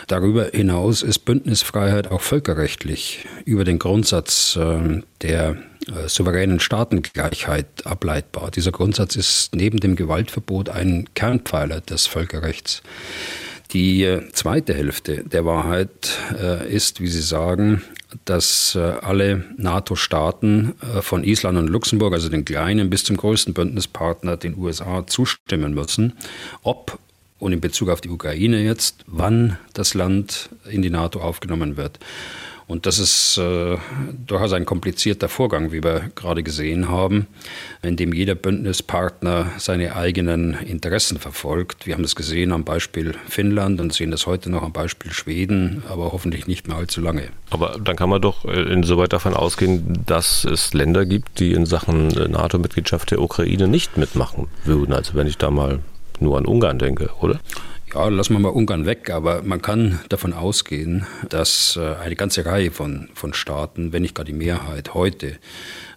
Darüber 0.07 0.51
hinaus 0.53 1.03
ist 1.03 1.21
Bündnisfreiheit 1.21 2.11
auch 2.11 2.21
völkerrechtlich 2.21 3.27
über 3.45 3.65
den 3.65 3.79
Grundsatz 3.79 4.57
äh, 4.57 5.03
der 5.23 5.57
äh, 5.89 6.09
souveränen 6.09 6.61
Staatengleichheit 6.61 7.87
ableitbar. 7.87 8.51
Dieser 8.51 8.73
Grundsatz 8.73 9.17
ist 9.17 9.55
neben 9.55 9.81
dem 9.81 9.97
Gewaltverbot 9.97 10.69
ein 10.69 11.09
Kernpfeiler 11.15 11.81
des 11.81 12.07
Völkerrechts. 12.07 12.83
Die 13.73 14.03
äh, 14.03 14.31
zweite 14.33 14.73
Hälfte 14.73 15.25
der 15.25 15.45
Wahrheit 15.45 16.19
äh, 16.41 16.75
ist, 16.75 17.01
wie 17.01 17.09
Sie 17.09 17.21
sagen, 17.21 17.83
dass 18.25 18.75
äh, 18.75 18.79
alle 18.79 19.45
NATO-Staaten 19.59 20.73
von 21.03 21.23
Island 21.23 21.59
und 21.59 21.69
Luxemburg, 21.69 22.15
also 22.15 22.31
den 22.31 22.47
kleinen 22.47 22.89
bis 22.89 23.05
zum 23.05 23.19
größten 23.19 23.53
Bündnispartner, 23.53 24.39
den 24.39 24.57
USA, 24.57 25.07
zustimmen 25.07 25.75
müssen, 25.75 26.15
ob 26.63 26.99
und 27.39 27.53
in 27.53 27.61
Bezug 27.61 27.91
auf 27.91 28.01
die 28.01 28.09
Ukraine 28.09 28.63
jetzt, 28.63 29.05
wann 29.07 29.59
das 29.75 29.95
Land 29.95 30.49
in 30.69 30.83
die 30.83 30.91
NATO 30.91 31.21
aufgenommen 31.21 31.77
wird. 31.77 31.99
Und 32.69 32.85
das 32.85 32.99
ist 32.99 33.39
äh, 33.39 33.79
durchaus 34.27 34.53
ein 34.53 34.67
komplizierter 34.67 35.31
Vorgang, 35.31 35.73
wie 35.73 35.83
wir 35.83 36.11
gerade 36.15 36.43
gesehen 36.43 36.91
haben, 36.91 37.27
in 37.83 37.97
dem 37.97 38.13
jeder 38.13 38.35
Bündnispartner 38.35 39.53
seine 39.57 39.97
eigenen 39.97 40.53
Interessen 40.53 41.19
verfolgt. 41.19 41.87
Wir 41.87 41.95
haben 41.95 42.03
das 42.03 42.15
gesehen 42.15 42.53
am 42.53 42.65
Beispiel 42.65 43.15
Finnland 43.27 43.81
und 43.81 43.95
sehen 43.95 44.11
das 44.11 44.27
heute 44.27 44.51
noch 44.51 44.63
am 44.63 44.73
Beispiel 44.73 45.13
Schweden, 45.13 45.83
aber 45.89 46.13
hoffentlich 46.13 46.47
nicht 46.47 46.69
mehr 46.69 46.77
allzu 46.77 47.01
lange. 47.01 47.31
Aber 47.49 47.79
dann 47.83 47.97
kann 47.97 48.11
man 48.11 48.21
doch 48.21 48.45
äh, 48.45 48.71
insoweit 48.71 49.15
davon 49.15 49.33
ausgehen, 49.33 50.05
dass 50.05 50.45
es 50.45 50.75
Länder 50.75 51.07
gibt, 51.07 51.41
die 51.41 51.53
in 51.53 51.65
Sachen 51.65 52.11
äh, 52.19 52.29
NATO-Mitgliedschaft 52.29 53.11
der 53.11 53.23
Ukraine 53.23 53.67
nicht 53.67 53.97
mitmachen 53.97 54.47
würden. 54.65 54.93
Also 54.93 55.15
wenn 55.15 55.27
ich 55.27 55.39
da 55.39 55.51
mal 55.51 55.79
nur 56.21 56.37
an 56.37 56.45
Ungarn 56.45 56.79
denke, 56.79 57.09
oder? 57.21 57.41
Ja, 57.95 58.09
lassen 58.09 58.35
wir 58.35 58.41
mal 58.41 58.51
Ungarn 58.51 58.85
weg, 58.85 59.11
aber 59.11 59.43
man 59.43 59.63
kann 59.63 60.01
davon 60.09 60.33
ausgehen, 60.33 61.07
dass 61.29 61.79
äh, 61.81 61.95
eine 61.97 62.17
ganze 62.17 62.45
Reihe 62.45 62.71
von, 62.71 63.09
von 63.15 63.33
Staaten, 63.33 63.93
wenn 63.93 64.03
nicht 64.03 64.15
gar 64.15 64.25
die 64.25 64.35
Mehrheit 64.35 64.95
heute, 64.95 65.39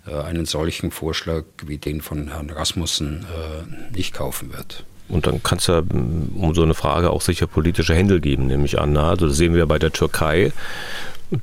äh, 0.07 0.15
einen 0.15 0.45
solchen 0.45 0.91
Vorschlag 0.91 1.43
wie 1.65 1.77
den 1.77 2.01
von 2.01 2.29
Herrn 2.29 2.49
Rasmussen 2.49 3.25
äh, 3.25 3.95
nicht 3.95 4.13
kaufen 4.13 4.53
wird. 4.53 4.85
Und 5.09 5.27
dann 5.27 5.43
kann 5.43 5.57
es 5.57 5.67
ja 5.67 5.79
um 5.79 6.53
so 6.55 6.63
eine 6.63 6.73
Frage 6.73 7.09
auch 7.09 7.21
sicher 7.21 7.45
politische 7.45 7.93
Händel 7.93 8.21
geben, 8.21 8.47
nehme 8.47 8.63
ich 8.63 8.79
an. 8.79 8.95
Also 8.95 9.27
das 9.27 9.35
sehen 9.35 9.53
wir 9.53 9.65
bei 9.65 9.77
der 9.77 9.91
Türkei, 9.91 10.53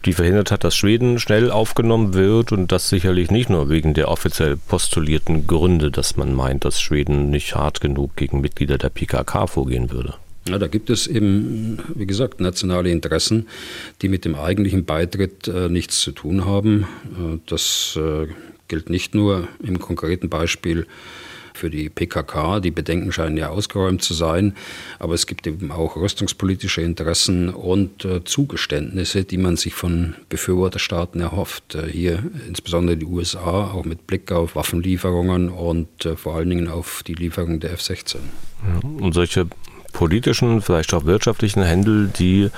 die 0.06 0.14
verhindert 0.14 0.50
hat, 0.50 0.64
dass 0.64 0.74
Schweden 0.74 1.18
schnell 1.18 1.50
aufgenommen 1.50 2.14
wird 2.14 2.52
und 2.52 2.72
das 2.72 2.88
sicherlich 2.88 3.30
nicht 3.30 3.50
nur 3.50 3.68
wegen 3.68 3.92
der 3.92 4.08
offiziell 4.08 4.56
postulierten 4.56 5.46
Gründe, 5.46 5.90
dass 5.90 6.16
man 6.16 6.34
meint, 6.34 6.64
dass 6.64 6.80
Schweden 6.80 7.28
nicht 7.28 7.54
hart 7.54 7.82
genug 7.82 8.16
gegen 8.16 8.40
Mitglieder 8.40 8.78
der 8.78 8.88
PKK 8.88 9.46
vorgehen 9.46 9.90
würde. 9.90 10.14
Ja, 10.48 10.58
da 10.58 10.66
gibt 10.66 10.90
es 10.90 11.06
eben, 11.06 11.78
wie 11.94 12.06
gesagt, 12.06 12.40
nationale 12.40 12.90
Interessen, 12.90 13.48
die 14.00 14.08
mit 14.08 14.24
dem 14.24 14.34
eigentlichen 14.34 14.84
Beitritt 14.84 15.46
äh, 15.48 15.68
nichts 15.68 16.00
zu 16.00 16.12
tun 16.12 16.46
haben. 16.46 16.86
Äh, 17.18 17.38
das 17.46 17.98
äh, 18.00 18.28
gilt 18.68 18.90
nicht 18.90 19.14
nur 19.14 19.48
im 19.62 19.78
konkreten 19.78 20.28
Beispiel 20.28 20.86
für 21.58 21.70
die 21.70 21.90
PKK. 21.90 22.60
Die 22.60 22.70
Bedenken 22.70 23.12
scheinen 23.12 23.36
ja 23.36 23.48
ausgeräumt 23.48 24.02
zu 24.02 24.14
sein. 24.14 24.54
Aber 24.98 25.14
es 25.14 25.26
gibt 25.26 25.46
eben 25.46 25.70
auch 25.70 25.96
rüstungspolitische 25.96 26.80
Interessen 26.80 27.50
und 27.50 28.04
äh, 28.04 28.24
Zugeständnisse, 28.24 29.24
die 29.24 29.38
man 29.38 29.56
sich 29.56 29.74
von 29.74 30.14
Befürworterstaaten 30.28 31.20
erhofft. 31.20 31.74
Äh, 31.74 31.88
hier 31.88 32.22
insbesondere 32.46 32.96
die 32.96 33.06
USA, 33.06 33.72
auch 33.72 33.84
mit 33.84 34.06
Blick 34.06 34.32
auf 34.32 34.54
Waffenlieferungen 34.54 35.50
und 35.50 36.06
äh, 36.06 36.16
vor 36.16 36.36
allen 36.36 36.48
Dingen 36.48 36.68
auf 36.68 37.02
die 37.06 37.14
Lieferung 37.14 37.60
der 37.60 37.72
F-16. 37.72 38.16
Ja, 38.62 38.88
und 38.88 39.12
solche 39.12 39.46
politischen, 39.98 40.62
vielleicht 40.62 40.94
auch 40.94 41.06
wirtschaftlichen 41.06 41.60
Händel, 41.64 42.06
die 42.06 42.50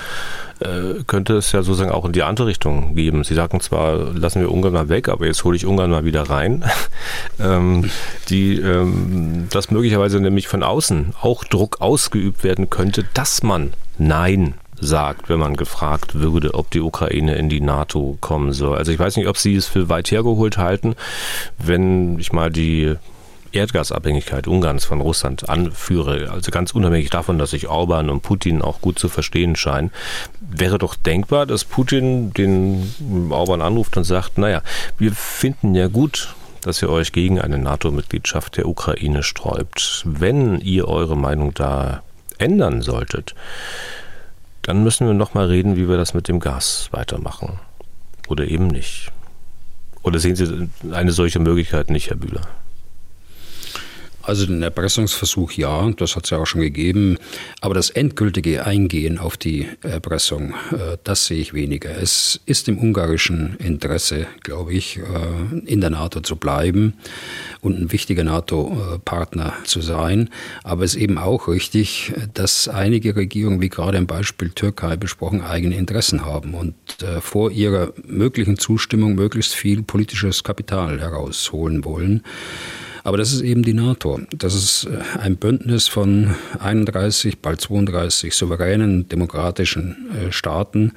äh, 0.61 1.03
könnte 1.07 1.39
es 1.39 1.53
ja 1.53 1.63
sozusagen 1.63 1.91
auch 1.91 2.05
in 2.05 2.13
die 2.13 2.23
andere 2.23 2.49
Richtung 2.49 2.95
geben. 2.95 3.25
Sie 3.25 3.35
sagen 3.35 3.61
zwar, 3.61 3.97
lassen 4.13 4.43
wir 4.43 4.53
Ungarn 4.53 4.75
mal 4.75 4.91
weg, 4.91 5.09
aber 5.09 5.25
jetzt 5.25 5.43
hole 5.43 5.57
ich 5.57 5.65
Ungarn 5.65 5.91
mal 5.91 6.05
wieder 6.05 6.25
rein, 6.25 6.65
ähm, 7.41 7.91
die, 8.29 8.61
ähm, 8.61 9.49
dass 9.51 9.71
möglicherweise 9.71 10.21
nämlich 10.21 10.49
von 10.49 10.63
außen 10.63 11.15
auch 11.23 11.43
Druck 11.45 11.81
ausgeübt 11.81 12.45
werden 12.45 12.69
könnte, 12.69 13.07
dass 13.15 13.43
man 13.43 13.73
Nein 13.97 14.53
sagt, 14.79 15.31
wenn 15.31 15.39
man 15.39 15.57
gefragt 15.57 16.17
würde, 16.17 16.53
ob 16.53 16.71
die 16.71 16.81
Ukraine 16.81 17.37
in 17.37 17.49
die 17.49 17.63
NATO 17.63 18.19
kommen 18.21 18.53
soll. 18.53 18.77
Also 18.77 18.93
ich 18.93 18.99
weiß 18.99 19.17
nicht, 19.17 19.29
ob 19.29 19.39
Sie 19.39 19.55
es 19.55 19.67
für 19.67 19.89
weit 19.89 20.11
hergeholt 20.11 20.59
halten, 20.59 20.95
wenn 21.57 22.19
ich 22.19 22.35
mal 22.35 22.51
die 22.51 22.97
Erdgasabhängigkeit 23.53 24.47
Ungarns 24.47 24.85
von 24.85 25.01
Russland 25.01 25.49
anführe, 25.49 26.31
also 26.31 26.51
ganz 26.51 26.73
unabhängig 26.73 27.11
davon, 27.11 27.39
dass 27.39 27.51
sich 27.51 27.69
Orban 27.69 28.11
und 28.11 28.23
Putin 28.23 28.63
auch 28.63 28.81
gut 28.81 28.99
zu 28.99 29.09
verstehen 29.09 29.57
scheinen, 29.57 29.91
wäre 30.41 30.79
doch 30.79 30.95
denkbar, 30.95 31.47
dass 31.47 31.65
Putin 31.65 32.33
den 32.33 33.31
Orban 33.31 33.63
anruft 33.63 33.97
und 33.97 34.05
sagt, 34.05 34.39
naja, 34.39 34.63
wir 34.99 35.13
finden 35.13 35.75
ja 35.75 35.89
gut, 35.89 36.35
dass 36.63 36.83
ihr 36.83 36.91
euch 36.91 37.13
gegen 37.13 37.41
eine 37.41 37.59
NATO-Mitgliedschaft 37.59 38.57
der 38.57 38.69
Ukraine 38.69 39.23
sträubt. 39.23 40.03
Wenn 40.05 40.61
ihr 40.61 40.89
eure 40.89 41.17
Meinung 41.17 41.55
da 41.55 42.03
ändern 42.39 42.83
solltet, 42.83 43.35
dann 44.63 44.85
müssen 44.85 45.07
wir 45.07 45.15
noch 45.15 45.35
mal 45.35 45.47
reden, 45.47 45.77
wie 45.77 45.89
wir 45.89 45.97
das 45.97 46.15
mit 46.15 46.29
dem 46.29 46.39
Gas 46.39 46.89
weitermachen. 46.93 47.59
Oder 48.29 48.47
eben 48.47 48.67
nicht. 48.67 49.11
Oder 50.03 50.19
sehen 50.19 50.37
Sie 50.37 50.69
eine 50.93 51.13
solche 51.13 51.41
Möglichkeit 51.41 51.91
nicht, 51.91 52.11
Herr 52.11 52.17
Bühler? 52.17 52.43
Also 54.31 54.47
den 54.47 54.63
Erpressungsversuch 54.63 55.51
ja, 55.51 55.91
das 55.97 56.15
hat 56.15 56.23
es 56.23 56.31
ja 56.31 56.39
auch 56.39 56.47
schon 56.47 56.61
gegeben. 56.61 57.19
Aber 57.63 57.75
das 57.75 57.91
endgültige 57.91 58.65
Eingehen 58.65 59.19
auf 59.19 59.37
die 59.37 59.67
Erpressung, 59.83 60.55
äh, 60.71 60.99
das 61.03 61.27
sehe 61.27 61.41
ich 61.41 61.53
weniger. 61.53 61.91
Es 62.01 62.41
ist 62.47 62.69
im 62.69 62.79
ungarischen 62.79 63.57
Interesse, 63.57 64.29
glaube 64.45 64.73
ich, 64.73 64.99
äh, 64.99 65.59
in 65.67 65.81
der 65.81 65.91
NATO 65.91 66.21
zu 66.21 66.37
bleiben 66.37 66.95
und 67.61 67.81
ein 67.81 67.91
wichtiger 67.91 68.23
NATO-Partner 68.23 69.53
zu 69.65 69.81
sein. 69.81 70.31
Aber 70.63 70.85
es 70.85 70.95
ist 70.95 71.03
eben 71.03 71.19
auch 71.19 71.49
richtig, 71.49 72.13
dass 72.33 72.69
einige 72.69 73.17
Regierungen, 73.17 73.61
wie 73.61 73.69
gerade 73.69 73.99
im 73.99 74.07
Beispiel 74.07 74.51
Türkei 74.51 74.95
besprochen, 74.97 75.43
eigene 75.43 75.75
Interessen 75.75 76.25
haben 76.25 76.55
und 76.55 76.77
äh, 77.03 77.21
vor 77.21 77.51
ihrer 77.51 77.93
möglichen 78.07 78.59
Zustimmung 78.59 79.17
möglichst 79.17 79.57
viel 79.57 79.83
politisches 79.83 80.45
Kapital 80.45 81.01
herausholen 81.01 81.85
wollen. 81.85 82.23
Aber 83.05 83.17
das 83.17 83.33
ist 83.33 83.43
eben 83.43 83.63
die 83.63 83.75
NATO. 83.75 84.21
Das 84.37 84.55
ist 84.55 84.85
äh, 84.85 85.19
ein 85.19 85.37
Bündnis 85.37 85.89
von 85.89 86.35
31, 86.59 87.39
bald 87.39 87.61
32 87.61 88.35
souveränen 88.35 89.09
demokratischen 89.09 90.11
äh, 90.11 90.33
Staaten. 90.33 90.93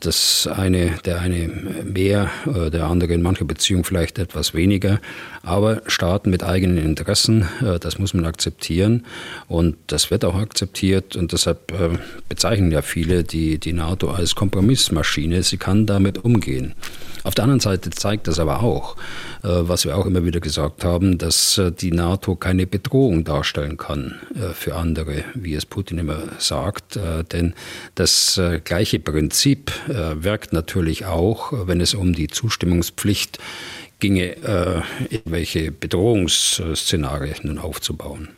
Das 0.00 0.46
eine, 0.46 0.92
der 1.04 1.20
eine 1.20 1.48
mehr, 1.84 2.30
äh, 2.46 2.70
der 2.70 2.84
andere 2.84 3.14
in 3.14 3.22
mancher 3.22 3.44
Beziehung 3.44 3.82
vielleicht 3.82 4.20
etwas 4.20 4.54
weniger, 4.54 5.00
aber 5.42 5.82
Staaten 5.86 6.30
mit 6.30 6.44
eigenen 6.44 6.78
Interessen, 6.78 7.48
das 7.80 7.98
muss 7.98 8.14
man 8.14 8.24
akzeptieren 8.24 9.04
und 9.48 9.76
das 9.88 10.12
wird 10.12 10.24
auch 10.24 10.36
akzeptiert 10.36 11.16
und 11.16 11.32
deshalb 11.32 11.72
bezeichnen 12.28 12.70
ja 12.70 12.82
viele 12.82 13.24
die, 13.24 13.58
die 13.58 13.72
NATO 13.72 14.10
als 14.10 14.36
Kompromissmaschine. 14.36 15.42
Sie 15.42 15.56
kann 15.56 15.86
damit 15.86 16.24
umgehen. 16.24 16.74
Auf 17.24 17.34
der 17.34 17.44
anderen 17.44 17.60
Seite 17.60 17.90
zeigt 17.90 18.28
das 18.28 18.38
aber 18.38 18.62
auch, 18.62 18.96
äh, 19.42 19.48
was 19.48 19.84
wir 19.84 19.96
auch 19.96 20.06
immer 20.06 20.24
wieder 20.24 20.40
gesagt 20.40 20.84
haben, 20.84 21.18
dass 21.18 21.58
äh, 21.58 21.72
die 21.72 21.92
NATO 21.92 22.36
keine 22.36 22.66
Bedrohung 22.66 23.24
darstellen 23.24 23.76
kann 23.76 24.20
äh, 24.34 24.54
für 24.54 24.76
andere, 24.76 25.24
wie 25.34 25.54
es 25.54 25.66
Putin 25.66 25.98
immer 25.98 26.18
sagt. 26.38 26.98
Denn 27.32 27.54
das 27.94 28.40
gleiche 28.64 28.98
Prinzip 28.98 29.72
wirkt 29.86 30.52
natürlich 30.52 31.06
auch, 31.06 31.52
wenn 31.66 31.80
es 31.80 31.94
um 31.94 32.12
die 32.12 32.28
Zustimmungspflicht 32.28 33.38
ginge, 34.00 34.36
welche 35.24 35.72
Bedrohungsszenarien 35.72 37.36
nun 37.42 37.58
aufzubauen. 37.58 38.28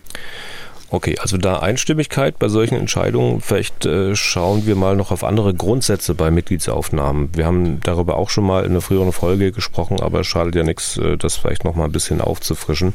Okay, 0.93 1.17
also 1.21 1.37
da 1.37 1.61
Einstimmigkeit 1.61 2.41
bei 2.41 2.49
solchen 2.49 2.75
Entscheidungen. 2.75 3.41
Vielleicht 3.41 3.87
äh, 3.87 4.17
schauen 4.17 4.67
wir 4.67 4.75
mal 4.75 4.97
noch 4.97 5.13
auf 5.13 5.23
andere 5.23 5.55
Grundsätze 5.55 6.15
bei 6.15 6.33
Mitgliedsaufnahmen. 6.33 7.31
Wir 7.33 7.47
haben 7.47 7.79
darüber 7.81 8.17
auch 8.17 8.29
schon 8.29 8.45
mal 8.45 8.65
in 8.65 8.73
einer 8.73 8.81
früheren 8.81 9.13
Folge 9.13 9.53
gesprochen, 9.53 10.01
aber 10.01 10.21
es 10.21 10.27
schadet 10.27 10.57
ja 10.57 10.65
nichts, 10.65 10.97
äh, 10.97 11.17
das 11.17 11.37
vielleicht 11.37 11.65
noch 11.65 11.77
mal 11.77 11.85
ein 11.85 11.93
bisschen 11.93 12.21
aufzufrischen. 12.21 12.95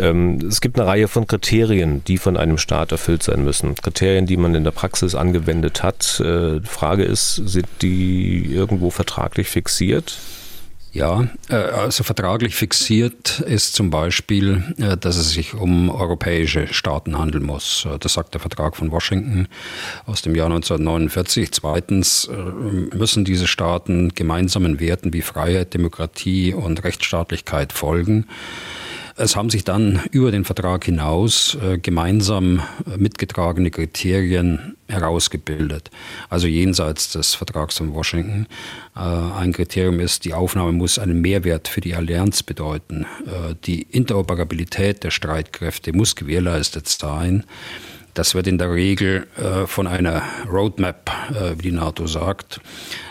Ähm, 0.00 0.40
es 0.48 0.60
gibt 0.60 0.80
eine 0.80 0.88
Reihe 0.88 1.06
von 1.06 1.28
Kriterien, 1.28 2.02
die 2.08 2.18
von 2.18 2.36
einem 2.36 2.58
Staat 2.58 2.90
erfüllt 2.90 3.22
sein 3.22 3.44
müssen. 3.44 3.76
Kriterien, 3.76 4.26
die 4.26 4.36
man 4.36 4.56
in 4.56 4.64
der 4.64 4.72
Praxis 4.72 5.14
angewendet 5.14 5.84
hat. 5.84 6.18
Äh, 6.18 6.60
Frage 6.62 7.04
ist, 7.04 7.36
sind 7.36 7.68
die 7.82 8.52
irgendwo 8.52 8.90
vertraglich 8.90 9.48
fixiert? 9.48 10.18
Ja, 10.92 11.28
äh, 11.50 11.54
also 11.54 12.02
vertraglich 12.02 12.54
fixiert 12.54 13.40
ist 13.40 13.74
zum 13.74 13.90
Beispiel, 13.90 14.74
äh, 14.78 14.96
dass 14.96 15.16
es 15.16 15.30
sich 15.30 15.54
um 15.54 15.90
europäische 15.90 16.66
Staaten 16.72 17.18
handeln 17.18 17.44
muss. 17.44 17.86
Äh, 17.86 17.98
das 17.98 18.14
sagt 18.14 18.32
der 18.32 18.40
Vertrag 18.40 18.74
von 18.74 18.90
Washington 18.90 19.48
aus 20.06 20.22
dem 20.22 20.34
Jahr 20.34 20.46
1949. 20.46 21.52
Zweitens 21.52 22.28
müssen 22.92 23.24
diese 23.24 23.46
Staaten 23.46 24.14
gemeinsamen 24.14 24.80
Werten 24.80 25.12
wie 25.12 25.22
Freiheit, 25.22 25.74
Demokratie 25.74 26.54
und 26.54 26.82
Rechtsstaatlichkeit 26.84 27.72
folgen. 27.72 28.26
Es 29.20 29.34
haben 29.34 29.50
sich 29.50 29.64
dann 29.64 30.00
über 30.12 30.30
den 30.30 30.44
Vertrag 30.44 30.84
hinaus 30.84 31.58
äh, 31.60 31.78
gemeinsam 31.78 32.62
äh, 32.86 32.96
mitgetragene 32.96 33.72
Kriterien 33.72 34.76
herausgebildet. 34.86 35.90
Also 36.30 36.46
jenseits 36.46 37.10
des 37.10 37.34
Vertrags 37.34 37.78
von 37.78 37.94
Washington. 37.94 38.46
Äh, 38.94 39.00
ein 39.00 39.52
Kriterium 39.52 39.98
ist, 39.98 40.24
die 40.24 40.34
Aufnahme 40.34 40.70
muss 40.70 41.00
einen 41.00 41.20
Mehrwert 41.20 41.66
für 41.66 41.80
die 41.80 41.94
Allianz 41.94 42.44
bedeuten. 42.44 43.06
Die 43.64 43.82
Interoperabilität 43.82 45.02
der 45.02 45.10
Streitkräfte 45.10 45.92
muss 45.92 46.14
gewährleistet 46.14 46.88
sein. 46.88 47.44
Das 48.18 48.34
wird 48.34 48.48
in 48.48 48.58
der 48.58 48.72
Regel 48.72 49.28
äh, 49.36 49.68
von 49.68 49.86
einer 49.86 50.24
Roadmap, 50.50 51.08
äh, 51.30 51.56
wie 51.56 51.62
die 51.62 51.70
NATO 51.70 52.08
sagt, 52.08 52.60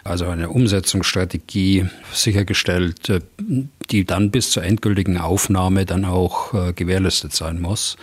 also 0.03 0.25
eine 0.25 0.49
Umsetzungsstrategie 0.49 1.85
sichergestellt, 2.11 3.07
äh, 3.07 3.21
die 3.89 4.03
dann 4.03 4.31
bis 4.31 4.51
zur 4.51 4.63
endgültigen 4.63 5.17
Aufnahme 5.17 5.85
dann 5.85 6.03
auch 6.03 6.53
äh, 6.53 6.73
gewährleistet 6.73 7.31
sein 7.31 7.61
muss. 7.61 7.95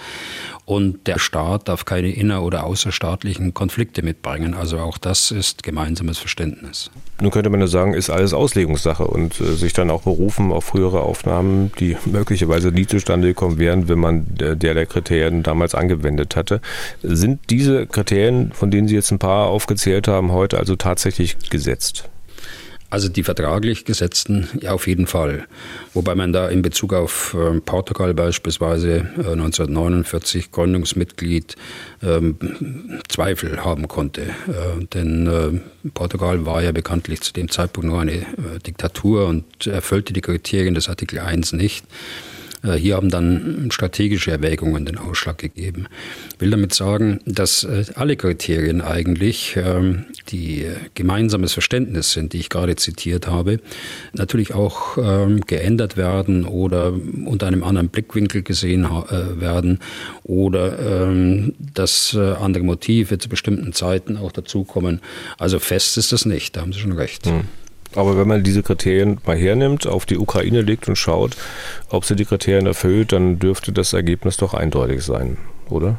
Und 0.64 1.06
der 1.06 1.18
Staat 1.18 1.68
darf 1.68 1.84
keine 1.84 2.10
inner- 2.10 2.42
oder 2.42 2.64
außerstaatlichen 2.64 3.52
Konflikte 3.52 4.02
mitbringen. 4.02 4.54
Also 4.54 4.78
auch 4.78 4.96
das 4.96 5.30
ist 5.30 5.62
gemeinsames 5.62 6.16
Verständnis. 6.16 6.90
Nun 7.20 7.30
könnte 7.30 7.48
man 7.50 7.60
ja 7.60 7.68
sagen, 7.68 7.94
ist 7.94 8.10
alles 8.10 8.34
Auslegungssache 8.34 9.06
und 9.06 9.40
äh, 9.40 9.54
sich 9.54 9.72
dann 9.72 9.90
auch 9.90 10.02
berufen 10.02 10.52
auf 10.52 10.64
frühere 10.64 11.02
Aufnahmen, 11.02 11.70
die 11.78 11.96
möglicherweise 12.06 12.68
nie 12.68 12.86
zustande 12.86 13.28
gekommen 13.28 13.58
wären, 13.58 13.88
wenn 13.88 14.00
man 14.00 14.26
der, 14.28 14.56
der 14.56 14.86
Kriterien 14.86 15.42
damals 15.44 15.74
angewendet 15.74 16.34
hatte. 16.34 16.60
Sind 17.02 17.40
diese 17.50 17.86
Kriterien, 17.86 18.52
von 18.52 18.70
denen 18.70 18.88
Sie 18.88 18.96
jetzt 18.96 19.12
ein 19.12 19.20
paar 19.20 19.46
aufgezählt 19.46 20.08
haben, 20.08 20.32
heute 20.32 20.58
also 20.58 20.74
tatsächlich 20.74 21.38
gesetzt? 21.50 22.08
Also 22.94 23.08
die 23.08 23.24
vertraglich 23.24 23.84
gesetzten, 23.84 24.48
ja 24.60 24.70
auf 24.70 24.86
jeden 24.86 25.08
Fall. 25.08 25.48
Wobei 25.94 26.14
man 26.14 26.32
da 26.32 26.48
in 26.48 26.62
Bezug 26.62 26.92
auf 26.92 27.34
äh, 27.34 27.60
Portugal 27.60 28.14
beispielsweise 28.14 28.98
äh, 29.16 29.32
1949 29.32 30.52
Gründungsmitglied 30.52 31.56
ähm, 32.04 32.36
Zweifel 33.08 33.64
haben 33.64 33.88
konnte. 33.88 34.22
Äh, 34.22 34.84
denn 34.94 35.26
äh, 35.26 35.88
Portugal 35.88 36.46
war 36.46 36.62
ja 36.62 36.70
bekanntlich 36.70 37.22
zu 37.22 37.32
dem 37.32 37.50
Zeitpunkt 37.50 37.90
noch 37.90 37.98
eine 37.98 38.12
äh, 38.12 38.60
Diktatur 38.64 39.26
und 39.26 39.66
erfüllte 39.66 40.12
die 40.12 40.20
Kriterien 40.20 40.76
des 40.76 40.88
Artikel 40.88 41.18
1 41.18 41.52
nicht. 41.54 41.84
Äh, 42.64 42.72
hier 42.72 42.96
haben 42.96 43.10
dann 43.10 43.68
strategische 43.70 44.30
Erwägungen 44.30 44.84
den 44.84 44.98
Ausschlag 44.98 45.38
gegeben. 45.38 45.86
Ich 46.34 46.40
will 46.40 46.50
damit 46.50 46.74
sagen, 46.74 47.20
dass 47.26 47.64
äh, 47.64 47.84
alle 47.94 48.16
Kriterien 48.16 48.80
eigentlich, 48.80 49.56
ähm, 49.56 50.06
die 50.30 50.66
gemeinsames 50.94 51.52
Verständnis 51.52 52.12
sind, 52.12 52.32
die 52.32 52.38
ich 52.38 52.48
gerade 52.48 52.76
zitiert 52.76 53.28
habe, 53.28 53.60
natürlich 54.12 54.54
auch 54.54 54.96
ähm, 54.98 55.42
geändert 55.42 55.96
werden 55.96 56.44
oder 56.44 56.92
unter 57.24 57.46
einem 57.46 57.62
anderen 57.62 57.88
Blickwinkel 57.88 58.42
gesehen 58.42 58.84
äh, 58.84 59.40
werden 59.40 59.80
oder 60.22 61.04
ähm, 61.04 61.54
dass 61.58 62.16
andere 62.16 62.64
Motive 62.64 63.18
zu 63.18 63.28
bestimmten 63.28 63.72
Zeiten 63.72 64.16
auch 64.16 64.32
dazukommen. 64.32 65.00
Also 65.38 65.58
fest 65.58 65.98
ist 65.98 66.12
das 66.12 66.24
nicht, 66.24 66.56
da 66.56 66.62
haben 66.62 66.72
Sie 66.72 66.80
schon 66.80 66.92
recht. 66.92 67.26
Hm. 67.26 67.42
Aber 67.94 68.18
wenn 68.18 68.28
man 68.28 68.42
diese 68.42 68.62
Kriterien 68.62 69.18
mal 69.26 69.36
hernimmt, 69.36 69.86
auf 69.86 70.06
die 70.06 70.18
Ukraine 70.18 70.62
legt 70.62 70.88
und 70.88 70.96
schaut, 70.96 71.36
ob 71.88 72.04
sie 72.04 72.16
die 72.16 72.24
Kriterien 72.24 72.66
erfüllt, 72.66 73.12
dann 73.12 73.38
dürfte 73.38 73.72
das 73.72 73.92
Ergebnis 73.92 74.36
doch 74.36 74.54
eindeutig 74.54 75.02
sein, 75.02 75.36
oder? 75.70 75.98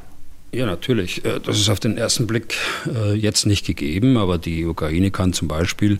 Ja, 0.56 0.66
natürlich. 0.66 1.26
Äh, 1.26 1.42
das 1.42 1.60
ist 1.60 1.68
auf 1.68 1.82
den 1.82 1.98
ersten 1.98 2.28
Blick 2.28 2.56
äh, 2.88 3.14
jetzt 3.14 3.46
nicht 3.46 3.66
gegeben, 3.66 4.16
aber 4.16 4.38
die 4.38 4.66
Ukraine 4.66 5.12
kann 5.12 5.34
zum 5.34 5.50
Beispiel 5.50 6.00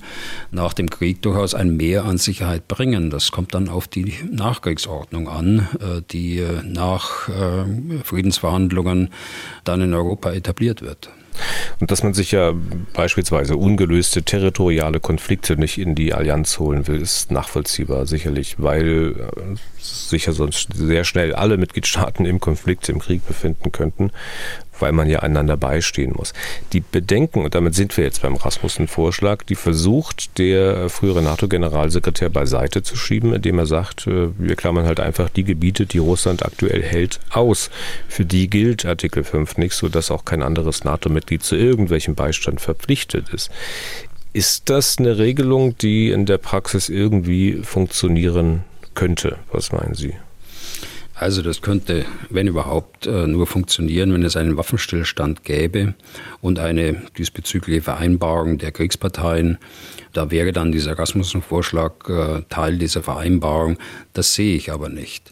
nach 0.50 0.72
dem 0.74 0.90
Krieg 0.90 1.22
durchaus 1.22 1.54
ein 1.54 1.76
Mehr 1.76 2.06
an 2.06 2.18
Sicherheit 2.18 2.70
bringen. 2.70 3.10
Das 3.10 3.34
kommt 3.34 3.54
dann 3.54 3.68
auf 3.68 3.90
die 3.90 4.14
Nachkriegsordnung 4.32 5.28
an, 5.28 5.68
äh, 5.82 6.02
die 6.10 6.42
nach 6.64 7.30
Friedensverhandlungen 8.04 9.10
dann 9.66 9.82
in 9.82 9.94
Europa 9.94 10.32
etabliert 10.32 10.82
wird. 10.82 11.10
Und 11.80 11.92
dass 11.92 12.04
man 12.04 12.14
sich 12.14 12.32
ja 12.32 12.54
beispielsweise 12.94 13.58
ungelöste 13.58 14.24
territoriale 14.24 15.00
Konflikte 15.00 15.58
nicht 15.58 15.78
in 15.78 15.96
die 15.96 16.14
Allianz 16.14 16.60
holen 16.60 16.88
will, 16.88 17.02
ist 17.02 17.32
nachvollziehbar, 17.32 18.06
sicherlich, 18.06 18.56
weil 18.58 19.16
äh, 19.18 19.56
sich 19.80 20.26
ja 20.26 20.34
sonst 20.34 20.70
sehr 20.74 21.04
schnell 21.04 21.34
alle 21.34 21.58
Mitgliedstaaten 21.58 22.26
im 22.26 22.40
Konflikt, 22.40 22.90
im 22.90 23.00
Krieg 23.00 23.26
befinden 23.28 23.72
könnten 23.72 24.12
weil 24.80 24.92
man 24.92 25.10
ja 25.10 25.20
einander 25.20 25.58
beistehen 25.58 26.14
muss. 26.16 26.34
Die 26.74 26.82
Bedenken, 26.82 27.44
und 27.44 27.56
damit 27.56 27.76
sind 27.76 27.96
wir 27.98 28.04
jetzt 28.04 28.22
beim 28.22 28.36
Rasmussen-Vorschlag, 28.36 29.44
die 29.44 29.56
versucht 29.56 30.38
der 30.38 30.90
frühere 30.90 31.22
NATO-Generalsekretär 31.22 32.30
beiseite 32.30 32.84
zu 32.84 32.96
schieben, 32.96 33.34
indem 33.34 33.60
er 33.60 33.66
sagt, 33.66 34.08
äh, 34.08 34.30
wir 34.38 34.56
klammern 34.56 34.86
halt 34.86 35.00
einfach 35.00 35.30
die 35.30 35.44
Gebiete, 35.44 35.86
die 35.86 35.98
Russland 35.98 36.46
aktuell 36.46 36.84
hält, 36.84 37.20
aus. 37.30 37.70
Für 38.08 38.26
die 38.26 38.50
gilt 38.50 38.86
Artikel 38.86 39.24
5 39.24 39.58
nicht, 39.58 39.74
sodass 39.74 40.12
auch 40.12 40.26
kein 40.26 40.44
anderes 40.44 40.84
NATO-Mitglied 40.84 41.44
zu 41.44 41.56
irgendwelchem 41.56 42.16
Beistand 42.16 42.62
verpflichtet 42.62 43.30
ist. 43.30 43.52
Ist 44.34 44.70
das 44.70 44.98
eine 44.98 45.18
Regelung, 45.18 45.78
die 45.78 46.12
in 46.12 46.26
der 46.26 46.38
Praxis 46.38 46.90
irgendwie 46.90 47.62
funktionieren 47.64 48.66
könnte? 48.94 49.38
Was 49.52 49.72
meinen 49.72 49.94
Sie? 49.94 50.14
Also 51.18 51.42
das 51.42 51.62
könnte, 51.62 52.06
wenn 52.30 52.48
überhaupt, 52.48 53.08
äh, 53.08 53.26
nur 53.26 53.48
funktionieren, 53.48 54.14
wenn 54.14 54.24
es 54.24 54.36
einen 54.36 54.58
Waffenstillstand 54.58 55.46
gäbe 55.46 55.94
und 56.42 56.60
eine 56.60 57.02
diesbezügliche 57.18 57.82
Vereinbarung 57.82 58.58
der 58.58 58.74
Kriegsparteien. 58.74 59.58
Da 60.12 60.30
wäre 60.30 60.52
dann 60.52 60.74
dieser 60.74 61.00
Rasmussen-Vorschlag 61.00 62.10
äh, 62.10 62.42
Teil 62.50 62.78
dieser 62.78 63.02
Vereinbarung. 63.02 63.78
Das 64.12 64.34
sehe 64.34 64.58
ich 64.58 64.74
aber 64.74 64.90
nicht. 64.90 65.32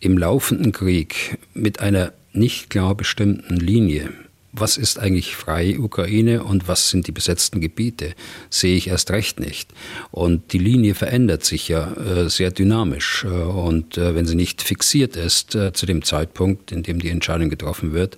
Im 0.00 0.18
laufenden 0.18 0.72
Krieg 0.72 1.38
mit 1.54 1.80
einer 1.80 2.12
nicht 2.32 2.68
klar 2.68 2.96
bestimmten 2.96 3.56
Linie 3.56 4.10
was 4.52 4.76
ist 4.76 4.98
eigentlich 4.98 5.36
freie 5.36 5.78
Ukraine 5.78 6.42
und 6.42 6.66
was 6.66 6.90
sind 6.90 7.06
die 7.06 7.12
besetzten 7.12 7.60
Gebiete, 7.60 8.14
sehe 8.48 8.76
ich 8.76 8.88
erst 8.88 9.10
recht 9.10 9.38
nicht. 9.38 9.70
Und 10.10 10.52
die 10.52 10.58
Linie 10.58 10.94
verändert 10.94 11.44
sich 11.44 11.68
ja 11.68 11.92
äh, 11.92 12.28
sehr 12.28 12.50
dynamisch. 12.50 13.24
Äh, 13.24 13.28
und 13.28 13.96
äh, 13.96 14.14
wenn 14.14 14.26
sie 14.26 14.34
nicht 14.34 14.62
fixiert 14.62 15.16
ist 15.16 15.54
äh, 15.54 15.72
zu 15.72 15.86
dem 15.86 16.02
Zeitpunkt, 16.02 16.72
in 16.72 16.82
dem 16.82 16.98
die 16.98 17.10
Entscheidung 17.10 17.48
getroffen 17.50 17.92
wird, 17.92 18.16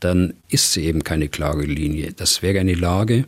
dann 0.00 0.34
ist 0.48 0.72
sie 0.72 0.84
eben 0.84 1.04
keine 1.04 1.28
klare 1.28 1.64
Linie. 1.64 2.12
Das 2.12 2.42
wäre 2.42 2.60
eine 2.60 2.74
Lage, 2.74 3.24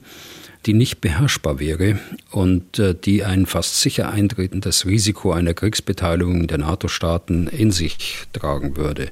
die 0.67 0.75
nicht 0.75 1.01
beherrschbar 1.01 1.59
wäre 1.59 1.99
und 2.31 2.79
äh, 2.79 2.95
die 2.95 3.25
ein 3.25 3.47
fast 3.47 3.81
sicher 3.81 4.11
eintretendes 4.11 4.87
Risiko 4.87 5.33
einer 5.33 5.55
Kriegsbeteiligung 5.55 6.47
der 6.47 6.59
NATO-Staaten 6.59 7.49
in 7.49 7.73
sich 7.73 8.19
tragen 8.33 8.77
würde. 8.77 9.09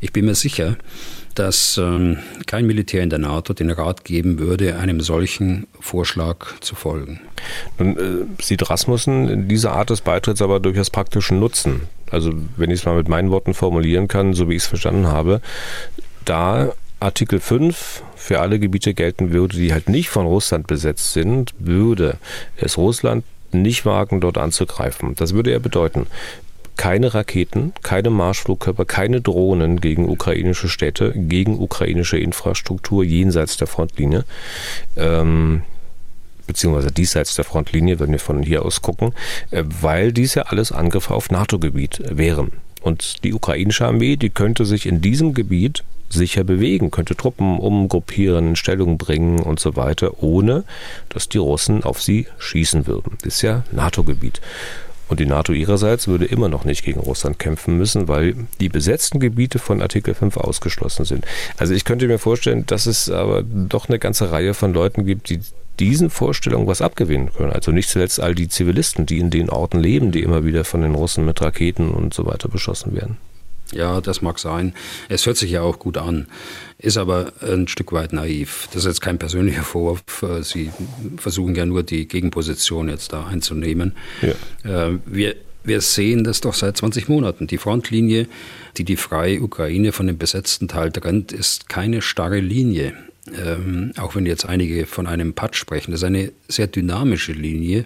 Ich 0.00 0.12
bin 0.12 0.26
mir 0.26 0.34
sicher, 0.34 0.76
dass 1.40 1.78
ähm, 1.78 2.18
kein 2.46 2.66
Militär 2.66 3.02
in 3.02 3.08
der 3.08 3.18
NATO 3.18 3.54
den 3.54 3.70
Rat 3.70 4.04
geben 4.04 4.38
würde, 4.38 4.76
einem 4.76 5.00
solchen 5.00 5.66
Vorschlag 5.80 6.60
zu 6.60 6.74
folgen. 6.74 7.18
Nun 7.78 7.96
äh, 7.96 8.42
sieht 8.42 8.68
Rasmussen 8.68 9.26
in 9.26 9.48
dieser 9.48 9.72
Art 9.72 9.88
des 9.88 10.02
Beitritts 10.02 10.42
aber 10.42 10.60
durchaus 10.60 10.90
praktischen 10.90 11.40
Nutzen. 11.40 11.88
Also 12.10 12.32
wenn 12.58 12.70
ich 12.70 12.80
es 12.80 12.84
mal 12.84 12.94
mit 12.94 13.08
meinen 13.08 13.30
Worten 13.30 13.54
formulieren 13.54 14.06
kann, 14.06 14.34
so 14.34 14.50
wie 14.50 14.56
ich 14.56 14.64
es 14.64 14.68
verstanden 14.68 15.06
habe, 15.06 15.40
da 16.26 16.74
Artikel 17.00 17.40
5 17.40 18.02
für 18.16 18.40
alle 18.40 18.58
Gebiete 18.58 18.92
gelten 18.92 19.32
würde, 19.32 19.56
die 19.56 19.72
halt 19.72 19.88
nicht 19.88 20.10
von 20.10 20.26
Russland 20.26 20.66
besetzt 20.66 21.14
sind, 21.14 21.54
würde 21.58 22.18
es 22.58 22.76
Russland 22.76 23.24
nicht 23.50 23.86
wagen, 23.86 24.20
dort 24.20 24.36
anzugreifen. 24.36 25.14
Das 25.14 25.32
würde 25.32 25.52
ja 25.52 25.58
bedeuten, 25.58 26.06
keine 26.80 27.12
Raketen, 27.12 27.74
keine 27.82 28.08
Marschflugkörper, 28.08 28.86
keine 28.86 29.20
Drohnen 29.20 29.82
gegen 29.82 30.08
ukrainische 30.08 30.70
Städte, 30.70 31.12
gegen 31.14 31.60
ukrainische 31.60 32.16
Infrastruktur 32.16 33.04
jenseits 33.04 33.58
der 33.58 33.66
Frontlinie. 33.66 34.24
Ähm, 34.96 35.60
beziehungsweise 36.46 36.90
diesseits 36.90 37.34
der 37.34 37.44
Frontlinie, 37.44 38.00
wenn 38.00 38.12
wir 38.12 38.18
von 38.18 38.42
hier 38.42 38.64
aus 38.64 38.80
gucken, 38.80 39.12
äh, 39.50 39.62
weil 39.82 40.14
dies 40.14 40.34
ja 40.36 40.44
alles 40.44 40.72
Angriffe 40.72 41.12
auf 41.12 41.30
NATO-Gebiet 41.30 42.00
wären. 42.08 42.52
Und 42.80 43.24
die 43.24 43.34
ukrainische 43.34 43.86
Armee, 43.86 44.16
die 44.16 44.30
könnte 44.30 44.64
sich 44.64 44.86
in 44.86 45.02
diesem 45.02 45.34
Gebiet 45.34 45.84
sicher 46.08 46.44
bewegen, 46.44 46.90
könnte 46.90 47.14
Truppen 47.14 47.58
umgruppieren, 47.58 48.48
in 48.48 48.56
Stellung 48.56 48.96
bringen 48.96 49.40
und 49.40 49.60
so 49.60 49.76
weiter, 49.76 50.22
ohne 50.22 50.64
dass 51.10 51.28
die 51.28 51.36
Russen 51.36 51.84
auf 51.84 52.00
sie 52.00 52.26
schießen 52.38 52.86
würden. 52.86 53.18
Das 53.22 53.34
ist 53.34 53.42
ja 53.42 53.64
NATO-Gebiet. 53.70 54.40
Und 55.10 55.18
die 55.18 55.26
NATO 55.26 55.52
ihrerseits 55.52 56.06
würde 56.06 56.24
immer 56.24 56.48
noch 56.48 56.64
nicht 56.64 56.84
gegen 56.84 57.00
Russland 57.00 57.40
kämpfen 57.40 57.76
müssen, 57.76 58.06
weil 58.06 58.36
die 58.60 58.68
besetzten 58.68 59.18
Gebiete 59.18 59.58
von 59.58 59.82
Artikel 59.82 60.14
5 60.14 60.36
ausgeschlossen 60.36 61.04
sind. 61.04 61.24
Also 61.56 61.74
ich 61.74 61.84
könnte 61.84 62.06
mir 62.06 62.18
vorstellen, 62.18 62.64
dass 62.66 62.86
es 62.86 63.10
aber 63.10 63.42
doch 63.42 63.88
eine 63.88 63.98
ganze 63.98 64.30
Reihe 64.30 64.54
von 64.54 64.72
Leuten 64.72 65.04
gibt, 65.04 65.28
die 65.28 65.40
diesen 65.80 66.10
Vorstellungen 66.10 66.68
was 66.68 66.80
abgewinnen 66.80 67.32
können. 67.32 67.52
Also 67.52 67.72
nicht 67.72 67.88
zuletzt 67.88 68.20
all 68.20 68.36
die 68.36 68.48
Zivilisten, 68.48 69.04
die 69.04 69.18
in 69.18 69.30
den 69.30 69.50
Orten 69.50 69.80
leben, 69.80 70.12
die 70.12 70.22
immer 70.22 70.44
wieder 70.44 70.64
von 70.64 70.82
den 70.82 70.94
Russen 70.94 71.24
mit 71.24 71.42
Raketen 71.42 71.90
und 71.90 72.14
so 72.14 72.26
weiter 72.26 72.48
beschossen 72.48 72.94
werden. 72.94 73.16
Ja, 73.72 74.00
das 74.00 74.20
mag 74.20 74.38
sein. 74.38 74.74
Es 75.08 75.26
hört 75.26 75.36
sich 75.36 75.52
ja 75.52 75.62
auch 75.62 75.78
gut 75.78 75.96
an, 75.96 76.26
ist 76.78 76.96
aber 76.96 77.32
ein 77.40 77.68
Stück 77.68 77.92
weit 77.92 78.12
naiv. 78.12 78.68
Das 78.72 78.82
ist 78.82 78.86
jetzt 78.86 79.00
kein 79.00 79.18
persönlicher 79.18 79.62
Vorwurf. 79.62 80.02
Sie 80.42 80.70
versuchen 81.16 81.54
ja 81.54 81.64
nur 81.66 81.82
die 81.82 82.08
Gegenposition 82.08 82.88
jetzt 82.88 83.12
da 83.12 83.26
einzunehmen. 83.26 83.94
Ja. 84.22 84.88
Äh, 84.88 84.98
wir, 85.06 85.36
wir 85.62 85.80
sehen 85.80 86.24
das 86.24 86.40
doch 86.40 86.54
seit 86.54 86.76
20 86.76 87.08
Monaten. 87.08 87.46
Die 87.46 87.58
Frontlinie, 87.58 88.26
die 88.76 88.84
die 88.84 88.96
freie 88.96 89.40
Ukraine 89.40 89.92
von 89.92 90.06
dem 90.06 90.18
besetzten 90.18 90.68
Teil 90.68 90.90
trennt, 90.90 91.32
ist 91.32 91.68
keine 91.68 92.02
starre 92.02 92.40
Linie. 92.40 92.94
Ähm, 93.36 93.92
auch 93.98 94.16
wenn 94.16 94.26
jetzt 94.26 94.46
einige 94.46 94.86
von 94.86 95.06
einem 95.06 95.34
Patsch 95.34 95.58
sprechen, 95.58 95.92
das 95.92 96.00
ist 96.00 96.06
eine 96.06 96.32
sehr 96.48 96.66
dynamische 96.66 97.32
Linie, 97.32 97.84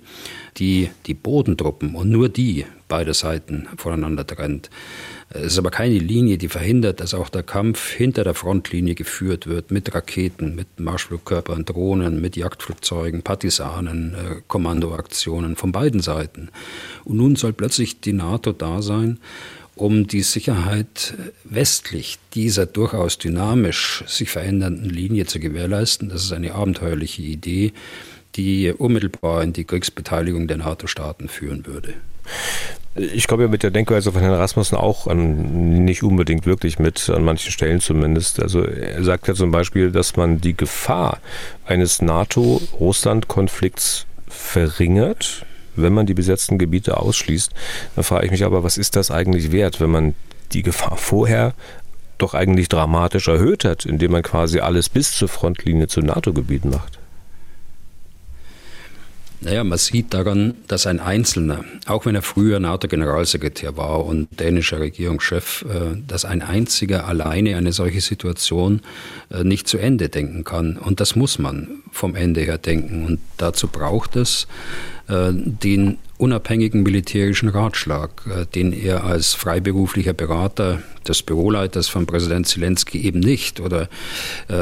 die 0.57 0.89
die 1.07 1.14
Bodentruppen 1.14 1.95
und 1.97 2.09
nur 2.09 2.28
die 2.28 2.64
beide 2.89 3.12
Seiten 3.12 3.66
voneinander 3.76 4.26
trennt. 4.26 4.70
Es 5.31 5.53
ist 5.53 5.59
aber 5.59 5.70
keine 5.70 5.99
Linie, 5.99 6.39
die 6.39 6.49
verhindert, 6.49 7.01
dass 7.01 7.14
auch 7.14 7.29
der 7.29 7.43
Kampf 7.43 7.91
hinter 7.91 8.25
der 8.25 8.35
Frontlinie 8.35 8.95
geführt 8.95 9.47
wird 9.47 9.70
mit 9.70 9.95
Raketen, 9.95 10.55
mit 10.55 10.79
Marschflugkörpern, 10.79 11.64
Drohnen, 11.64 12.20
mit 12.20 12.37
Jagdflugzeugen, 12.37 13.22
Partisanen, 13.22 14.14
äh, 14.14 14.41
Kommandoaktionen 14.47 15.57
von 15.57 15.72
beiden 15.72 16.01
Seiten. 16.01 16.51
Und 17.05 17.16
nun 17.16 17.37
soll 17.37 17.53
plötzlich 17.53 18.01
die 18.01 18.12
NATO 18.12 18.53
da 18.53 18.83
sein, 18.83 19.18
um 19.77 20.07
die 20.07 20.22
Sicherheit 20.22 21.14
westlich 21.43 22.18
dieser 22.35 22.66
durchaus 22.66 23.18
dynamisch 23.18 24.05
sich 24.07 24.31
verändernden 24.31 24.89
Linie 24.89 25.27
zu 25.27 25.41
gewährleisten. 25.41 26.11
Das 26.11 26.22
ist 26.22 26.33
eine 26.33 26.55
abenteuerliche 26.55 27.22
Idee, 27.22 27.72
die 28.37 28.72
unmittelbar 28.72 29.43
in 29.43 29.53
die 29.53 29.64
Kriegsbeteiligung 29.64 30.47
der 30.47 30.59
NATO-Staaten 30.59 31.29
führen 31.29 31.66
würde. 31.66 31.95
Ich 32.97 33.26
komme 33.26 33.42
ja 33.42 33.49
mit 33.49 33.64
der 33.64 33.72
Denkweise 33.72 34.12
von 34.12 34.22
Herrn 34.22 34.34
Rasmussen 34.34 34.76
auch 34.76 35.09
an, 35.09 35.84
nicht 35.84 36.05
unbedingt 36.05 36.47
wirklich 36.47 36.78
mit, 36.78 37.11
an 37.11 37.24
manchen 37.24 37.51
Stellen 37.51 37.80
zumindest. 37.80 38.40
Also 38.40 38.62
er 38.62 39.03
sagt 39.03 39.26
ja 39.26 39.34
zum 39.34 39.51
Beispiel, 39.51 39.90
dass 39.90 40.14
man 40.16 40.40
die 40.40 40.57
Gefahr 40.57 41.18
eines 41.66 42.01
NATO-Russland-Konflikts 42.01 44.07
verringert, 44.28 45.45
wenn 45.74 45.92
man 45.92 46.07
die 46.07 46.14
besetzten 46.14 46.57
Gebiete 46.57 46.97
ausschließt. 46.97 47.51
Dann 47.97 48.05
frage 48.05 48.26
ich 48.26 48.30
mich 48.30 48.45
aber, 48.45 48.62
was 48.62 48.78
ist 48.78 48.95
das 48.95 49.11
eigentlich 49.11 49.51
wert, 49.51 49.80
wenn 49.80 49.90
man 49.90 50.14
die 50.53 50.62
Gefahr 50.62 50.97
vorher 50.97 51.53
doch 52.18 52.34
eigentlich 52.34 52.68
dramatisch 52.68 53.26
erhöht 53.26 53.64
hat, 53.64 53.86
indem 53.86 54.12
man 54.12 54.22
quasi 54.22 54.61
alles 54.61 54.88
bis 54.88 55.11
zur 55.11 55.26
Frontlinie 55.26 55.88
zu 55.88 56.01
NATO-Gebieten 56.01 56.70
macht? 56.70 57.01
Naja, 59.45 59.62
man 59.62 59.76
sieht 59.76 60.14
daran, 60.14 60.55
dass 60.68 60.86
ein 60.86 61.01
Einzelner, 61.01 61.66
auch 61.84 62.07
wenn 62.07 62.14
er 62.14 62.22
früher 62.22 62.61
NATO-Generalsekretär 62.61 63.76
war 63.76 64.07
und 64.07 64.40
dänischer 64.40 64.80
Regierungschef, 64.80 65.66
äh, 65.68 65.99
dass 66.07 66.24
ein 66.24 66.40
einziger 66.40 67.07
alleine 67.07 67.57
eine 67.59 67.72
solche 67.72 68.01
Situation 68.01 68.80
äh, 69.30 69.45
nicht 69.45 69.68
zu 69.68 69.76
Ende 69.76 70.09
denken 70.09 70.45
kann. 70.45 70.78
Und 70.78 71.01
das 71.01 71.14
muss 71.14 71.38
man 71.38 71.82
vom 71.92 72.14
Ende 72.14 72.40
her 72.40 72.57
denken. 72.57 73.05
Und 73.05 73.20
dazu 73.36 73.68
braucht 73.68 74.16
es 74.16 74.47
äh, 75.09 75.30
den 75.32 75.99
unabhängigen 76.16 76.82
militärischen 76.82 77.51
Ratschlag, 77.51 78.22
den 78.55 78.72
er 78.72 79.05
als 79.05 79.34
freiberuflicher 79.34 80.14
Berater 80.14 80.80
des 81.07 81.22
Büroleiters 81.22 81.88
von 81.88 82.07
Präsident 82.07 82.47
Zelensky 82.47 83.03
eben 83.03 83.18
nicht 83.18 83.59
oder 83.59 83.88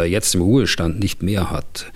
jetzt 0.07 0.35
im 0.35 0.41
Ruhestand 0.41 0.99
nicht 0.99 1.23
mehr 1.23 1.51
hat. 1.51 1.93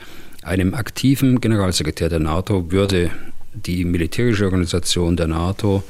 Einem 0.47 0.74
aktiven 0.74 1.40
Generalsekretär 1.40 2.09
der 2.09 2.20
NATO 2.20 2.70
würde 2.70 3.11
die 3.53 3.84
militärische 3.84 4.44
Organisation 4.44 5.16
der 5.16 5.26
NATO, 5.26 5.82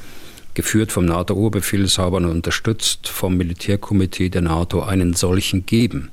geführt 0.55 0.91
vom 0.91 1.05
NATO-Oberbefehlshaber 1.05 2.17
und 2.17 2.25
unterstützt 2.25 3.07
vom 3.07 3.37
Militärkomitee 3.37 4.29
der 4.29 4.41
NATO, 4.41 4.81
einen 4.81 5.13
solchen 5.13 5.67
geben. 5.67 6.09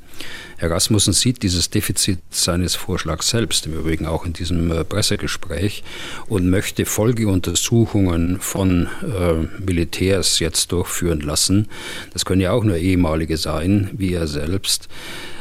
Herr 0.58 0.70
Rasmussen 0.70 1.14
sieht 1.14 1.42
dieses 1.42 1.70
Defizit 1.70 2.18
seines 2.28 2.74
Vorschlags 2.74 3.30
selbst, 3.30 3.64
im 3.64 3.78
Übrigen 3.78 4.04
auch 4.04 4.26
in 4.26 4.34
diesem 4.34 4.70
äh, 4.70 4.84
Pressegespräch, 4.84 5.82
und 6.28 6.50
möchte 6.50 6.84
Folgeuntersuchungen 6.84 8.40
von 8.40 8.88
äh, 9.02 9.62
Militärs 9.64 10.38
jetzt 10.38 10.70
durchführen 10.70 11.20
lassen. 11.20 11.68
Das 12.12 12.26
können 12.26 12.42
ja 12.42 12.52
auch 12.52 12.64
nur 12.64 12.76
ehemalige 12.76 13.38
sein, 13.38 13.88
wie 13.94 14.12
er 14.12 14.26
selbst. 14.26 14.90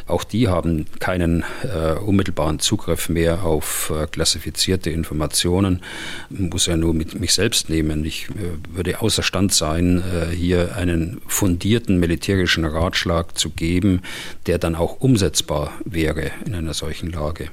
Auch 0.08 0.24
die 0.24 0.48
haben 0.48 0.86
keinen 1.00 1.44
äh, 1.64 1.94
unmittelbaren 1.94 2.60
Zugriff 2.60 3.10
mehr 3.10 3.44
auf 3.44 3.92
äh, 3.96 4.08
klassifizierte 4.08 4.90
Informationen. 4.90 5.82
Muss 6.30 6.66
ja 6.66 6.76
nur 6.76 6.94
mit 6.94 7.20
mich 7.20 7.34
selbst 7.34 7.70
nehmen. 7.70 8.04
Ich 8.06 8.30
äh, 8.30 8.76
würde 8.76 9.02
außerstand 9.02 9.54
sein, 9.54 10.02
äh, 10.02 10.36
hier 10.36 10.76
einen 10.76 11.22
fundierten 11.28 12.00
militärischen 12.00 12.66
Ratschlag 12.66 13.38
zu 13.38 13.50
geben, 13.50 14.02
der 14.46 14.58
dann 14.58 14.76
auch 14.76 15.00
umsetzbar 15.00 15.72
wäre 15.86 16.32
in 16.46 16.54
einer 16.54 16.74
solchen 16.74 17.12
Lage. 17.12 17.50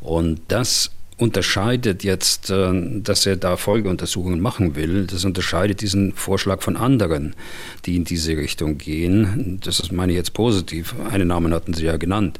Und 0.00 0.40
das 0.48 0.90
unterscheidet 1.20 2.02
jetzt, 2.02 2.50
äh, 2.50 3.00
dass 3.02 3.26
er 3.26 3.36
da 3.36 3.56
Folgeuntersuchungen 3.56 4.40
machen 4.40 4.74
will, 4.74 5.06
das 5.06 5.24
unterscheidet 5.24 5.80
diesen 5.80 6.14
Vorschlag 6.14 6.62
von 6.62 6.76
anderen, 6.76 7.34
die 7.86 7.96
in 7.96 8.04
diese 8.04 8.36
Richtung 8.36 8.78
gehen. 8.78 9.60
Das 9.62 9.92
meine 9.92 10.12
ich 10.12 10.16
jetzt 10.16 10.32
positiv. 10.32 10.94
Einen 11.10 11.28
Namen 11.28 11.52
hatten 11.52 11.74
Sie 11.74 11.84
ja 11.84 11.96
genannt. 11.96 12.38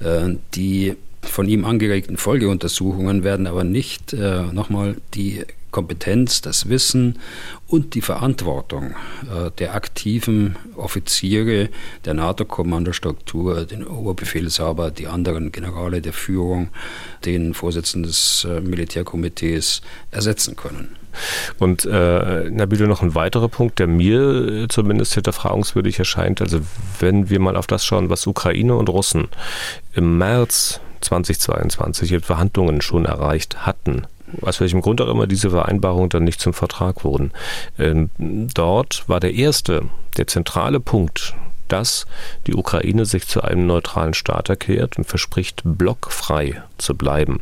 Äh, 0.00 0.36
die 0.54 0.94
von 1.22 1.48
ihm 1.48 1.64
angeregten 1.64 2.16
Folgeuntersuchungen 2.16 3.24
werden 3.24 3.46
aber 3.46 3.64
nicht 3.64 4.12
äh, 4.12 4.42
nochmal 4.52 4.96
die 5.14 5.44
Kompetenz, 5.72 6.40
das 6.40 6.68
Wissen 6.68 7.18
und 7.66 7.94
die 7.94 8.02
Verantwortung 8.02 8.94
äh, 9.22 9.50
der 9.58 9.74
aktiven 9.74 10.56
Offiziere 10.76 11.70
der 12.04 12.14
NATO-Kommandostruktur, 12.14 13.64
den 13.64 13.84
Oberbefehlshaber, 13.84 14.90
die 14.90 15.08
anderen 15.08 15.50
Generale 15.50 16.00
der 16.00 16.12
Führung, 16.12 16.68
den 17.24 17.54
Vorsitzenden 17.54 18.08
des 18.08 18.46
äh, 18.48 18.60
Militärkomitees 18.60 19.80
ersetzen 20.10 20.54
können. 20.54 20.96
Und 21.58 21.84
äh, 21.84 22.50
Nabile, 22.50 22.86
noch 22.86 23.02
ein 23.02 23.14
weiterer 23.14 23.48
Punkt, 23.48 23.78
der 23.78 23.86
mir 23.86 24.66
zumindest 24.68 25.14
hinterfragungswürdig 25.14 25.98
erscheint. 25.98 26.40
Also 26.40 26.60
wenn 27.00 27.28
wir 27.28 27.40
mal 27.40 27.56
auf 27.56 27.66
das 27.66 27.84
schauen, 27.84 28.08
was 28.08 28.26
Ukraine 28.26 28.76
und 28.76 28.88
Russen 28.88 29.28
im 29.94 30.18
März 30.18 30.80
2022 31.02 32.12
in 32.12 32.20
Verhandlungen 32.20 32.80
schon 32.80 33.04
erreicht 33.04 33.66
hatten, 33.66 34.06
aus 34.40 34.60
welchem 34.60 34.80
Grund 34.80 35.00
auch 35.00 35.08
immer 35.08 35.26
diese 35.26 35.50
Vereinbarungen 35.50 36.08
dann 36.08 36.24
nicht 36.24 36.40
zum 36.40 36.52
Vertrag 36.52 37.04
wurden. 37.04 37.32
Ähm, 37.78 38.10
dort 38.18 39.04
war 39.08 39.20
der 39.20 39.34
erste, 39.34 39.84
der 40.16 40.26
zentrale 40.26 40.80
Punkt, 40.80 41.34
dass 41.68 42.06
die 42.46 42.54
Ukraine 42.54 43.06
sich 43.06 43.26
zu 43.26 43.42
einem 43.42 43.66
neutralen 43.66 44.14
Staat 44.14 44.48
erklärt 44.48 44.98
und 44.98 45.04
verspricht, 45.04 45.62
blockfrei 45.64 46.62
zu 46.78 46.94
bleiben. 46.94 47.40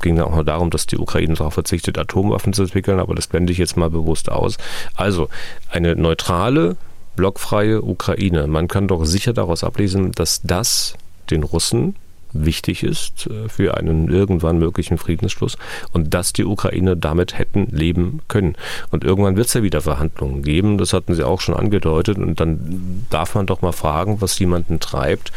Ging 0.00 0.20
auch 0.20 0.34
nur 0.34 0.44
darum, 0.44 0.70
dass 0.70 0.86
die 0.86 0.98
Ukraine 0.98 1.34
darauf 1.34 1.54
verzichtet, 1.54 1.98
Atomwaffen 1.98 2.52
zu 2.52 2.62
entwickeln, 2.62 3.00
aber 3.00 3.14
das 3.14 3.26
blende 3.26 3.52
ich 3.52 3.58
jetzt 3.58 3.76
mal 3.76 3.90
bewusst 3.90 4.30
aus. 4.30 4.58
Also 4.94 5.28
eine 5.70 5.96
neutrale, 5.96 6.76
blockfreie 7.16 7.82
Ukraine. 7.82 8.46
Man 8.46 8.68
kann 8.68 8.88
doch 8.88 9.04
sicher 9.04 9.32
daraus 9.32 9.64
ablesen, 9.64 10.12
dass 10.12 10.42
das 10.42 10.94
den 11.30 11.42
Russen 11.42 11.96
wichtig 12.44 12.82
ist 12.82 13.26
äh, 13.26 13.48
für 13.48 13.76
einen 13.76 14.08
irgendwann 14.08 14.58
möglichen 14.58 14.98
Friedensschluss 14.98 15.56
und 15.92 16.12
dass 16.14 16.32
die 16.32 16.44
Ukraine 16.44 16.96
damit 16.96 17.38
hätten 17.38 17.68
leben 17.70 18.20
können. 18.28 18.56
Und 18.90 19.04
irgendwann 19.04 19.36
wird 19.36 19.48
es 19.48 19.54
ja 19.54 19.62
wieder 19.62 19.80
Verhandlungen 19.80 20.42
geben, 20.42 20.78
das 20.78 20.92
hatten 20.92 21.14
Sie 21.14 21.24
auch 21.24 21.40
schon 21.40 21.54
angedeutet, 21.54 22.18
und 22.18 22.40
dann 22.40 23.06
darf 23.10 23.34
man 23.34 23.46
doch 23.46 23.62
mal 23.62 23.72
fragen, 23.72 24.20
was 24.20 24.38
jemanden 24.38 24.80
treibt, 24.80 25.32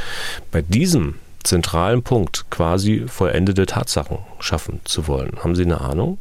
bei 0.51 0.61
diesem 0.61 1.15
zentralen 1.43 2.03
Punkt 2.03 2.45
quasi 2.49 3.05
vollendete 3.07 3.65
Tatsachen 3.65 4.17
schaffen 4.39 4.81
zu 4.83 5.07
wollen. 5.07 5.37
Haben 5.43 5.55
Sie 5.55 5.63
eine 5.63 5.81
Ahnung? 5.81 6.17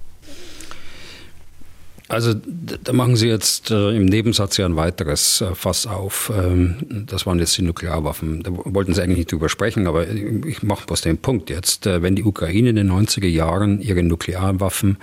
Also 2.09 2.33
da 2.35 2.95
machen 2.95 3.17
Sie 3.17 3.29
jetzt 3.29 3.71
äh, 3.71 3.91
im 3.91 4.07
Nebensatz 4.07 4.57
ja 4.57 4.65
ein 4.65 4.77
weiteres 4.77 5.43
äh, 5.43 5.55
Fass 5.55 5.87
auf. 5.87 6.33
Ähm, 6.35 6.77
das 7.07 7.27
waren 7.27 7.39
jetzt 7.39 7.59
die 7.59 7.63
Nuklearwaffen. 7.63 8.43
Da 8.43 8.51
wollten 8.55 8.95
Sie 8.95 9.03
eigentlich 9.03 9.19
nicht 9.19 9.33
drüber 9.33 9.51
sprechen, 9.51 9.87
aber 9.87 10.09
ich 10.09 10.63
mache 10.63 10.87
bloß 10.87 11.03
den 11.03 11.19
Punkt 11.19 11.51
jetzt. 11.51 11.87
Äh, 11.87 12.01
wenn 12.01 12.17
die 12.17 12.25
Ukraine 12.25 12.71
in 12.71 12.77
den 12.77 12.91
90er 12.91 13.27
Jahren 13.27 13.83
ihre 13.83 14.03
Nuklearwaffen 14.03 14.97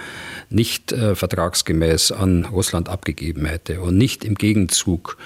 nicht 0.50 0.94
äh, 0.94 1.14
vertragsgemäß 1.14 2.12
an 2.12 2.46
Russland 2.46 2.90
abgegeben 2.90 3.46
hätte 3.46 3.82
und 3.82 3.98
nicht 3.98 4.26
im 4.26 4.34
Gegenzug 4.34 5.18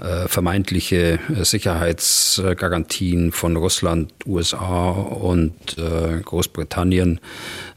äh, 0.00 0.28
vermeintliche 0.28 1.18
Sicherheitsgarantien 1.42 3.32
von 3.32 3.56
Russland, 3.56 4.12
USA 4.24 4.90
und 4.90 5.76
äh, 5.76 6.20
Großbritannien 6.22 7.20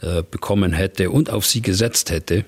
äh, 0.01 0.23
bekommen 0.29 0.71
hätte 0.71 1.09
und 1.09 1.31
auf 1.31 1.45
sie 1.45 1.61
gesetzt 1.61 2.11
hätte, 2.11 2.45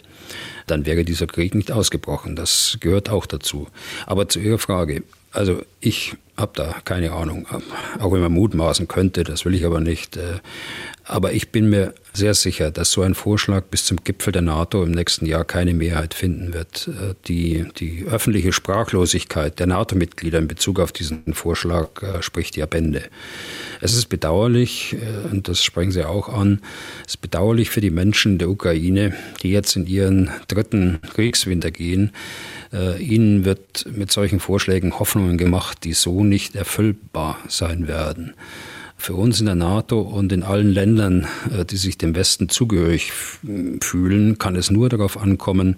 dann 0.67 0.85
wäre 0.85 1.03
dieser 1.03 1.27
Krieg 1.27 1.55
nicht 1.55 1.71
ausgebrochen. 1.71 2.35
Das 2.35 2.77
gehört 2.79 3.09
auch 3.09 3.25
dazu. 3.25 3.67
Aber 4.05 4.29
zu 4.29 4.39
Ihrer 4.39 4.59
Frage. 4.59 5.03
Also 5.31 5.63
ich 5.79 6.15
habe 6.37 6.51
da 6.55 6.75
keine 6.85 7.11
Ahnung, 7.11 7.47
auch 7.99 8.11
wenn 8.11 8.21
man 8.21 8.31
mutmaßen 8.31 8.87
könnte, 8.87 9.23
das 9.23 9.45
will 9.45 9.53
ich 9.53 9.65
aber 9.65 9.81
nicht. 9.81 10.17
Äh, 10.17 10.39
aber 11.05 11.33
ich 11.33 11.49
bin 11.49 11.69
mir 11.69 11.93
sehr 12.13 12.33
sicher, 12.33 12.71
dass 12.71 12.91
so 12.91 13.01
ein 13.01 13.13
Vorschlag 13.13 13.65
bis 13.65 13.85
zum 13.85 13.97
Gipfel 14.03 14.31
der 14.31 14.41
NATO 14.41 14.83
im 14.83 14.91
nächsten 14.91 15.25
Jahr 15.25 15.43
keine 15.43 15.73
Mehrheit 15.73 16.13
finden 16.13 16.53
wird. 16.53 16.87
Äh, 16.87 17.13
die, 17.27 17.65
die 17.77 18.05
öffentliche 18.09 18.53
Sprachlosigkeit 18.53 19.59
der 19.59 19.67
NATO-Mitglieder 19.67 20.39
in 20.39 20.47
Bezug 20.47 20.79
auf 20.79 20.91
diesen 20.91 21.33
Vorschlag 21.33 22.01
äh, 22.01 22.21
spricht 22.23 22.55
ja 22.57 22.65
Bände. 22.65 23.03
Es 23.83 23.95
ist 23.95 24.05
bedauerlich, 24.05 24.95
äh, 24.95 25.27
und 25.29 25.49
das 25.49 25.61
sprechen 25.61 25.91
Sie 25.91 26.07
auch 26.07 26.29
an, 26.29 26.61
es 27.05 27.15
ist 27.15 27.21
bedauerlich 27.21 27.69
für 27.69 27.81
die 27.81 27.89
Menschen 27.89 28.37
der 28.37 28.49
Ukraine, 28.49 29.13
die 29.41 29.51
jetzt 29.51 29.75
in 29.75 29.85
ihren 29.85 30.29
dritten 30.47 30.99
Kriegswinter 31.13 31.69
gehen. 31.69 32.11
Ihnen 32.99 33.45
wird 33.45 33.85
mit 33.95 34.11
solchen 34.11 34.39
Vorschlägen 34.39 34.97
Hoffnungen 34.97 35.37
gemacht, 35.37 35.83
die 35.83 35.93
so 35.93 36.23
nicht 36.23 36.55
erfüllbar 36.55 37.37
sein 37.47 37.87
werden. 37.87 38.33
Für 39.03 39.15
uns 39.15 39.41
in 39.41 39.47
der 39.47 39.55
NATO 39.55 39.99
und 39.99 40.31
in 40.31 40.43
allen 40.43 40.71
Ländern, 40.71 41.27
äh, 41.51 41.65
die 41.65 41.75
sich 41.75 41.97
dem 41.97 42.15
Westen 42.15 42.47
zugehörig 42.47 43.11
fühlen, 43.81 44.37
kann 44.37 44.55
es 44.55 44.71
nur 44.71 44.87
darauf 44.87 45.17
ankommen, 45.17 45.75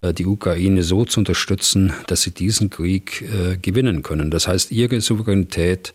äh, 0.00 0.14
die 0.14 0.24
Ukraine 0.24 0.82
so 0.82 1.04
zu 1.04 1.20
unterstützen, 1.20 1.92
dass 2.06 2.22
sie 2.22 2.30
diesen 2.30 2.70
Krieg 2.70 3.20
äh, 3.22 3.58
gewinnen 3.58 4.02
können. 4.02 4.30
Das 4.30 4.48
heißt, 4.48 4.72
ihre 4.72 5.02
Souveränität 5.02 5.92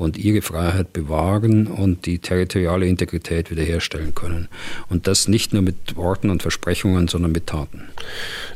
und 0.00 0.16
ihre 0.16 0.40
Freiheit 0.40 0.94
bewahren 0.94 1.66
und 1.66 2.06
die 2.06 2.18
territoriale 2.18 2.86
Integrität 2.86 3.50
wiederherstellen 3.50 4.14
können. 4.14 4.48
Und 4.88 5.06
das 5.06 5.28
nicht 5.28 5.52
nur 5.52 5.60
mit 5.60 5.94
Worten 5.94 6.30
und 6.30 6.40
Versprechungen, 6.40 7.06
sondern 7.06 7.32
mit 7.32 7.46
Taten. 7.46 7.82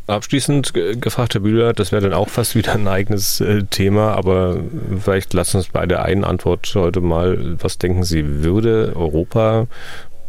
Abschließend 0.07 0.72
gefragt, 0.72 1.34
Herr 1.34 1.42
Bühler, 1.42 1.74
das 1.74 1.92
wäre 1.92 2.03
dann 2.03 2.14
auch 2.14 2.30
fast 2.30 2.55
wieder 2.55 2.72
ein 2.72 2.88
eigenes 2.88 3.42
äh, 3.42 3.62
Thema, 3.64 4.14
aber 4.14 4.59
vielleicht 4.99 5.34
lassen 5.34 5.59
uns 5.59 5.68
bei 5.68 5.84
der 5.84 6.03
einen 6.03 6.24
Antwort 6.24 6.72
heute 6.74 7.03
mal, 7.03 7.57
was 7.61 7.76
denken 7.76 8.05
Sie, 8.05 8.42
würde 8.42 8.92
Europa 8.97 9.66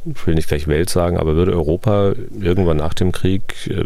ich 0.06 0.28
will 0.28 0.36
nicht 0.36 0.48
gleich 0.48 0.68
Welt 0.68 0.90
sagen, 0.90 1.18
aber 1.18 1.36
würde 1.36 1.54
Europa 1.54 2.14
irgendwann 2.40 2.78
nach 2.78 2.94
dem 2.94 3.12
Krieg 3.12 3.42
äh, 3.68 3.86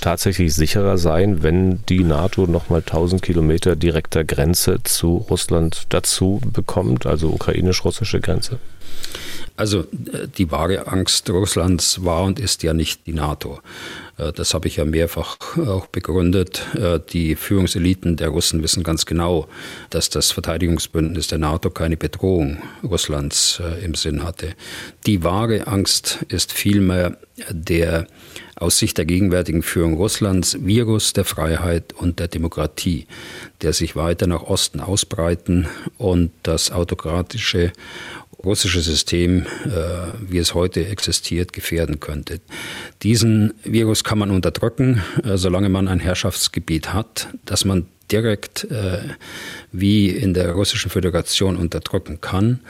tatsächlich 0.00 0.54
sicherer 0.54 0.98
sein, 0.98 1.42
wenn 1.42 1.84
die 1.88 2.02
NATO 2.02 2.46
nochmal 2.46 2.80
1000 2.80 3.22
Kilometer 3.22 3.76
direkter 3.76 4.24
Grenze 4.24 4.82
zu 4.82 5.16
Russland 5.30 5.86
dazu 5.90 6.40
bekommt, 6.52 7.06
also 7.06 7.28
ukrainisch-russische 7.28 8.20
Grenze? 8.20 8.58
Also 9.56 9.80
äh, 9.80 10.28
die 10.36 10.50
wahre 10.50 10.88
Angst 10.88 11.30
Russlands 11.30 12.04
war 12.04 12.24
und 12.24 12.40
ist 12.40 12.62
ja 12.62 12.74
nicht 12.74 13.06
die 13.06 13.12
NATO. 13.12 13.60
Äh, 14.18 14.32
das 14.32 14.52
habe 14.52 14.66
ich 14.66 14.76
ja 14.76 14.84
mehrfach 14.84 15.56
auch 15.58 15.86
begründet. 15.86 16.62
Äh, 16.74 16.98
die 17.12 17.36
Führungseliten 17.36 18.16
der 18.16 18.28
Russen 18.28 18.62
wissen 18.62 18.82
ganz 18.82 19.06
genau, 19.06 19.46
dass 19.90 20.10
das 20.10 20.32
Verteidigungsbündnis 20.32 21.28
der 21.28 21.38
NATO 21.38 21.70
keine 21.70 21.96
Bedrohung 21.96 22.62
Russlands 22.82 23.62
im 23.82 23.94
Sinn 23.94 24.24
hatte. 24.24 24.54
Die 25.06 25.22
wahre 25.22 25.66
Angst 25.66 26.24
ist 26.28 26.52
vielmehr 26.52 27.16
der 27.50 28.06
aus 28.56 28.78
Sicht 28.78 28.98
der 28.98 29.04
gegenwärtigen 29.04 29.62
Führung 29.62 29.94
Russlands 29.94 30.56
Virus 30.64 31.12
der 31.12 31.24
Freiheit 31.24 31.92
und 31.92 32.20
der 32.20 32.28
Demokratie, 32.28 33.06
der 33.62 33.72
sich 33.72 33.96
weiter 33.96 34.26
nach 34.26 34.42
Osten 34.42 34.80
ausbreiten 34.80 35.66
und 35.98 36.30
das 36.44 36.70
autokratische 36.70 37.72
russische 38.44 38.80
System, 38.80 39.46
äh, 39.64 39.70
wie 40.20 40.38
es 40.38 40.54
heute 40.54 40.86
existiert, 40.86 41.52
gefährden 41.52 42.00
könnte. 42.00 42.40
Diesen 43.02 43.54
Virus 43.64 44.04
kann 44.04 44.18
man 44.18 44.30
unterdrücken, 44.30 45.02
äh, 45.24 45.36
solange 45.36 45.68
man 45.68 45.88
ein 45.88 46.00
Herrschaftsgebiet 46.00 46.92
hat, 46.92 47.28
das 47.44 47.64
man 47.64 47.86
direkt 48.10 48.64
äh, 48.64 48.98
wie 49.72 50.08
in 50.08 50.34
der 50.34 50.52
Russischen 50.52 50.90
Föderation 50.90 51.56
unterdrücken 51.56 52.20
kann 52.20 52.60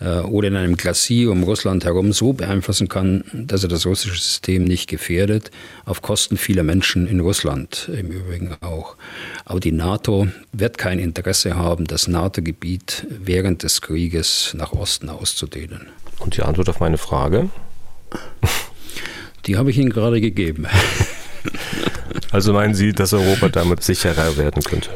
oder 0.00 0.48
in 0.48 0.56
einem 0.56 0.76
Glacier 0.76 1.32
um 1.32 1.42
Russland 1.42 1.84
herum 1.84 2.12
so 2.12 2.32
beeinflussen 2.32 2.88
kann, 2.88 3.24
dass 3.32 3.64
er 3.64 3.68
das 3.68 3.84
russische 3.84 4.20
System 4.20 4.64
nicht 4.64 4.88
gefährdet, 4.88 5.50
auf 5.84 6.02
Kosten 6.02 6.36
vieler 6.36 6.62
Menschen 6.62 7.08
in 7.08 7.18
Russland 7.20 7.90
im 7.92 8.08
Übrigen 8.10 8.56
auch. 8.60 8.96
Aber 9.44 9.58
die 9.58 9.72
NATO 9.72 10.28
wird 10.52 10.78
kein 10.78 11.00
Interesse 11.00 11.56
haben, 11.56 11.86
das 11.86 12.06
NATO-Gebiet 12.06 13.06
während 13.08 13.64
des 13.64 13.80
Krieges 13.80 14.54
nach 14.56 14.72
Osten 14.72 15.08
auszudehnen. 15.08 15.88
Und 16.20 16.36
die 16.36 16.42
Antwort 16.42 16.68
auf 16.68 16.80
meine 16.80 16.98
Frage? 16.98 17.50
Die 19.46 19.56
habe 19.56 19.70
ich 19.70 19.78
Ihnen 19.78 19.90
gerade 19.90 20.20
gegeben. 20.20 20.66
Also 22.30 22.52
meinen 22.52 22.74
Sie, 22.74 22.92
dass 22.92 23.12
Europa 23.12 23.48
damit 23.48 23.82
sicherer 23.82 24.36
werden 24.36 24.62
könnte? 24.62 24.90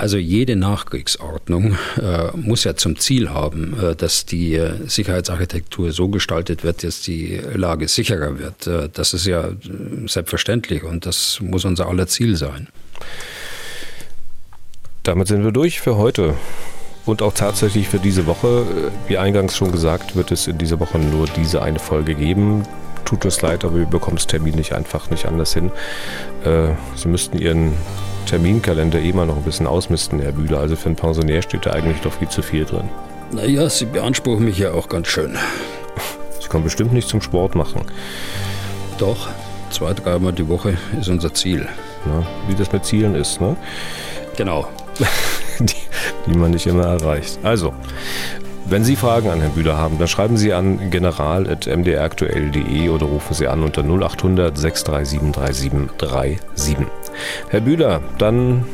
Also 0.00 0.16
jede 0.16 0.54
Nachkriegsordnung 0.54 1.76
äh, 2.00 2.28
muss 2.36 2.62
ja 2.62 2.76
zum 2.76 2.96
Ziel 3.00 3.30
haben, 3.30 3.76
äh, 3.82 3.96
dass 3.96 4.24
die 4.24 4.54
äh, 4.54 4.74
Sicherheitsarchitektur 4.86 5.90
so 5.90 6.08
gestaltet 6.08 6.62
wird, 6.62 6.84
dass 6.84 7.00
die 7.02 7.40
Lage 7.54 7.88
sicherer 7.88 8.38
wird. 8.38 8.68
Äh, 8.68 8.88
das 8.92 9.12
ist 9.12 9.26
ja 9.26 9.48
äh, 9.48 9.54
selbstverständlich 10.06 10.84
und 10.84 11.04
das 11.04 11.40
muss 11.40 11.64
unser 11.64 11.88
aller 11.88 12.06
Ziel 12.06 12.36
sein. 12.36 12.68
Damit 15.02 15.26
sind 15.26 15.42
wir 15.42 15.50
durch 15.50 15.80
für 15.80 15.96
heute. 15.96 16.34
Und 17.04 17.20
auch 17.20 17.32
tatsächlich 17.32 17.88
für 17.88 17.98
diese 17.98 18.26
Woche. 18.26 18.66
Wie 19.08 19.18
eingangs 19.18 19.56
schon 19.56 19.72
gesagt, 19.72 20.14
wird 20.14 20.30
es 20.30 20.46
in 20.46 20.58
dieser 20.58 20.78
Woche 20.78 20.98
nur 20.98 21.26
diese 21.26 21.60
eine 21.62 21.80
Folge 21.80 22.14
geben. 22.14 22.68
Tut 23.04 23.24
uns 23.24 23.42
leid, 23.42 23.64
aber 23.64 23.78
wir 23.78 23.86
bekommen 23.86 24.16
das 24.16 24.26
Termin 24.26 24.54
nicht 24.54 24.74
einfach 24.74 25.08
nicht 25.08 25.24
anders 25.24 25.54
hin. 25.54 25.70
Sie 26.44 27.08
müssten 27.08 27.38
Ihren 27.38 27.72
Terminkalender 28.28 29.00
eh 29.00 29.12
mal 29.14 29.26
noch 29.26 29.38
ein 29.38 29.42
bisschen 29.42 29.66
ausmisten, 29.66 30.20
Herr 30.20 30.32
Bühler. 30.32 30.60
Also 30.60 30.76
für 30.76 30.86
einen 30.86 30.96
Pensionär 30.96 31.40
steht 31.40 31.64
da 31.64 31.70
eigentlich 31.70 32.00
doch 32.02 32.12
viel 32.12 32.28
zu 32.28 32.42
viel 32.42 32.66
drin. 32.66 32.90
Naja, 33.32 33.70
Sie 33.70 33.86
beanspruchen 33.86 34.44
mich 34.44 34.58
ja 34.58 34.72
auch 34.72 34.90
ganz 34.90 35.08
schön. 35.08 35.38
Sie 36.38 36.48
kommen 36.48 36.64
bestimmt 36.64 36.92
nicht 36.92 37.08
zum 37.08 37.22
Sport 37.22 37.54
machen. 37.54 37.82
Doch, 38.98 39.28
zwei, 39.70 39.94
dreimal 39.94 40.32
die 40.34 40.46
Woche 40.46 40.76
ist 41.00 41.08
unser 41.08 41.32
Ziel. 41.32 41.68
Ja, 42.04 42.26
wie 42.48 42.54
das 42.54 42.70
mit 42.70 42.84
Zielen 42.84 43.14
ist, 43.14 43.40
ne? 43.40 43.56
Genau. 44.36 44.68
die, 45.58 45.74
die 46.26 46.36
man 46.36 46.50
nicht 46.50 46.66
immer 46.66 46.84
erreicht. 46.84 47.38
Also, 47.42 47.72
wenn 48.70 48.84
Sie 48.84 48.96
Fragen 48.96 49.30
an 49.30 49.40
Herrn 49.40 49.52
Bühler 49.52 49.78
haben, 49.78 49.98
dann 49.98 50.08
schreiben 50.08 50.36
Sie 50.36 50.52
an 50.52 50.90
general.mdraktuell.de 50.90 52.88
oder 52.90 53.06
rufen 53.06 53.34
Sie 53.34 53.48
an 53.48 53.62
unter 53.62 53.82
0800 53.82 54.56
637 54.56 55.32
3737. 55.32 56.76
Herr 57.48 57.60
Bühler, 57.60 58.00
dann 58.18 58.64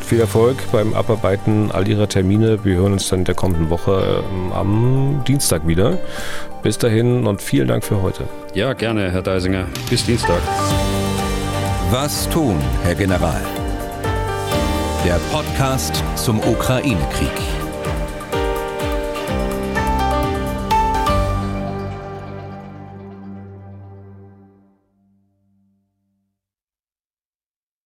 viel 0.00 0.20
Erfolg 0.20 0.56
beim 0.72 0.94
Abarbeiten 0.94 1.70
all 1.72 1.88
Ihrer 1.88 2.08
Termine. 2.08 2.64
Wir 2.64 2.76
hören 2.76 2.92
uns 2.92 3.08
dann 3.08 3.20
in 3.20 3.24
der 3.24 3.34
kommenden 3.34 3.70
Woche 3.70 4.22
ähm, 4.30 4.52
am 4.52 5.22
Dienstag 5.26 5.66
wieder. 5.66 5.98
Bis 6.62 6.78
dahin 6.78 7.26
und 7.26 7.42
vielen 7.42 7.68
Dank 7.68 7.84
für 7.84 8.00
heute. 8.02 8.24
Ja, 8.54 8.72
gerne, 8.72 9.10
Herr 9.10 9.22
Deisinger. 9.22 9.66
Bis 9.90 10.04
Dienstag. 10.04 10.40
Was 11.90 12.28
tun, 12.30 12.56
Herr 12.82 12.94
General? 12.94 13.42
Der 15.04 15.20
Podcast 15.30 16.02
zum 16.16 16.38
Ukraine-Krieg. 16.40 17.53